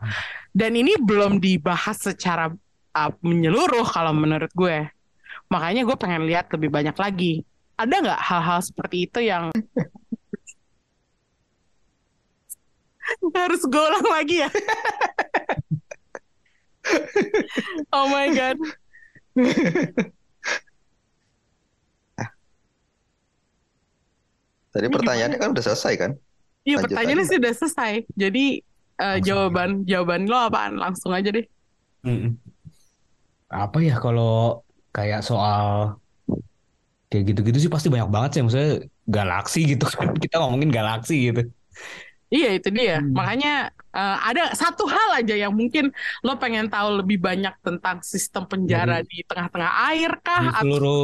Dan 0.51 0.74
ini 0.76 0.97
belum 0.97 1.38
dibahas 1.38 2.01
secara 2.01 2.49
uh, 2.97 3.12
menyeluruh 3.22 3.86
kalau 3.86 4.12
menurut 4.12 4.49
gue. 4.51 4.89
Makanya 5.47 5.86
gue 5.86 5.95
pengen 5.95 6.26
lihat 6.26 6.49
lebih 6.51 6.74
banyak 6.74 6.97
lagi. 6.97 7.45
Ada 7.78 7.95
nggak 8.01 8.22
hal-hal 8.22 8.59
seperti 8.62 9.05
itu 9.05 9.20
yang 9.24 9.51
harus 13.38 13.62
gue 13.62 13.82
ulang 13.82 14.07
lagi 14.09 14.36
ya? 14.41 14.49
oh 17.95 18.05
my 18.09 18.28
god. 18.34 18.57
Tadi 24.72 24.88
Ini 24.88 24.93
pertanyaannya 24.95 25.38
kan 25.39 25.49
udah 25.51 25.63
selesai 25.63 25.93
kan? 25.99 26.11
Iya 26.63 26.76
Lanjut 26.80 26.86
pertanyaannya 26.88 27.26
aja. 27.26 27.30
sih 27.30 27.38
udah 27.41 27.53
selesai. 27.59 27.93
Jadi 28.15 28.45
uh, 29.01 29.17
Langsung 29.17 29.26
jawaban 29.28 29.69
jawaban 29.84 30.22
lo 30.32 30.38
apaan? 30.47 30.74
Langsung 30.80 31.11
aja 31.11 31.30
deh. 31.32 31.45
Mm-mm. 32.07 32.39
Apa 33.51 33.84
ya 33.84 33.99
kalau 33.99 34.63
kayak 34.95 35.22
soal 35.28 35.99
kayak 37.11 37.36
gitu-gitu 37.36 37.67
sih 37.67 37.72
pasti 37.72 37.91
banyak 37.91 38.07
banget 38.07 38.30
sih 38.39 38.41
maksudnya 38.41 38.72
galaksi 39.03 39.59
gitu 39.67 39.84
kan 39.91 40.15
kita 40.24 40.36
ngomongin 40.39 40.72
galaksi 40.72 41.32
gitu. 41.32 41.43
Iya 42.32 42.49
itu 42.55 42.72
dia. 42.72 43.03
Hmm. 43.03 43.11
Makanya 43.11 43.76
eh, 43.91 44.17
ada 44.32 44.55
satu 44.55 44.88
hal 44.88 45.19
aja 45.19 45.36
yang 45.36 45.51
mungkin 45.51 45.91
lo 46.24 46.39
pengen 46.39 46.72
tahu 46.72 47.03
lebih 47.03 47.19
banyak 47.19 47.51
tentang 47.59 47.99
sistem 48.07 48.47
penjara 48.47 49.03
di 49.03 49.19
tengah-tengah 49.28 49.72
air 49.91 50.11
Di 50.15 50.24
kah? 50.24 50.63
Atau 50.63 50.63
seluruh 50.63 51.03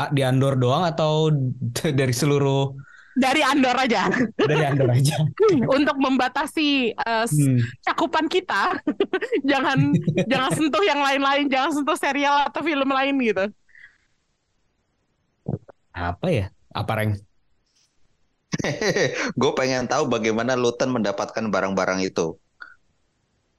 ah, 0.00 0.08
di 0.08 0.24
Andor 0.24 0.56
doang 0.56 0.88
atau 0.88 1.28
dari 2.00 2.14
seluruh 2.16 2.72
dari 3.12 3.40
Andor 3.40 3.76
aja 3.76 4.08
dari 4.34 4.64
Andor 4.64 4.88
aja. 4.88 5.20
untuk 5.76 5.96
membatasi 5.96 6.96
s- 6.96 7.32
Hmm. 7.32 7.60
cakupan 7.82 8.26
kita. 8.26 8.76
jangan 9.50 9.92
jangan 10.30 10.50
sentuh 10.52 10.82
yang 10.82 11.00
lain-lain, 11.00 11.46
jangan 11.48 11.70
sentuh 11.76 11.96
serial 11.96 12.48
atau 12.48 12.60
film 12.60 12.88
lain 12.88 13.14
gitu. 13.20 13.44
Apa 15.92 16.26
ya? 16.28 16.46
Apa 16.72 16.92
Reng? 16.96 17.12
Gue 19.32 19.52
pengen 19.56 19.88
tahu 19.88 20.08
bagaimana 20.08 20.56
Luton 20.56 20.92
mendapatkan 20.92 21.44
barang-barang 21.48 22.04
itu. 22.04 22.36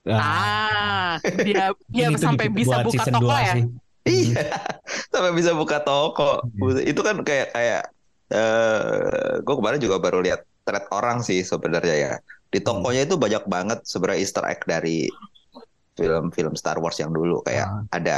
Ah, 0.03 1.15
dia 1.39 1.71
dia 1.87 2.11
ini 2.11 2.19
tuh 2.19 2.27
sampai 2.27 2.51
bisa 2.51 2.83
buka 2.83 3.03
toko 3.07 3.31
ya. 3.31 3.53
sih. 3.55 3.63
Iya, 4.03 4.51
sampai 5.07 5.31
bisa 5.31 5.55
buka 5.55 5.79
toko. 5.79 6.43
Itu 6.83 6.99
kan 7.01 7.23
kayak 7.23 7.55
kayak 7.55 7.83
eh 8.33 9.39
gue 9.39 9.55
kemarin 9.55 9.77
juga 9.77 9.97
baru 9.97 10.19
lihat 10.19 10.41
thread 10.63 10.85
orang 10.89 11.21
sih 11.21 11.41
sebenarnya 11.41 11.95
ya. 11.95 12.13
Di 12.49 12.59
tokonya 12.59 13.05
itu 13.05 13.15
banyak 13.15 13.45
banget 13.45 13.79
sebenarnya 13.83 14.19
Easter 14.19 14.45
egg 14.45 14.61
dari 14.63 15.05
film-film 15.93 16.53
Star 16.53 16.77
Wars 16.77 16.97
yang 16.97 17.09
dulu 17.09 17.41
kayak 17.41 17.69
Ah. 17.69 17.81
ada 17.93 18.15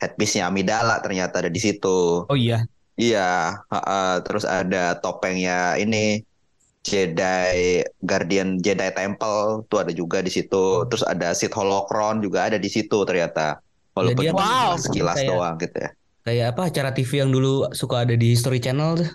headpiece-nya 0.00 0.48
Amidala 0.48 1.00
ternyata 1.00 1.40
ada 1.40 1.50
di 1.50 1.60
situ. 1.60 2.24
Oh 2.24 2.38
iya. 2.38 2.64
Iya, 2.98 3.62
ha-ha. 3.62 4.18
terus 4.26 4.42
ada 4.42 4.98
topengnya 4.98 5.78
ini 5.78 6.18
Jedi 6.82 7.84
Guardian 8.00 8.58
Jedi 8.58 8.90
Temple 8.90 9.62
tuh 9.66 9.78
ada 9.82 9.92
juga 9.92 10.18
di 10.18 10.32
situ. 10.32 10.82
Terus 10.88 11.04
ada 11.04 11.30
Sith 11.30 11.52
Holocron 11.52 12.18
juga 12.18 12.48
ada 12.48 12.56
di 12.56 12.66
situ 12.66 13.04
ternyata. 13.04 13.60
Walaupun 13.94 14.24
cuma 14.26 14.42
Wow. 14.42 14.70
sekilas 14.78 15.16
kayak- 15.16 15.28
doang 15.28 15.54
gitu 15.58 15.76
ya. 15.78 15.90
Kayak 16.24 16.46
apa 16.54 16.62
acara 16.68 16.90
TV 16.92 17.10
yang 17.18 17.30
dulu 17.30 17.70
suka 17.72 18.02
ada 18.02 18.14
di 18.14 18.34
History 18.34 18.58
Channel 18.58 18.90
tuh. 18.98 19.10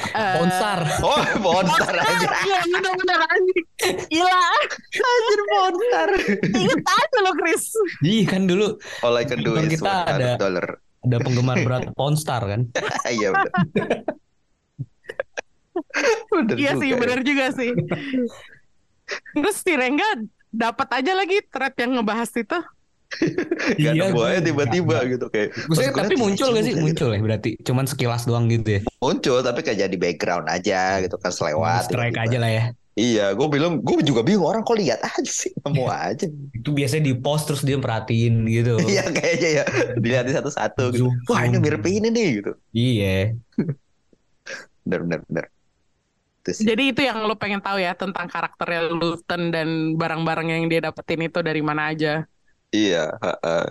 Eh, 0.00 0.34
Ponstar. 0.34 0.80
Oh, 1.00 1.20
monster 1.38 1.92
aja. 1.92 2.28
Iya 2.40 2.58
bener-bener 2.66 3.20
anjing. 3.22 3.64
Gila, 4.08 4.42
Anjir 4.90 5.40
monster. 5.48 6.08
inget 6.50 6.82
aja 6.82 7.18
lo 7.20 7.32
Chris. 7.34 7.64
Iya 8.00 8.24
kan 8.26 8.42
dulu 8.44 8.76
All 9.00 9.14
I 9.14 9.24
can 9.24 9.40
do 9.40 9.54
is 9.56 9.68
kita 9.70 9.92
ada- 10.06 10.36
dollar. 10.36 10.66
ada 11.00 11.16
penggemar 11.18 11.56
berat 11.60 11.92
Ponstar 11.94 12.44
kan. 12.44 12.60
Iya. 13.10 13.32
Bener 16.30 16.56
Iya 16.56 16.72
sih, 16.76 16.88
ya. 16.92 16.96
bener 16.96 17.20
juga 17.22 17.50
sih. 17.52 17.70
Terus 19.32 19.56
si 19.58 19.72
Rengga 19.72 20.06
dapat 20.50 20.88
aja 20.92 21.12
lagi 21.14 21.40
thread 21.46 21.74
yang 21.76 21.98
ngebahas 21.98 22.30
itu. 22.32 22.58
Gak 23.82 23.92
Iya, 23.94 24.06
nemu 24.06 24.20
aja 24.22 24.40
tiba-tiba 24.40 24.96
gitu 25.10 25.26
kayak. 25.28 25.48
Maksudnya 25.66 25.92
tapi 25.92 26.14
muncul 26.14 26.48
iya 26.50 26.56
gak 26.56 26.64
sih? 26.64 26.72
gitu. 26.72 26.84
Muncul 26.86 27.08
ya 27.10 27.20
berarti. 27.20 27.50
Cuman 27.66 27.84
sekilas 27.90 28.22
doang 28.24 28.46
gitu 28.46 28.68
ya. 28.78 28.80
Muncul 29.02 29.38
tapi 29.42 29.60
kayak 29.66 29.78
jadi 29.88 29.96
background 29.98 30.46
aja 30.46 31.02
gitu 31.02 31.16
kan 31.18 31.30
selewat. 31.34 31.90
Strike 31.90 32.14
tiba-tiba. 32.14 32.30
aja 32.30 32.38
lah 32.38 32.50
ya. 32.50 32.64
Iya, 33.00 33.32
gue 33.32 33.48
bilang, 33.48 33.80
gue 33.80 34.02
juga 34.02 34.20
bingung 34.20 34.44
orang 34.44 34.60
kok 34.66 34.76
lihat 34.76 35.00
aja 35.00 35.30
sih, 35.30 35.54
nemu 35.62 35.88
aja. 35.88 36.26
Itu 36.52 36.70
biasanya 36.74 37.08
di 37.08 37.14
post 37.16 37.48
terus 37.48 37.62
dia 37.64 37.78
perhatiin 37.80 38.44
gitu. 38.50 38.76
Iya 38.92 39.08
kayaknya 39.08 39.50
ya, 39.62 39.64
dilihatin 39.96 40.34
satu-satu 40.36 40.84
gitu. 40.92 41.08
Wah 41.30 41.46
ini 41.46 41.56
mirip 41.62 41.86
ini 41.86 42.08
nih 42.12 42.28
gitu. 42.42 42.52
Iya. 42.74 43.16
Bener 44.84 45.00
bener 45.06 45.20
bener. 45.30 45.44
Itu 46.44 46.50
sih. 46.56 46.64
Jadi 46.66 46.82
itu 46.92 47.00
yang 47.06 47.24
lo 47.24 47.38
pengen 47.38 47.62
tahu 47.62 47.78
ya 47.80 47.94
tentang 47.94 48.26
karakternya 48.26 48.90
Luton 48.92 49.48
dan 49.54 49.96
barang-barang 49.96 50.48
yang 50.50 50.64
dia 50.68 50.90
dapetin 50.90 51.24
itu 51.24 51.40
dari 51.40 51.62
mana 51.64 51.94
aja. 51.94 52.26
Iya. 52.70 53.04
heeh. 53.18 53.66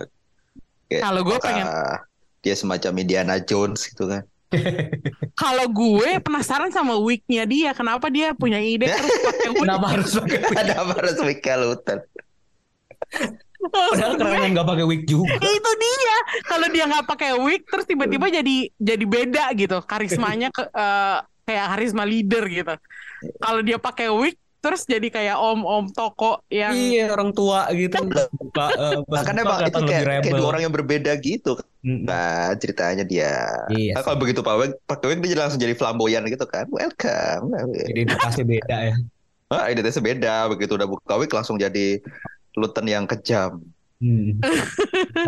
Kayak, 0.90 1.02
Kalau 1.06 1.20
gue 1.22 1.38
pengen, 1.38 1.66
dia 2.42 2.54
semacam 2.56 2.92
Indiana 2.98 3.36
Jones 3.38 3.86
gitu 3.86 4.10
kan? 4.10 4.24
kalau 5.42 5.66
gue 5.70 6.18
penasaran 6.18 6.74
sama 6.74 6.98
wignya 6.98 7.46
dia, 7.46 7.70
kenapa 7.70 8.10
dia 8.10 8.34
punya 8.34 8.58
ide 8.58 8.90
terus 8.90 9.18
pakai 9.22 9.48
wig? 9.54 9.62
Kenapa 9.62 9.86
harus 9.94 10.10
pakai 10.18 10.38
wig? 10.42 10.58
Ada 10.58 10.72
apa 10.82 10.92
harus 10.98 11.16
Mika 11.22 11.54
Luton? 11.54 11.98
Padahal 13.60 14.14
keren 14.16 14.50
nggak 14.56 14.68
pakai 14.72 14.84
wig 14.88 15.02
juga. 15.04 15.36
itu 15.60 15.72
dia 15.76 16.16
kalau 16.48 16.66
dia 16.72 16.84
nggak 16.88 17.06
pakai 17.06 17.30
wig 17.38 17.62
terus 17.68 17.84
tiba-tiba 17.84 18.26
jadi 18.32 18.56
jadi 18.80 19.04
beda 19.04 19.44
gitu 19.54 19.78
karismanya 19.84 20.48
ke, 20.48 20.64
eh, 20.64 21.18
kayak 21.44 21.66
karisma 21.76 22.04
leader 22.08 22.44
gitu 22.48 22.74
kalau 23.36 23.60
dia 23.60 23.76
pakai 23.76 24.08
wig 24.08 24.40
terus 24.60 24.84
jadi 24.84 25.08
kayak 25.08 25.36
om-om 25.40 25.88
toko 25.88 26.44
yang 26.52 26.76
Iya 26.76 27.08
orang 27.12 27.32
tua 27.32 27.66
gitu. 27.72 27.96
Buka, 28.36 28.66
pas 29.08 29.24
Bahkan 29.24 29.34
emang 29.40 29.58
itu 29.64 29.80
kayak, 29.88 30.24
kayak 30.24 30.36
dua 30.36 30.48
orang 30.52 30.62
yang 30.68 30.74
berbeda 30.74 31.16
gitu 31.20 31.56
Mm-mm. 31.80 32.04
kan 32.04 32.52
ceritanya 32.60 33.04
dia. 33.08 33.48
Iya. 33.72 33.96
Nah, 33.96 34.04
kalau 34.04 34.20
begitu 34.20 34.44
Pak 34.44 34.54
Wig, 34.60 34.72
pakai 34.84 35.06
wig 35.16 35.20
dia 35.24 35.40
langsung 35.40 35.60
jadi 35.60 35.72
flamboyan 35.72 36.28
gitu 36.28 36.44
kan. 36.44 36.68
Welcome. 36.68 37.56
Identitasnya 37.88 38.44
beda 38.44 38.76
ya. 38.92 38.96
Ah, 39.50 39.66
identitasnya 39.66 40.14
beda. 40.14 40.46
Begitu 40.54 40.78
udah 40.78 40.86
buka 40.86 41.18
wig 41.18 41.32
langsung 41.34 41.58
jadi 41.58 41.98
Luton 42.54 42.86
yang 42.86 43.02
kejam. 43.10 43.58
Hmm. 44.00 44.40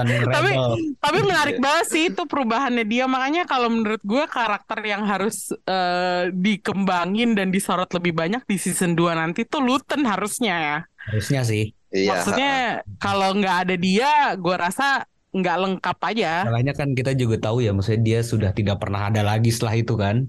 Yang 0.01 0.25
Tapi- 0.35 0.57
tapi 0.97 1.18
menarik 1.20 1.61
banget 1.61 1.87
sih 1.93 2.03
itu 2.09 2.25
perubahannya 2.25 2.89
dia 2.89 3.05
makanya 3.05 3.45
kalau 3.45 3.68
menurut 3.68 4.01
gue 4.01 4.25
karakter 4.25 4.81
yang 4.81 5.05
harus 5.05 5.53
eh, 5.68 6.33
dikembangin 6.33 7.37
dan 7.37 7.53
disorot 7.53 7.93
lebih 7.93 8.16
banyak 8.16 8.41
di 8.49 8.57
season 8.57 8.97
2 8.97 9.12
nanti 9.12 9.45
tuh 9.45 9.61
Luton 9.61 10.09
harusnya 10.09 10.55
ya 10.57 10.79
Harusnya 11.12 11.45
sih. 11.45 11.77
Iya. 11.93 12.09
maksudnya 12.16 12.55
kalau 12.97 13.37
nggak 13.37 13.57
ada 13.68 13.75
dia 13.77 14.33
gue 14.41 14.57
rasa 14.57 15.05
nggak 15.33 15.57
lengkap 15.61 15.99
aja 16.09 16.33
Salahnya 16.49 16.73
kan 16.73 16.89
kita 16.97 17.12
juga 17.12 17.37
tahu 17.41 17.61
ya, 17.61 17.77
maksudnya 17.77 18.01
dia 18.01 18.20
sudah 18.25 18.57
tidak 18.57 18.81
pernah 18.81 19.12
ada 19.12 19.20
lagi 19.20 19.53
setelah 19.53 19.77
itu 19.77 19.97
kan. 19.97 20.25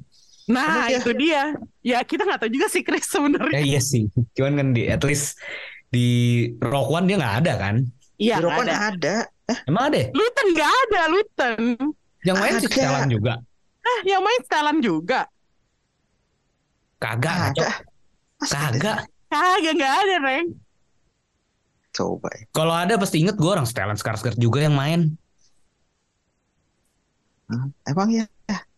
Nah, 0.48 0.91
ya? 0.91 1.00
itu 1.00 1.12
dia. 1.16 1.56
Ya, 1.80 2.04
kita 2.04 2.28
nggak 2.28 2.39
tahu 2.44 2.52
juga 2.52 2.68
sih 2.68 2.84
Chris 2.84 3.08
sebenarnya. 3.08 3.64
Ya 3.64 3.64
iya 3.64 3.82
sih. 3.84 4.12
Cuman 4.36 4.60
kan 4.60 4.68
di 4.76 4.91
at 4.91 5.00
least 5.08 5.39
di 5.88 6.08
Rock 6.60 6.91
One 6.91 7.08
dia 7.08 7.16
nggak 7.20 7.36
ada 7.48 7.54
kan? 7.56 7.76
Iya, 8.22 8.39
Rokan 8.39 8.68
ada. 8.70 8.93
ada. 8.93 9.16
Emang 9.68 9.91
ada? 9.91 10.09
Luton 10.14 10.47
nggak 10.55 10.72
ada, 10.88 11.01
Luton. 11.11 11.59
Yang 12.24 12.38
main 12.39 12.53
si 12.55 12.68
Ada. 12.68 12.74
Stellan 12.74 13.09
juga. 13.11 13.34
Ah, 13.84 13.99
yang 14.07 14.22
main 14.24 14.39
setelan 14.47 14.78
juga. 14.80 15.28
Kagak, 17.03 17.51
ada 17.51 17.84
Kagak. 18.39 18.97
Kagak 19.28 19.74
nggak 19.76 19.93
ada, 20.07 20.16
Reng. 20.24 20.47
Coba 21.93 22.32
ya. 22.32 22.43
Kalau 22.55 22.74
ada 22.74 22.93
pasti 22.95 23.20
inget 23.20 23.36
gue 23.36 23.51
orang 23.51 23.68
Stellan 23.68 23.99
Skarsgård 23.99 24.39
juga 24.39 24.64
yang 24.64 24.74
main. 24.74 25.14
Hmm, 27.51 27.70
Emang 27.86 28.09
ya? 28.09 28.26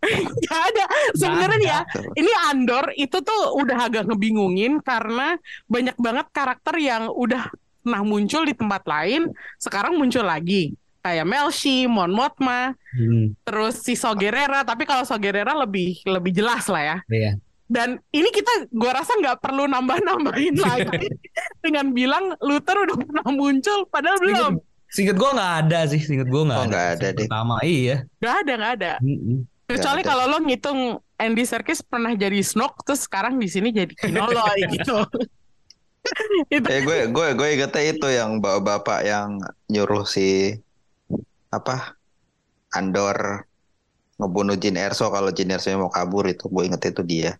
Nggak 0.01 0.61
ada. 0.73 0.83
Sebenarnya 1.13 1.57
ya, 1.61 1.79
ini 2.17 2.31
Andor 2.49 2.91
itu 2.97 3.17
tuh 3.21 3.55
udah 3.61 3.89
agak 3.89 4.09
ngebingungin 4.09 4.81
karena 4.81 5.37
banyak 5.69 5.95
banget 6.01 6.27
karakter 6.33 6.75
yang 6.81 7.13
udah 7.13 7.49
pernah 7.85 8.01
muncul 8.01 8.41
di 8.43 8.51
tempat 8.51 8.81
lain, 8.83 9.29
sekarang 9.55 9.93
muncul 9.93 10.25
lagi. 10.25 10.73
Kayak 10.99 11.29
Melshi, 11.29 11.85
Mon 11.85 12.09
Mothma, 12.09 12.73
Hmm, 12.89 13.35
terus 13.43 13.77
si 13.79 13.93
Sogerera. 13.93 14.63
Tapi 14.63 14.83
kalau 14.83 15.05
Sogerera 15.05 15.53
lebih 15.53 16.01
lebih 16.01 16.33
jelas 16.33 16.65
lah 16.65 16.81
ya. 16.81 16.97
iya. 17.07 17.31
Dan 17.65 17.97
ini 18.09 18.29
kita 18.29 18.69
gua 18.69 18.93
rasa 18.95 19.13
nggak 19.15 19.37
perlu 19.37 19.65
nambah-nambahin 19.65 20.55
lagi 20.65 21.09
dengan 21.59 21.89
bilang 21.91 22.33
Luther 22.39 22.77
udah 22.79 22.95
pernah 22.95 23.27
muncul 23.27 23.85
padahal 23.85 24.17
belum. 24.17 24.53
Singkat 24.87 25.13
gue 25.13 25.29
nggak 25.29 25.53
ada 25.61 25.79
sih, 25.85 25.99
singkat 25.99 26.25
gue 26.25 26.41
nggak 26.41 26.57
Oh, 26.57 26.67
ada. 26.69 26.81
ada 26.93 27.07
deh. 27.11 27.25
Pertama 27.27 27.55
iya. 27.61 28.05
Nggak 28.17 28.35
ada, 28.37 28.51
nggak 28.55 28.73
ada. 28.79 28.91
Mm-mm. 29.03 29.37
Kecuali 29.65 30.01
kalau 30.01 30.25
lo 30.25 30.37
ngitung 30.39 30.79
Andy 31.15 31.43
Serkis 31.43 31.81
pernah 31.81 32.13
jadi 32.13 32.37
Snoke 32.39 32.79
terus 32.81 33.03
sekarang 33.03 33.35
di 33.35 33.45
sini 33.45 33.69
jadi 33.69 33.91
Kinoloy 33.91 34.61
gitu. 34.77 35.01
Itu 36.53 36.67
Eh 36.67 36.81
gue 36.85 36.97
gue 37.09 37.27
gue 37.37 37.47
ingetnya 37.57 37.83
itu 37.95 38.07
yang 38.09 38.37
bapak-bapak 38.39 38.99
yang 39.05 39.39
nyuruh 39.69 40.05
si 40.05 40.55
apa 41.49 41.95
Andor 42.75 43.47
ngebunuh 44.19 44.55
Jin 44.55 44.79
Erso 44.79 45.11
kalau 45.11 45.31
Jin 45.31 45.51
Erso 45.51 45.71
mau 45.75 45.91
kabur 45.91 46.27
itu 46.27 46.47
gue 46.47 46.63
inget 46.67 46.91
itu 46.91 47.03
dia. 47.03 47.31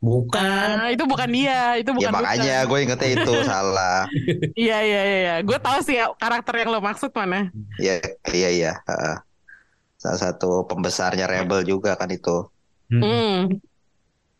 Bukan. 0.00 0.40
Ah, 0.80 0.88
itu 0.88 1.04
bukan 1.04 1.28
dia, 1.28 1.76
itu 1.76 1.92
bukan 1.92 2.08
ya 2.08 2.12
makanya 2.12 2.56
gue 2.64 2.78
ingetnya 2.80 3.08
itu 3.20 3.32
salah. 3.50 4.08
Iya 4.56 4.78
iya 4.80 5.00
iya, 5.04 5.18
iya. 5.20 5.34
gue 5.44 5.58
tahu 5.60 5.78
sih 5.84 6.00
karakter 6.16 6.64
yang 6.64 6.72
lo 6.72 6.80
maksud 6.80 7.12
mana. 7.12 7.52
Ya 7.76 8.00
iya 8.32 8.48
iya. 8.48 8.72
heeh. 8.88 9.16
Salah 10.00 10.16
satu 10.16 10.64
pembesarnya 10.64 11.28
Rebel 11.28 11.68
juga 11.68 11.92
kan 12.00 12.08
itu. 12.08 12.48
Hmm. 12.88 13.60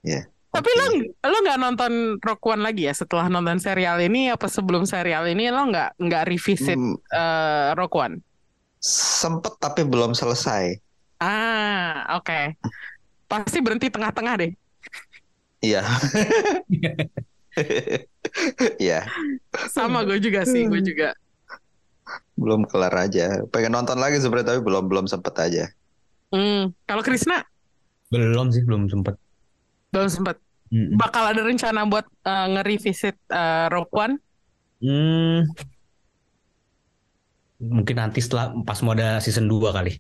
Iya. 0.01 0.33
Tapi 0.51 0.71
lo 0.75 0.85
lo 1.31 1.37
nggak 1.47 1.59
nonton 1.63 1.93
Rock 2.19 2.43
One 2.43 2.63
lagi 2.67 2.91
ya 2.91 2.95
setelah 2.95 3.31
nonton 3.31 3.63
serial 3.63 4.03
ini 4.03 4.35
apa 4.35 4.51
sebelum 4.51 4.83
serial 4.83 5.25
ini 5.31 5.47
lo 5.49 5.63
nggak 5.71 5.89
nggak 6.03 6.23
revisit 6.27 6.81
Hmm, 6.81 6.99
eh, 7.15 7.69
Rock 7.79 7.95
One? 7.95 8.15
sempet 8.81 9.55
tapi 9.61 9.83
belum 9.85 10.13
selesai. 10.17 10.65
Ah 11.21 12.17
oke. 12.17 12.57
Pasti 13.31 13.59
berhenti 13.65 13.89
tengah-tengah 13.93 14.35
deh. 14.43 14.53
Iya. 15.61 15.85
Iya, 18.81 19.01
Sama 19.75 20.07
gue 20.07 20.19
juga 20.23 20.47
sih, 20.47 20.63
gue 20.71 20.81
juga. 20.81 21.09
belum 22.41 22.65
kelar 22.71 22.95
aja. 22.97 23.45
Pengen 23.53 23.73
nonton 23.77 23.99
lagi 24.01 24.17
sebenarnya 24.23 24.57
tapi 24.57 24.61
belum 24.65 24.85
belum 24.91 25.07
sempet 25.07 25.35
aja. 25.39 25.65
Hmm. 26.31 26.75
Kalau 26.87 27.03
Krisna 27.03 27.43
Belum 28.11 28.51
sih, 28.55 28.63
belum 28.67 28.91
sempet. 28.91 29.15
Belum 29.91 30.09
sempat. 30.11 30.37
Mm-mm. 30.71 30.95
Bakal 30.95 31.35
ada 31.35 31.43
rencana 31.43 31.83
buat 31.87 32.07
eh, 32.07 32.47
nge-revisit 32.55 33.17
eh, 33.27 33.67
Rock 33.75 33.91
One? 33.91 34.15
Hmm. 34.81 35.51
Mungkin 37.61 37.97
nanti 37.99 38.25
setelah 38.25 38.55
pas 38.65 38.81
mau 38.81 38.97
ada 38.97 39.21
season 39.21 39.51
2 39.51 39.77
kali. 39.77 39.93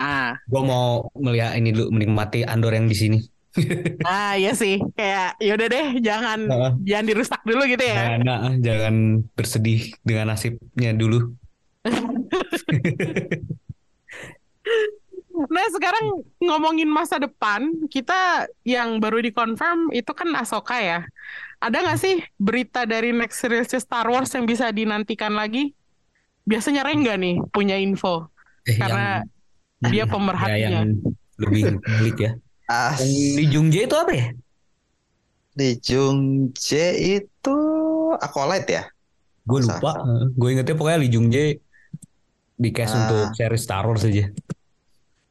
Ah, 0.00 0.34
Gue 0.48 0.64
mau 0.64 1.12
melihat 1.20 1.54
ini 1.60 1.70
dulu 1.70 1.92
menikmati 1.92 2.42
Andor 2.42 2.72
yang 2.72 2.88
di 2.88 2.96
sini. 2.96 3.18
ah 4.08 4.34
iya 4.34 4.50
sih. 4.56 4.82
Kayak 4.98 5.38
yaudah 5.38 5.68
deh, 5.70 5.86
jangan 6.02 6.38
Heeh. 6.50 6.72
jangan 6.90 7.04
dirusak 7.06 7.40
dulu 7.46 7.62
gitu 7.70 7.84
ya. 7.86 8.18
Nah, 8.18 8.50
nah, 8.50 8.50
jangan 8.58 9.22
bersedih 9.38 9.94
dengan 10.02 10.34
nasibnya 10.34 10.90
dulu. 10.96 11.36
Nah 15.34 15.66
sekarang 15.68 16.06
ngomongin 16.38 16.86
masa 16.86 17.18
depan, 17.18 17.66
kita 17.90 18.46
yang 18.62 19.02
baru 19.02 19.18
dikonfirm 19.18 19.90
itu 19.90 20.14
kan 20.14 20.30
Ahsoka 20.32 20.78
ya. 20.78 21.02
Ada 21.58 21.82
nggak 21.82 21.98
sih 21.98 22.16
berita 22.36 22.86
dari 22.86 23.10
next 23.10 23.42
series 23.42 23.74
Star 23.74 24.06
Wars 24.06 24.30
yang 24.30 24.46
bisa 24.46 24.70
dinantikan 24.70 25.34
lagi? 25.34 25.74
Biasanya 26.44 26.84
Rengga 26.84 27.16
nih 27.16 27.40
punya 27.50 27.74
info, 27.74 28.30
Eh, 28.64 28.76
karena 28.76 29.24
yang, 29.80 29.90
dia 29.90 30.00
ya, 30.00 30.06
pemerhatinya. 30.14 30.70
yang 30.86 30.88
lebih 31.40 31.62
ngulik 31.82 32.18
ya. 32.20 32.32
Ah, 32.64 32.94
Jung 33.50 33.68
Jae 33.68 33.84
itu 33.84 33.96
apa 33.96 34.12
ya? 34.12 34.28
di 35.54 35.78
Jung 35.78 36.50
Jae 36.50 36.90
itu 37.22 37.58
Acolyte 38.18 38.70
ya? 38.70 38.84
Gue 39.44 39.62
lupa. 39.62 40.02
Gue 40.32 40.48
ingetnya 40.50 40.74
pokoknya 40.74 40.98
Lee 40.98 41.10
Jung 41.10 41.28
Jae 41.28 41.58
di 42.54 42.70
cast 42.70 42.94
Ah. 42.94 42.98
untuk 43.06 43.34
series 43.34 43.62
Star 43.62 43.82
Wars 43.82 44.02
aja. 44.02 44.30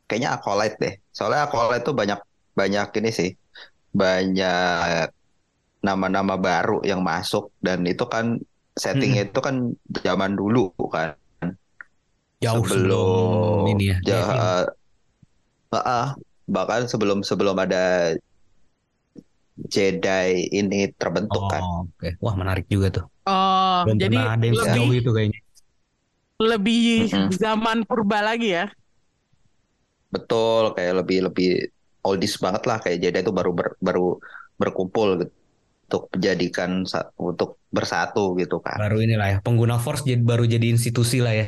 Kayaknya 0.08 0.30
Acolyte 0.38 0.76
deh. 0.84 0.94
Soalnya 1.16 1.42
Acolyte 1.48 1.84
tuh 1.88 1.96
banyak 2.00 2.20
banyak 2.60 2.88
ini 3.00 3.10
sih. 3.20 3.30
Banyak 4.02 5.08
nama-nama 5.88 6.36
baru 6.40 6.80
yang 6.90 7.02
masuk 7.04 7.52
dan 7.66 7.80
itu 7.92 8.06
kan 8.14 8.26
settingnya 8.84 9.22
itu 9.30 9.40
kan 9.48 9.56
zaman 10.06 10.34
dulu 10.40 10.72
kan. 10.96 11.16
Jauh 12.44 12.66
sebelum 12.70 13.66
ini 13.72 13.84
ya. 13.92 13.98
ja- 14.08 14.28
Devin. 14.30 14.44
eh, 15.74 15.78
eh, 15.98 16.08
bahkan 16.54 16.82
sebelum 16.92 17.20
sebelum 17.30 17.56
ada 17.64 17.78
Jedi 19.74 20.34
ini 20.60 20.80
terbentuk 21.02 21.44
kan. 21.52 21.64
Oh, 21.64 21.88
oke. 21.90 22.08
Wah, 22.24 22.36
menarik 22.42 22.66
juga 22.74 22.88
tuh. 22.96 23.06
Oh, 23.26 23.76
Belum 23.84 24.00
jadi 24.02 24.16
pernah 24.16 24.26
ada 24.36 24.46
yang 24.50 24.58
lebih 24.60 24.86
itu 25.02 25.10
kayaknya. 25.16 25.40
lebih 26.50 26.78
Mm-mm. 26.98 27.34
zaman 27.42 27.78
purba 27.88 28.18
lagi 28.28 28.48
ya. 28.58 28.64
Betul, 30.14 30.64
kayak 30.76 30.94
lebih 31.04 31.18
lebih 31.28 31.48
oldies 32.08 32.36
banget 32.44 32.64
lah 32.70 32.78
kayak 32.84 32.98
Jedi 33.04 33.20
itu 33.24 33.32
baru 33.40 33.52
ber- 33.58 33.78
baru 33.80 34.06
berkumpul 34.62 35.08
gitu 35.24 35.34
untuk 35.84 36.04
menjadikan 36.16 36.72
sa- 36.90 37.10
untuk 37.20 37.62
bersatu 37.70 38.34
gitu 38.42 38.58
kan. 38.66 38.78
Baru 38.82 38.98
inilah 39.06 39.28
ya. 39.30 39.38
Pengguna 39.46 39.78
Force 39.78 40.02
jadi 40.08 40.24
baru 40.26 40.44
jadi 40.50 40.66
institusi 40.74 41.22
lah 41.22 41.34
ya. 41.38 41.48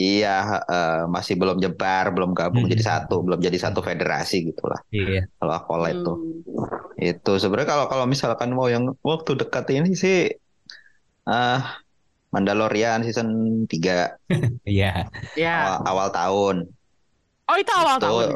Iya, 0.00 0.28
eh, 0.72 0.96
masih 1.14 1.34
belum 1.40 1.56
nyebar, 1.60 2.04
belum 2.16 2.30
gabung 2.32 2.64
Hmm. 2.64 2.72
jadi 2.72 2.84
satu, 2.90 3.14
belum 3.20 3.40
jadi 3.46 3.58
satu 3.60 3.80
federasi 3.84 4.36
gitulah. 4.48 4.80
Iya. 4.88 5.28
Kalau 5.36 5.52
Acolyte 5.52 6.00
tuh. 6.06 6.16
Hmm. 6.16 6.96
Itu 6.96 7.32
sebenarnya 7.42 7.68
kalau 7.68 7.86
kalau 7.92 8.06
misalkan 8.08 8.48
mau 8.56 8.68
yang 8.72 8.84
waktu 9.04 9.30
dekat 9.40 9.64
ini 9.76 9.90
sih 9.92 10.16
ah 11.28 11.60
Mandalorian 12.34 13.00
season 13.06 13.28
3 13.72 14.14
Iya. 14.72 15.10
Ya. 15.36 15.54
awal, 15.66 15.78
awal 15.90 16.08
tahun. 16.14 16.56
Oh 17.50 17.56
itu 17.58 17.72
awal 17.74 17.96
itu 17.98 18.04
tahun. 18.06 18.28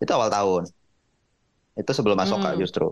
itu 0.00 0.12
awal 0.16 0.30
tahun. 0.32 0.62
Itu 1.76 1.90
sebelum 1.92 2.16
Ahsoka 2.16 2.50
Hmm. 2.54 2.60
justru. 2.60 2.86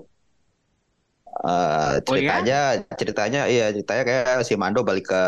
Eh, 1.32 1.94
ceritanya 2.04 2.60
ceritanya 3.00 3.40
iya 3.48 3.72
ceritanya 3.72 4.02
kayak 4.04 4.44
si 4.44 4.54
Mando 4.54 4.84
balik 4.84 5.08
ke 5.08 5.22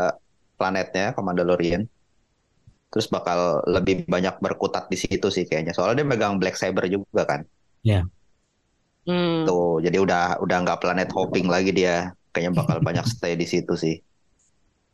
planetnya 0.60 1.16
ke 1.16 1.20
Mandalorian. 1.24 1.88
Terus 2.92 3.10
bakal 3.10 3.64
lebih 3.66 4.06
banyak 4.06 4.38
berkutat 4.38 4.86
di 4.92 4.94
situ 5.00 5.26
sih 5.32 5.48
kayaknya. 5.48 5.74
Soalnya 5.74 6.04
dia 6.04 6.06
megang 6.06 6.38
black 6.38 6.54
saber 6.60 6.86
juga 6.86 7.26
kan. 7.26 7.40
Hmm. 9.04 9.44
Tuh, 9.44 9.80
jadi 9.84 10.00
udah 10.00 10.40
udah 10.40 10.56
nggak 10.64 10.78
planet 10.80 11.08
hopping 11.12 11.48
lagi 11.50 11.74
dia. 11.74 12.12
Kayaknya 12.32 12.52
bakal 12.62 12.76
banyak 12.80 13.04
stay 13.08 13.34
di 13.34 13.46
situ 13.46 13.74
sih. 13.74 13.96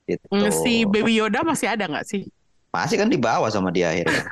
Gitu. 0.08 0.24
Hmm, 0.32 0.50
Si 0.50 0.82
Baby 0.88 1.20
Yoda 1.20 1.46
masih 1.46 1.70
ada 1.70 1.86
nggak 1.86 2.06
sih? 2.08 2.26
Masih 2.70 2.96
kan 3.00 3.08
dibawa 3.10 3.46
sama 3.50 3.70
dia 3.74 3.90
akhirnya. 3.90 4.22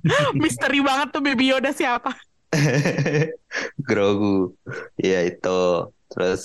Misteri 0.42 0.80
banget 0.82 1.08
tuh 1.14 1.22
Baby 1.24 1.52
Yoda 1.52 1.70
siapa? 1.74 2.12
Grogu. 3.86 4.26
Ya 5.00 5.16
itu. 5.28 5.48
Terus 6.10 6.42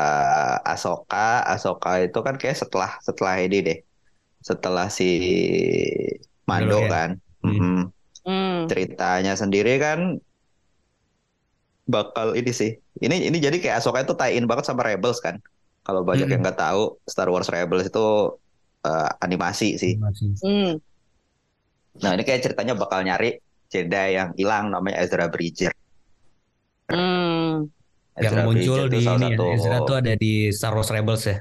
eh 0.00 0.54
Ahsoka, 0.70 1.16
Ahsoka 1.52 1.88
itu 2.04 2.18
kan 2.26 2.34
kayak 2.40 2.56
setelah 2.62 2.90
setelah 3.06 3.34
ini 3.44 3.56
deh. 3.66 3.78
Setelah 4.48 4.86
si 4.98 5.04
Mando 6.48 6.78
Mandalorian. 6.86 6.92
kan. 6.92 7.10
Hmm. 7.42 7.58
Mm-mm. 7.58 7.76
Hmm. 8.26 8.58
Ceritanya 8.70 9.32
sendiri 9.42 9.72
kan 9.84 9.98
bakal 11.94 12.28
ini 12.38 12.50
sih. 12.54 12.70
Ini 13.04 13.14
ini 13.28 13.36
jadi 13.42 13.56
kayak 13.62 13.76
Ahsoka 13.82 13.98
itu 14.06 14.14
tie-in 14.20 14.46
banget 14.50 14.64
sama 14.68 14.82
Rebels 14.86 15.18
kan. 15.26 15.36
Kalau 15.86 16.06
banyak 16.06 16.26
Mm-mm. 16.26 16.32
yang 16.32 16.40
nggak 16.44 16.58
tahu, 16.62 16.80
Star 17.10 17.28
Wars 17.32 17.50
Rebels 17.50 17.84
itu 17.90 18.00
eh, 18.86 19.10
animasi 19.22 19.78
sih. 19.78 19.94
Masih. 19.98 20.34
Hmm. 20.42 20.72
Nah, 22.00 22.10
ini 22.16 22.22
kayak 22.24 22.40
ceritanya 22.48 22.74
bakal 22.74 23.04
nyari 23.04 23.38
Jedi 23.72 24.08
yang 24.16 24.36
hilang 24.36 24.68
namanya 24.68 25.00
Ezra 25.00 25.32
Bridger. 25.32 25.72
Hmm. 26.92 27.68
Yang 28.20 28.32
Ezra 28.32 28.42
muncul 28.44 28.80
Bridger 28.84 28.88
di 28.88 28.98
itu 29.00 29.06
salah 29.08 29.16
ini 29.16 29.24
ya. 29.24 29.30
satu 29.32 29.44
Ezra 29.56 29.78
tuh 29.84 29.96
ada 29.96 30.12
di 30.12 30.32
Star 30.52 30.72
Wars 30.76 30.90
Rebels 30.92 31.24
ya. 31.24 31.38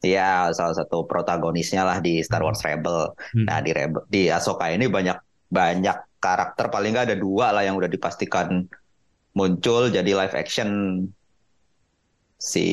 ya 0.00 0.48
salah 0.56 0.72
satu 0.72 1.04
protagonisnya 1.04 1.84
lah 1.84 2.00
di 2.02 2.24
Star 2.26 2.42
Wars 2.42 2.58
Rebel. 2.66 3.14
Hmm. 3.14 3.46
Nah, 3.46 3.62
di 3.62 3.70
Rebel 3.70 4.02
di 4.10 4.26
Ahsoka 4.26 4.66
ini 4.72 4.90
banyak 4.90 5.18
banyak 5.50 5.96
karakter 6.22 6.70
paling 6.70 6.94
nggak 6.94 7.06
ada 7.10 7.16
dua 7.18 7.50
lah 7.50 7.62
yang 7.64 7.74
udah 7.74 7.90
dipastikan 7.90 8.66
muncul 9.34 9.90
jadi 9.90 10.10
live 10.10 10.36
action 10.36 11.02
si 12.40 12.64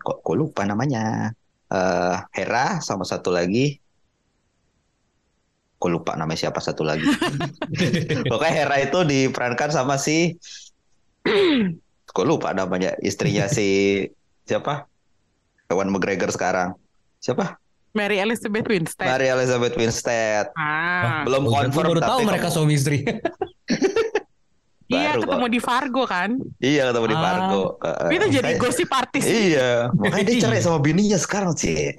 kok, 0.00 0.20
kok 0.24 0.36
lupa 0.36 0.62
namanya 0.64 1.32
Eh 1.74 2.16
Hera 2.32 2.78
sama 2.78 3.02
satu 3.02 3.28
lagi 3.28 3.82
kok 5.74 5.90
lupa 5.90 6.14
namanya 6.14 6.38
siapa 6.40 6.56
satu 6.58 6.80
lagi 6.80 7.04
pokoknya 8.30 8.54
Hera 8.54 8.76
itu 8.80 9.02
diperankan 9.02 9.68
sama 9.68 9.98
si 9.98 10.38
kok 12.06 12.24
lupa 12.24 12.52
namanya 12.52 12.94
istrinya 13.00 13.44
si 13.46 14.00
siapa 14.44 14.86
Ewan 15.66 15.90
McGregor 15.90 16.30
sekarang 16.30 16.78
siapa 17.18 17.58
Mary 17.90 18.18
Elizabeth 18.18 18.66
Winstead. 18.66 19.06
Mary 19.06 19.28
Elizabeth 19.28 19.74
Winstead 19.74 20.50
Ah. 20.54 21.22
belum 21.22 21.46
Oh, 21.46 21.52
confirm 21.52 21.70
gua 21.70 21.82
baru 21.88 22.00
tapi 22.00 22.10
tahu 22.10 22.20
mereka 22.24 22.42
kamu- 22.44 22.54
suami 22.54 22.74
istri. 22.74 22.98
Iya 24.94 25.10
baru 25.10 25.20
ketemu 25.24 25.46
di 25.48 25.60
Fargo 25.60 26.02
kan. 26.04 26.30
iya 26.58 26.82
ketemu 26.88 27.06
di 27.06 27.16
Ah. 27.16 27.22
Fargo 27.22 27.62
Eh, 27.76 28.10
Itu 28.12 28.26
jadi 28.30 28.42
makanya- 28.48 28.62
gosip 28.62 28.88
artis. 28.90 29.24
Iya, 29.24 29.70
makanya 29.92 30.24
dia 30.24 30.36
cerai 30.42 30.60
sama 30.60 30.78
bininya 30.78 31.16
sekarang 31.16 31.52
sih. 31.52 31.92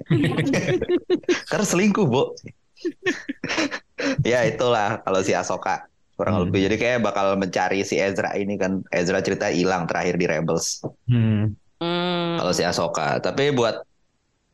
Karena 1.50 1.64
selingkuh, 1.64 2.04
Bo. 2.04 2.32
ya 4.22 4.44
itulah 4.44 5.00
kalau 5.00 5.20
si 5.20 5.32
Ahsoka 5.32 5.88
kurang 6.14 6.34
Hmm. 6.34 6.42
lebih. 6.48 6.66
Jadi 6.66 6.76
kayak 6.76 6.98
bakal 7.02 7.36
mencari 7.36 7.82
si 7.82 7.96
Ezra 7.96 8.32
ini 8.32 8.56
kan. 8.56 8.80
Ezra 8.88 9.20
cerita 9.20 9.48
hilang 9.48 9.84
terakhir 9.84 10.16
di 10.16 10.24
Rebels. 10.24 10.80
Hmm. 11.06 11.52
Hmm. 11.76 12.36
Kalau 12.36 12.52
si 12.52 12.62
Ahsoka. 12.62 13.20
Tapi 13.20 13.52
buat 13.52 13.84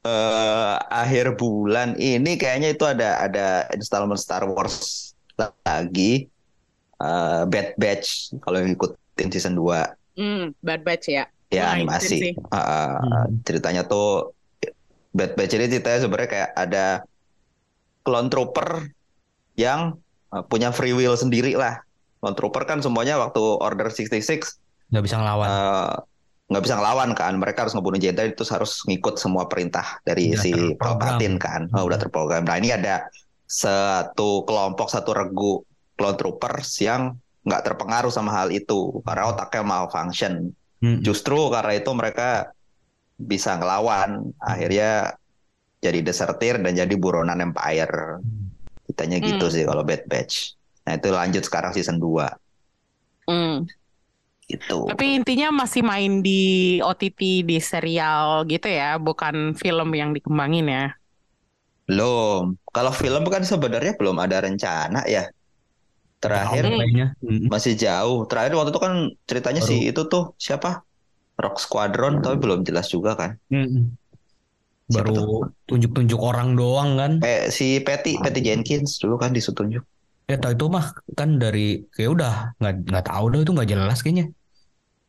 eh, 0.03 0.75
akhir 0.83 1.35
bulan 1.37 1.95
ini 1.95 2.35
kayaknya 2.35 2.71
itu 2.71 2.83
ada 2.83 3.23
ada 3.23 3.47
installment 3.71 4.19
Star 4.19 4.43
Wars 4.45 5.15
lagi. 5.63 6.27
Eh, 7.03 7.43
Bad 7.51 7.75
Batch 7.75 8.31
kalau 8.39 8.63
yang 8.63 8.71
ikutin 8.71 9.29
season 9.29 9.59
2 9.59 9.99
Hmm, 10.15 10.53
Bad 10.61 10.87
Batch 10.87 11.09
ya. 11.09 11.25
ya 11.49 11.67
Wah, 11.67 11.75
animasi. 11.75 12.37
Uh, 12.39 12.55
uh, 12.55 12.95
Hmm. 13.01 13.43
ceritanya 13.43 13.83
tuh 13.83 14.37
Bad 15.11 15.35
Batch 15.35 15.57
ini 15.57 15.67
ceritanya 15.67 15.99
sebenarnya 15.99 16.31
kayak 16.31 16.51
ada 16.55 16.87
clone 18.03 18.29
trooper 18.29 18.87
yang 19.57 19.99
uh, 20.31 20.45
punya 20.47 20.71
free 20.71 20.95
will 20.95 21.17
sendiri 21.17 21.59
lah. 21.59 21.83
Clone 22.21 22.39
trooper 22.39 22.63
kan 22.65 22.79
semuanya 22.79 23.19
waktu 23.19 23.41
Order 23.41 23.91
66 23.91 24.63
Nggak 24.89 25.03
bisa 25.03 25.17
ngelawan. 25.19 25.49
uh, 25.49 25.93
nggak 26.53 26.63
bisa 26.63 26.75
ngelawan 26.77 27.11
kan. 27.17 27.33
Mereka 27.35 27.65
harus 27.67 27.75
ngebunuh 27.75 27.99
Jedi 27.99 28.31
itu 28.31 28.45
harus 28.47 28.85
ngikut 28.85 29.17
semua 29.17 29.49
perintah 29.49 29.99
dari 30.05 30.37
Udah 30.37 30.43
si. 30.45 30.53
Palpatine 30.77 31.41
kan. 31.41 31.67
Oh, 31.73 31.89
udah 31.89 31.99
terprogram. 31.99 32.45
Nah, 32.45 32.61
ini 32.61 32.71
ada 32.71 33.09
satu 33.49 34.45
kelompok 34.45 34.87
satu 34.87 35.13
regu 35.13 35.65
clone 36.03 36.19
troopers 36.19 36.83
yang 36.83 37.15
nggak 37.47 37.63
terpengaruh 37.63 38.11
sama 38.11 38.35
hal 38.35 38.51
itu 38.51 38.99
karena 39.07 39.31
otaknya 39.31 39.63
malfunction. 39.63 40.51
Hmm. 40.83 40.99
Justru 40.99 41.47
karena 41.55 41.79
itu 41.79 41.91
mereka 41.95 42.51
bisa 43.15 43.55
ngelawan, 43.55 44.35
akhirnya 44.43 45.15
jadi 45.79 46.03
desertir 46.03 46.59
dan 46.59 46.75
jadi 46.75 46.95
buronan 46.99 47.39
Empire. 47.39 48.19
Kitanya 48.91 49.23
gitu 49.23 49.47
Hmm. 49.47 49.55
sih 49.55 49.63
kalau 49.63 49.87
Bad 49.87 50.11
Batch. 50.11 50.59
Nah 50.83 50.99
itu 50.99 51.09
lanjut 51.15 51.43
sekarang 51.47 51.71
season 51.71 52.03
2 52.03 52.27
Hmm. 53.31 53.63
gitu. 54.51 54.91
Tapi 54.91 55.23
intinya 55.23 55.63
masih 55.63 55.87
main 55.87 56.19
di 56.21 56.43
OTT 56.83 57.47
di 57.47 57.63
serial 57.63 58.43
gitu 58.51 58.67
ya, 58.67 58.99
bukan 58.99 59.55
film 59.55 59.95
yang 59.95 60.11
dikembangin 60.11 60.67
ya. 60.67 60.87
Belum. 61.87 62.59
Kalau 62.71 62.93
film 62.95 63.23
kan 63.31 63.43
sebenarnya 63.43 63.95
belum 63.99 64.19
ada 64.19 64.43
rencana 64.43 65.07
ya. 65.07 65.31
Terakhir 66.23 66.63
Tahu 66.71 66.79
kayaknya. 66.79 67.07
Hmm. 67.19 67.51
masih 67.51 67.75
jauh. 67.75 68.23
Terakhir 68.31 68.55
waktu 68.55 68.71
itu 68.71 68.81
kan 68.81 68.93
ceritanya 69.27 69.61
Baru. 69.67 69.71
si 69.75 69.77
itu 69.91 70.03
tuh 70.07 70.25
siapa? 70.39 70.87
Rock 71.35 71.59
Squadron 71.59 72.23
tapi 72.23 72.39
belum 72.39 72.63
jelas 72.63 72.87
juga 72.87 73.19
kan. 73.19 73.35
Hmm. 73.51 73.91
Siapa 74.87 75.11
Baru 75.11 75.51
tunjuk-tunjuk 75.67 76.21
orang 76.23 76.55
doang 76.55 76.95
kan. 76.95 77.13
Eh 77.27 77.51
si 77.51 77.83
Patty 77.83 78.23
Patty 78.23 78.39
Jenkins 78.39 79.03
dulu 79.03 79.19
kan 79.19 79.35
disuruh 79.35 79.67
tunjuk. 79.67 79.83
Ya 80.31 80.39
tau 80.39 80.55
itu 80.55 80.71
mah 80.71 80.95
kan 81.19 81.43
dari 81.43 81.83
kayak 81.91 82.11
udah 82.15 82.35
nggak 82.63 82.75
nggak 82.87 83.05
tahu 83.11 83.25
deh 83.35 83.41
itu 83.43 83.53
nggak 83.59 83.71
jelas 83.75 83.99
kayaknya. 84.07 84.31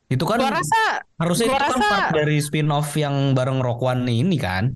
Itu 0.09 0.25
kan 0.25 0.41
Gua 0.41 0.49
rasa 0.57 0.81
harusnya 1.21 1.45
gua 1.53 1.53
itu 1.53 1.61
kan 1.61 1.69
rasa- 1.77 1.91
part 1.93 2.09
dari 2.17 2.37
spin-off 2.41 2.89
yang 2.97 3.37
bareng 3.37 3.61
Rock 3.61 3.85
One 3.85 4.09
ini 4.09 4.41
kan. 4.41 4.73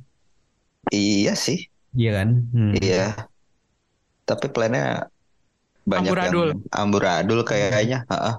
Iya 0.93 1.33
sih. 1.33 1.65
Iya 1.97 2.21
kan? 2.21 2.29
Hmm. 2.53 2.73
Iya. 2.77 3.25
Tapi 4.27 4.45
plannya 4.53 5.07
banyak 5.87 6.11
Amburadul. 6.11 6.47
yang 6.51 6.59
amburadul 6.75 7.39
kayaknya. 7.41 8.03
Heeh. 8.11 8.35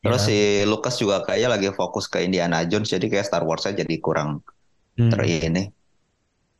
Terus 0.00 0.22
Ya. 0.22 0.28
si 0.28 0.38
Lucas 0.64 0.96
juga 0.96 1.24
kayaknya 1.24 1.48
lagi 1.56 1.68
fokus 1.72 2.08
ke 2.08 2.20
Indiana 2.20 2.64
Jones 2.64 2.88
jadi 2.88 3.04
kayak 3.04 3.24
Star 3.24 3.44
Wars-nya 3.44 3.72
jadi 3.74 3.96
kurang 4.00 4.40
Hmm. 4.96 5.08
ter 5.08 5.20
ini 5.24 5.64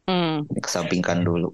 hmm, 0.08 0.48
dikesampingkan 0.48 1.20
dulu. 1.20 1.52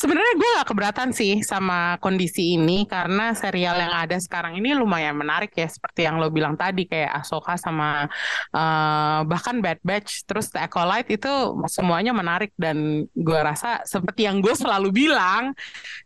Sebenarnya 0.00 0.34
gue 0.40 0.48
gak 0.56 0.68
keberatan 0.72 1.10
sih 1.12 1.44
sama 1.44 2.00
kondisi 2.00 2.56
ini 2.56 2.88
karena 2.88 3.36
serial 3.36 3.76
yang 3.76 3.92
ada 3.92 4.16
sekarang 4.16 4.56
ini 4.56 4.72
lumayan 4.72 5.12
menarik 5.12 5.52
ya 5.52 5.68
seperti 5.68 6.08
yang 6.08 6.16
lo 6.16 6.32
bilang 6.32 6.56
tadi 6.56 6.88
kayak 6.88 7.20
Ahsoka 7.20 7.60
sama 7.60 8.08
eh, 8.56 9.20
bahkan 9.28 9.60
Bad 9.60 9.84
Batch 9.84 10.24
terus 10.24 10.48
The 10.48 10.64
Acolyte 10.64 11.20
itu 11.20 11.32
semuanya 11.68 12.16
menarik. 12.16 12.56
Dan 12.56 13.04
gue 13.12 13.40
rasa 13.40 13.84
seperti 13.84 14.24
yang 14.24 14.40
gue 14.40 14.56
selalu 14.56 14.88
bilang 14.94 15.52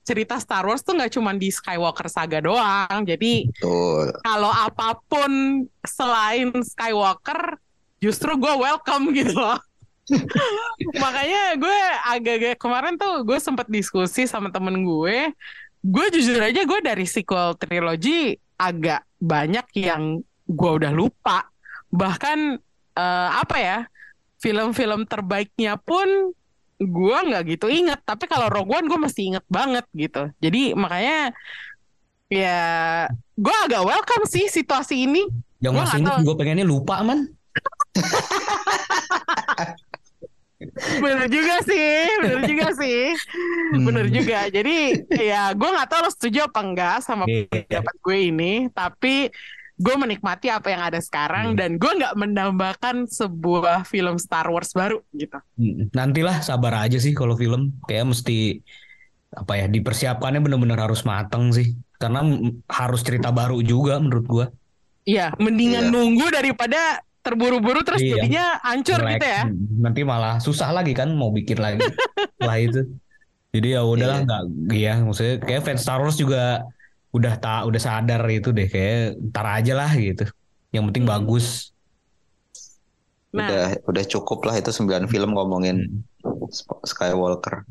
cerita 0.03 0.41
Star 0.43 0.67
Wars 0.67 0.83
tuh 0.83 0.99
nggak 0.99 1.15
cuma 1.15 1.31
di 1.37 1.55
Skywalker 1.55 2.11
Saga 2.11 2.43
doang. 2.43 3.07
Jadi 3.07 3.47
kalau 4.25 4.51
apa 4.51 4.99
pun 5.07 5.65
selain 5.85 6.51
Skywalker 6.65 7.61
justru 8.03 8.35
gue 8.37 8.55
welcome 8.59 9.15
gitu 9.15 9.39
loh. 9.39 9.61
Makanya 11.01 11.57
gue 11.57 11.79
agak-agak 12.13 12.57
kemarin 12.61 12.95
tuh 13.01 13.25
gue 13.25 13.39
sempat 13.41 13.67
diskusi 13.69 14.29
sama 14.29 14.53
temen 14.53 14.85
gue. 14.85 15.33
Gue 15.85 16.07
jujur 16.13 16.41
aja 16.41 16.65
gue 16.65 16.81
dari 16.81 17.05
sequel 17.09 17.57
trilogy 17.57 18.37
agak 18.57 19.05
banyak 19.21 19.67
yang 19.77 20.21
gue 20.45 20.71
udah 20.81 20.93
lupa. 20.93 21.49
Bahkan 21.93 22.39
eh, 22.97 23.31
apa 23.33 23.57
ya 23.57 23.79
film-film 24.41 25.09
terbaiknya 25.09 25.81
pun 25.81 26.33
gue 26.81 27.19
nggak 27.29 27.43
gitu 27.57 27.67
inget. 27.73 28.01
Tapi 28.05 28.29
kalau 28.29 28.53
Rogue 28.53 28.77
One 28.77 28.89
gue 28.89 28.99
masih 29.01 29.35
inget 29.35 29.45
banget 29.49 29.85
gitu. 29.97 30.29
Jadi 30.41 30.77
makanya 30.77 31.33
ya 32.29 32.61
gue 33.37 33.57
agak 33.65 33.83
welcome 33.85 34.25
sih 34.29 34.49
situasi 34.53 35.09
ini. 35.09 35.25
Yang 35.65 35.73
Gua 35.73 35.83
masih 35.89 36.01
tahu. 36.05 36.19
juga 36.21 36.35
pengennya 36.45 36.67
lupa 36.69 37.01
man. 37.01 37.21
Bener 41.01 41.27
juga 41.27 41.57
sih, 41.63 41.91
bener 42.21 42.41
juga 42.51 42.69
sih, 42.75 43.03
Hmm. 43.73 43.85
bener 43.85 44.07
juga. 44.09 44.47
Jadi 44.47 44.77
ya 45.11 45.51
gue 45.51 45.69
nggak 45.69 45.89
tahu 45.89 46.01
lo 46.05 46.11
setuju 46.11 46.39
apa 46.47 46.61
enggak 46.61 46.97
sama 47.01 47.25
Iya. 47.25 47.49
pendapat 47.51 47.95
gue 47.99 48.19
ini, 48.31 48.53
tapi 48.71 49.15
gue 49.75 49.95
menikmati 49.99 50.47
apa 50.49 50.71
yang 50.71 50.83
ada 50.85 51.01
sekarang 51.01 51.53
Hmm. 51.53 51.59
dan 51.59 51.71
gue 51.77 51.93
nggak 51.95 52.15
menambahkan 52.15 52.97
sebuah 53.07 53.83
film 53.85 54.17
Star 54.17 54.47
Wars 54.47 54.71
baru 54.71 55.03
gitu. 55.13 55.39
Hmm. 55.59 55.91
Nantilah 55.91 56.41
sabar 56.41 56.87
aja 56.87 56.97
sih 56.97 57.11
kalau 57.11 57.35
film 57.35 57.75
kayak 57.85 58.07
mesti 58.07 58.63
apa 59.35 59.59
ya 59.59 59.67
dipersiapkannya 59.67 60.39
bener-bener 60.39 60.79
harus 60.79 61.03
mateng 61.03 61.51
sih 61.51 61.75
karena 61.99 62.23
harus 62.65 63.03
cerita 63.03 63.35
baru 63.35 63.59
juga 63.61 63.99
menurut 63.99 64.27
gua. 64.27 64.47
Iya, 65.03 65.35
mendingan 65.37 65.89
Iya. 65.89 65.93
nunggu 65.93 66.27
daripada 66.31 67.03
terburu-buru 67.25 67.81
terus 67.81 67.99
Iya. 67.99 68.21
jadinya 68.21 68.45
hancur 68.61 69.01
Jelek. 69.01 69.13
gitu 69.17 69.27
ya. 69.27 69.43
Nanti 69.81 70.01
malah 70.05 70.37
susah 70.39 70.69
lagi 70.71 70.93
kan 70.93 71.09
mau 71.11 71.33
bikin 71.33 71.57
lagi 71.57 71.81
setelah 72.37 72.59
itu. 72.61 72.81
Jadi 73.51 73.69
ya 73.73 73.81
udahlah 73.83 74.19
Iya. 74.21 74.27
nggak 74.29 74.43
ya 74.77 74.95
maksudnya 75.01 75.35
kayak 75.41 75.63
fans 75.65 75.81
Star 75.81 75.99
Wars 75.99 76.15
juga 76.15 76.61
udah 77.11 77.35
tak 77.39 77.65
udah 77.65 77.81
sadar 77.81 78.21
itu 78.29 78.51
deh 78.51 78.69
kayak 78.69 79.17
ntar 79.33 79.47
aja 79.49 79.73
lah 79.73 79.89
gitu. 79.91 80.29
Yang 80.71 80.85
penting 80.93 81.05
Hmm. 81.09 81.13
bagus. 81.17 81.73
Nah. 83.33 83.51
Udah 83.51 83.65
udah 83.89 84.05
cukup 84.07 84.45
lah 84.45 84.55
itu 84.55 84.71
9 84.71 85.09
film 85.09 85.33
ngomongin 85.33 86.05
Hmm. 86.21 86.47
Skywalker. 86.85 87.65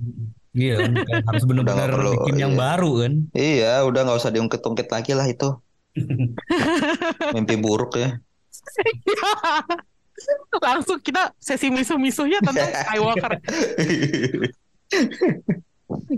Iya 0.53 0.85
kan 0.85 0.91
harus 1.29 1.43
perlu, 1.43 1.65
bikin 1.65 2.35
yang 2.37 2.53
iya. 2.53 2.59
baru 2.61 2.91
kan. 3.01 3.13
Iya, 3.33 3.73
udah 3.83 3.99
nggak 4.05 4.19
usah 4.21 4.29
diungkit-ungkit 4.29 4.87
lagi 4.87 5.11
lah 5.13 5.25
itu. 5.25 5.49
Mimpi 7.33 7.55
buruk 7.57 7.97
ya. 7.97 8.17
Langsung 10.61 10.99
kita 10.99 11.33
sesi 11.37 11.67
misuh-misuhnya 11.67 12.39
tentang 12.39 12.69
Skywalker. 12.85 13.31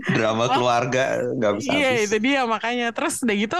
Drama 0.06 0.44
keluarga 0.48 1.20
nggak 1.36 1.52
bisa 1.60 1.68
Iya 1.68 1.90
habis. 1.92 2.04
itu 2.08 2.16
dia 2.22 2.40
makanya 2.44 2.86
terus 2.92 3.20
udah 3.20 3.36
gitu 3.36 3.58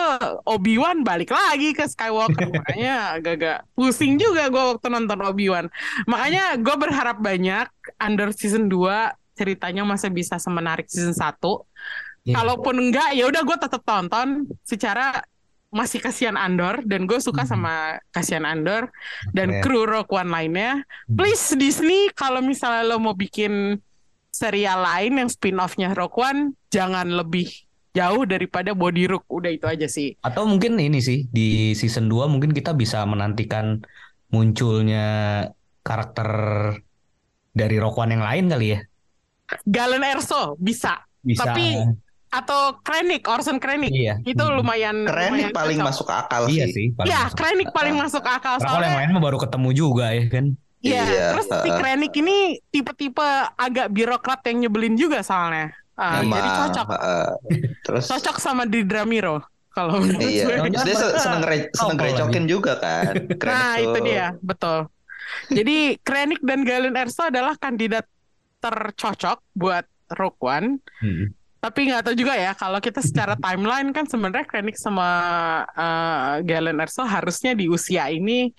Obi 0.48 0.76
Wan 0.76 1.00
balik 1.02 1.28
lagi 1.28 1.72
ke 1.72 1.84
Skywalker 1.84 2.48
makanya 2.48 3.16
agak-agak 3.16 3.64
pusing 3.72 4.16
juga 4.16 4.48
gue 4.48 4.62
waktu 4.74 4.86
nonton 4.88 5.18
Obi 5.20 5.48
Wan 5.48 5.66
makanya 6.04 6.56
gue 6.56 6.72
berharap 6.72 7.20
banyak 7.20 7.68
Under 7.98 8.32
season 8.32 8.68
2 8.68 9.36
ceritanya 9.36 9.84
masih 9.84 10.08
bisa 10.08 10.36
semenarik 10.36 10.88
season 10.88 11.12
1 11.12 11.36
Iya. 12.26 12.42
kalaupun 12.42 12.74
enggak 12.74 13.14
ya 13.14 13.22
udah 13.30 13.38
gue 13.38 13.54
tetap 13.54 13.86
tonton 13.86 14.50
secara 14.66 15.22
masih 15.76 16.00
kasihan 16.00 16.34
Andor 16.34 16.80
dan 16.82 17.04
gue 17.04 17.20
suka 17.20 17.44
Hmm. 17.44 17.52
sama 17.52 17.74
kasihan 18.08 18.42
Andor 18.42 18.88
dan 19.30 19.52
Oke. 19.52 19.60
kru 19.60 19.84
Rogue 19.84 20.08
One 20.10 20.32
lainnya 20.32 20.80
Hmm. 21.04 21.14
please 21.14 21.52
Disney 21.52 22.08
kalau 22.10 22.40
misalnya 22.40 22.82
lo 22.82 22.96
mau 22.96 23.12
bikin 23.12 23.76
serial 24.32 24.80
lain 24.80 25.16
yang 25.16 25.28
spin-off-nya 25.28 25.92
Rogue 25.92 26.16
One 26.16 26.40
jangan 26.68 27.08
lebih 27.08 27.52
jauh 27.92 28.24
daripada 28.24 28.72
Body 28.72 29.04
Rook 29.06 29.24
udah 29.26 29.48
itu 29.48 29.64
aja 29.64 29.84
sih 29.86 30.16
Atau 30.20 30.44
mungkin 30.44 30.76
ini 30.76 31.00
sih 31.00 31.28
di 31.28 31.72
season 31.72 32.08
2 32.08 32.28
mungkin 32.28 32.52
kita 32.52 32.72
bisa 32.72 33.04
menantikan 33.04 33.80
munculnya 34.28 35.06
karakter 35.80 36.28
dari 37.50 37.76
Rock 37.76 37.96
One 37.96 38.12
yang 38.12 38.20
lain 38.20 38.44
kali 38.48 38.66
ya. 38.68 38.80
Galen 39.64 40.04
Erso 40.04 40.58
bisa 40.58 41.00
Bisa. 41.24 41.42
Tapi 41.48 41.72
atau 42.28 42.74
Krennic 42.80 43.22
Orson 43.24 43.56
Krennic 43.56 43.88
iya. 43.88 44.18
itu 44.22 44.38
Hmm. 44.38 44.56
lumayan 44.56 44.96
Keren 45.02 45.30
lumayan 45.30 45.50
paling 45.50 45.78
cocok. 45.78 45.88
masuk 45.88 46.08
akal 46.08 46.42
Iya 46.46 46.64
sih. 46.66 46.72
sih. 46.72 46.86
paling 46.92 47.08
ya 47.08 47.20
masuk. 47.22 47.36
Paling 47.72 47.96
akal 48.26 48.54
Karena 48.54 48.66
kalau 48.66 48.76
yang 48.76 48.84
soalnya 48.84 49.00
lain 49.00 49.10
mah 49.12 49.22
baru 49.22 49.38
ketemu 49.38 49.68
juga 49.72 50.06
ya 50.10 50.24
kan. 50.26 50.46
Iya, 50.78 51.02
Iya, 51.02 51.24
terus 51.32 51.46
si. 51.48 51.70
Krennic 51.72 52.12
ini 52.14 52.36
tipe-tipe 52.68 53.28
agak 53.56 53.86
birokrat 53.88 54.40
yang 54.44 54.56
nyebelin 54.62 54.94
juga 54.94 55.18
soalnya. 55.20 55.72
Emang, 56.20 56.36
jadi 56.36 56.50
cocok. 56.52 56.86
heeh. 56.86 57.28
terus 57.80 58.04
Cocok 58.06 58.36
sama 58.36 58.62
di 58.64 58.82
Dramiro 58.82 59.40
kalau 59.70 59.96
menurut 59.98 60.20
iya 60.22 60.44
gue. 60.44 60.68
dia 60.78 60.92
se- 60.94 61.16
seneng 61.16 61.40
re- 61.42 61.70
seneng 61.70 61.96
Oh, 61.96 62.04
recokin 62.04 62.44
juga 62.44 62.76
kan 62.76 63.16
Krennic 63.40 63.56
Nah, 63.56 63.74
itu 63.78 63.88
tuh. 63.90 64.04
dia, 64.04 64.26
betul. 64.38 64.78
Jadi 65.48 65.76
Krennic 65.98 66.40
dan 66.40 66.60
Galen 66.62 66.94
Erso 66.94 67.24
adalah 67.24 67.56
kandidat 67.56 68.04
tercocok 68.60 69.40
buat 69.52 69.84
Rogue 70.12 70.38
One. 70.40 70.68
Hmm. 71.00 71.32
Tapi 71.66 71.80
nggak 71.90 72.02
tahu 72.06 72.14
juga 72.14 72.34
ya 72.38 72.54
kalau 72.54 72.78
kita 72.78 73.02
secara 73.02 73.34
timeline 73.34 73.90
kan 73.90 74.06
sebenarnya 74.06 74.46
Krennic 74.46 74.78
sama 74.78 75.08
eh, 75.74 76.46
Galen 76.46 76.78
Erso 76.78 77.02
harusnya 77.02 77.58
di 77.58 77.66
usia 77.66 78.06
ini 78.06 78.54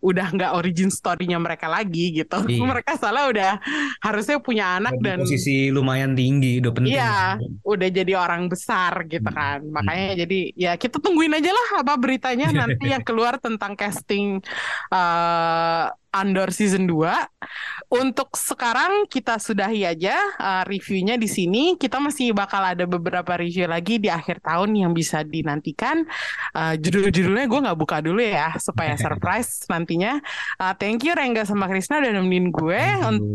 udah 0.00 0.32
nggak 0.32 0.56
origin 0.56 0.88
story-nya 0.88 1.36
mereka 1.36 1.68
lagi 1.68 2.16
gitu. 2.16 2.36
Iya. 2.48 2.64
mereka 2.64 2.96
salah 2.96 3.28
udah 3.28 3.60
harusnya 4.00 4.40
punya 4.40 4.80
anak 4.80 4.96
Di 4.96 5.04
dan 5.04 5.18
posisi 5.20 5.68
lumayan 5.68 6.16
tinggi, 6.16 6.56
udah 6.60 6.72
penting. 6.72 6.92
Iya, 6.96 7.36
udah 7.60 7.88
jadi 7.92 8.12
orang 8.16 8.48
besar 8.48 9.04
gitu 9.12 9.28
Hmm. 9.28 9.36
kan. 9.36 9.58
Makanya 9.60 10.24
jadi 10.24 10.38
ya 10.56 10.72
kita 10.80 10.96
tungguin 11.04 11.36
aja 11.36 11.52
lah 11.52 11.84
apa 11.84 11.92
beritanya 12.00 12.48
nanti 12.60 12.88
yang 12.88 13.04
keluar 13.04 13.36
tentang 13.36 13.76
casting 13.76 14.40
eh, 14.88 15.84
Andor 16.10 16.50
season 16.50 16.86
2. 16.86 17.90
Untuk 17.90 18.34
sekarang 18.38 19.06
kita 19.10 19.38
sudahi 19.38 19.82
aja 19.86 20.14
eh, 20.38 20.62
reviewnya 20.66 21.18
di 21.18 21.26
sini. 21.26 21.74
Kita 21.74 21.98
masih 21.98 22.34
bakal 22.34 22.62
ada 22.62 22.86
beberapa 22.86 23.34
review 23.38 23.66
lagi 23.66 23.98
di 23.98 24.06
akhir 24.10 24.42
tahun 24.42 24.74
yang 24.74 24.92
bisa 24.94 25.22
dinantikan. 25.26 26.06
Eh, 26.54 26.74
judul-judulnya 26.78 27.46
gue 27.50 27.60
nggak 27.66 27.78
buka 27.78 28.02
dulu 28.02 28.22
ya 28.22 28.54
supaya 28.58 28.94
surprise 29.04 29.66
nantinya. 29.70 30.18
Eh, 30.58 30.74
thank 30.78 31.02
you 31.06 31.14
Rengga 31.14 31.42
sama 31.46 31.66
Krisna 31.66 31.98
udah 31.98 32.12
nemenin 32.14 32.50
gue 32.54 32.82
untuk 33.06 33.28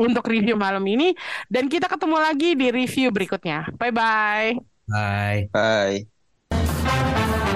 untuk 0.10 0.24
review 0.26 0.58
malam 0.58 0.82
ini 0.88 1.14
dan 1.46 1.70
kita 1.70 1.86
ketemu 1.86 2.16
lagi 2.18 2.58
di 2.58 2.66
review 2.74 3.14
berikutnya. 3.14 3.70
Bye 3.78 3.94
bye. 3.94 4.50
Bye. 4.90 5.46
Bye. 5.54 7.49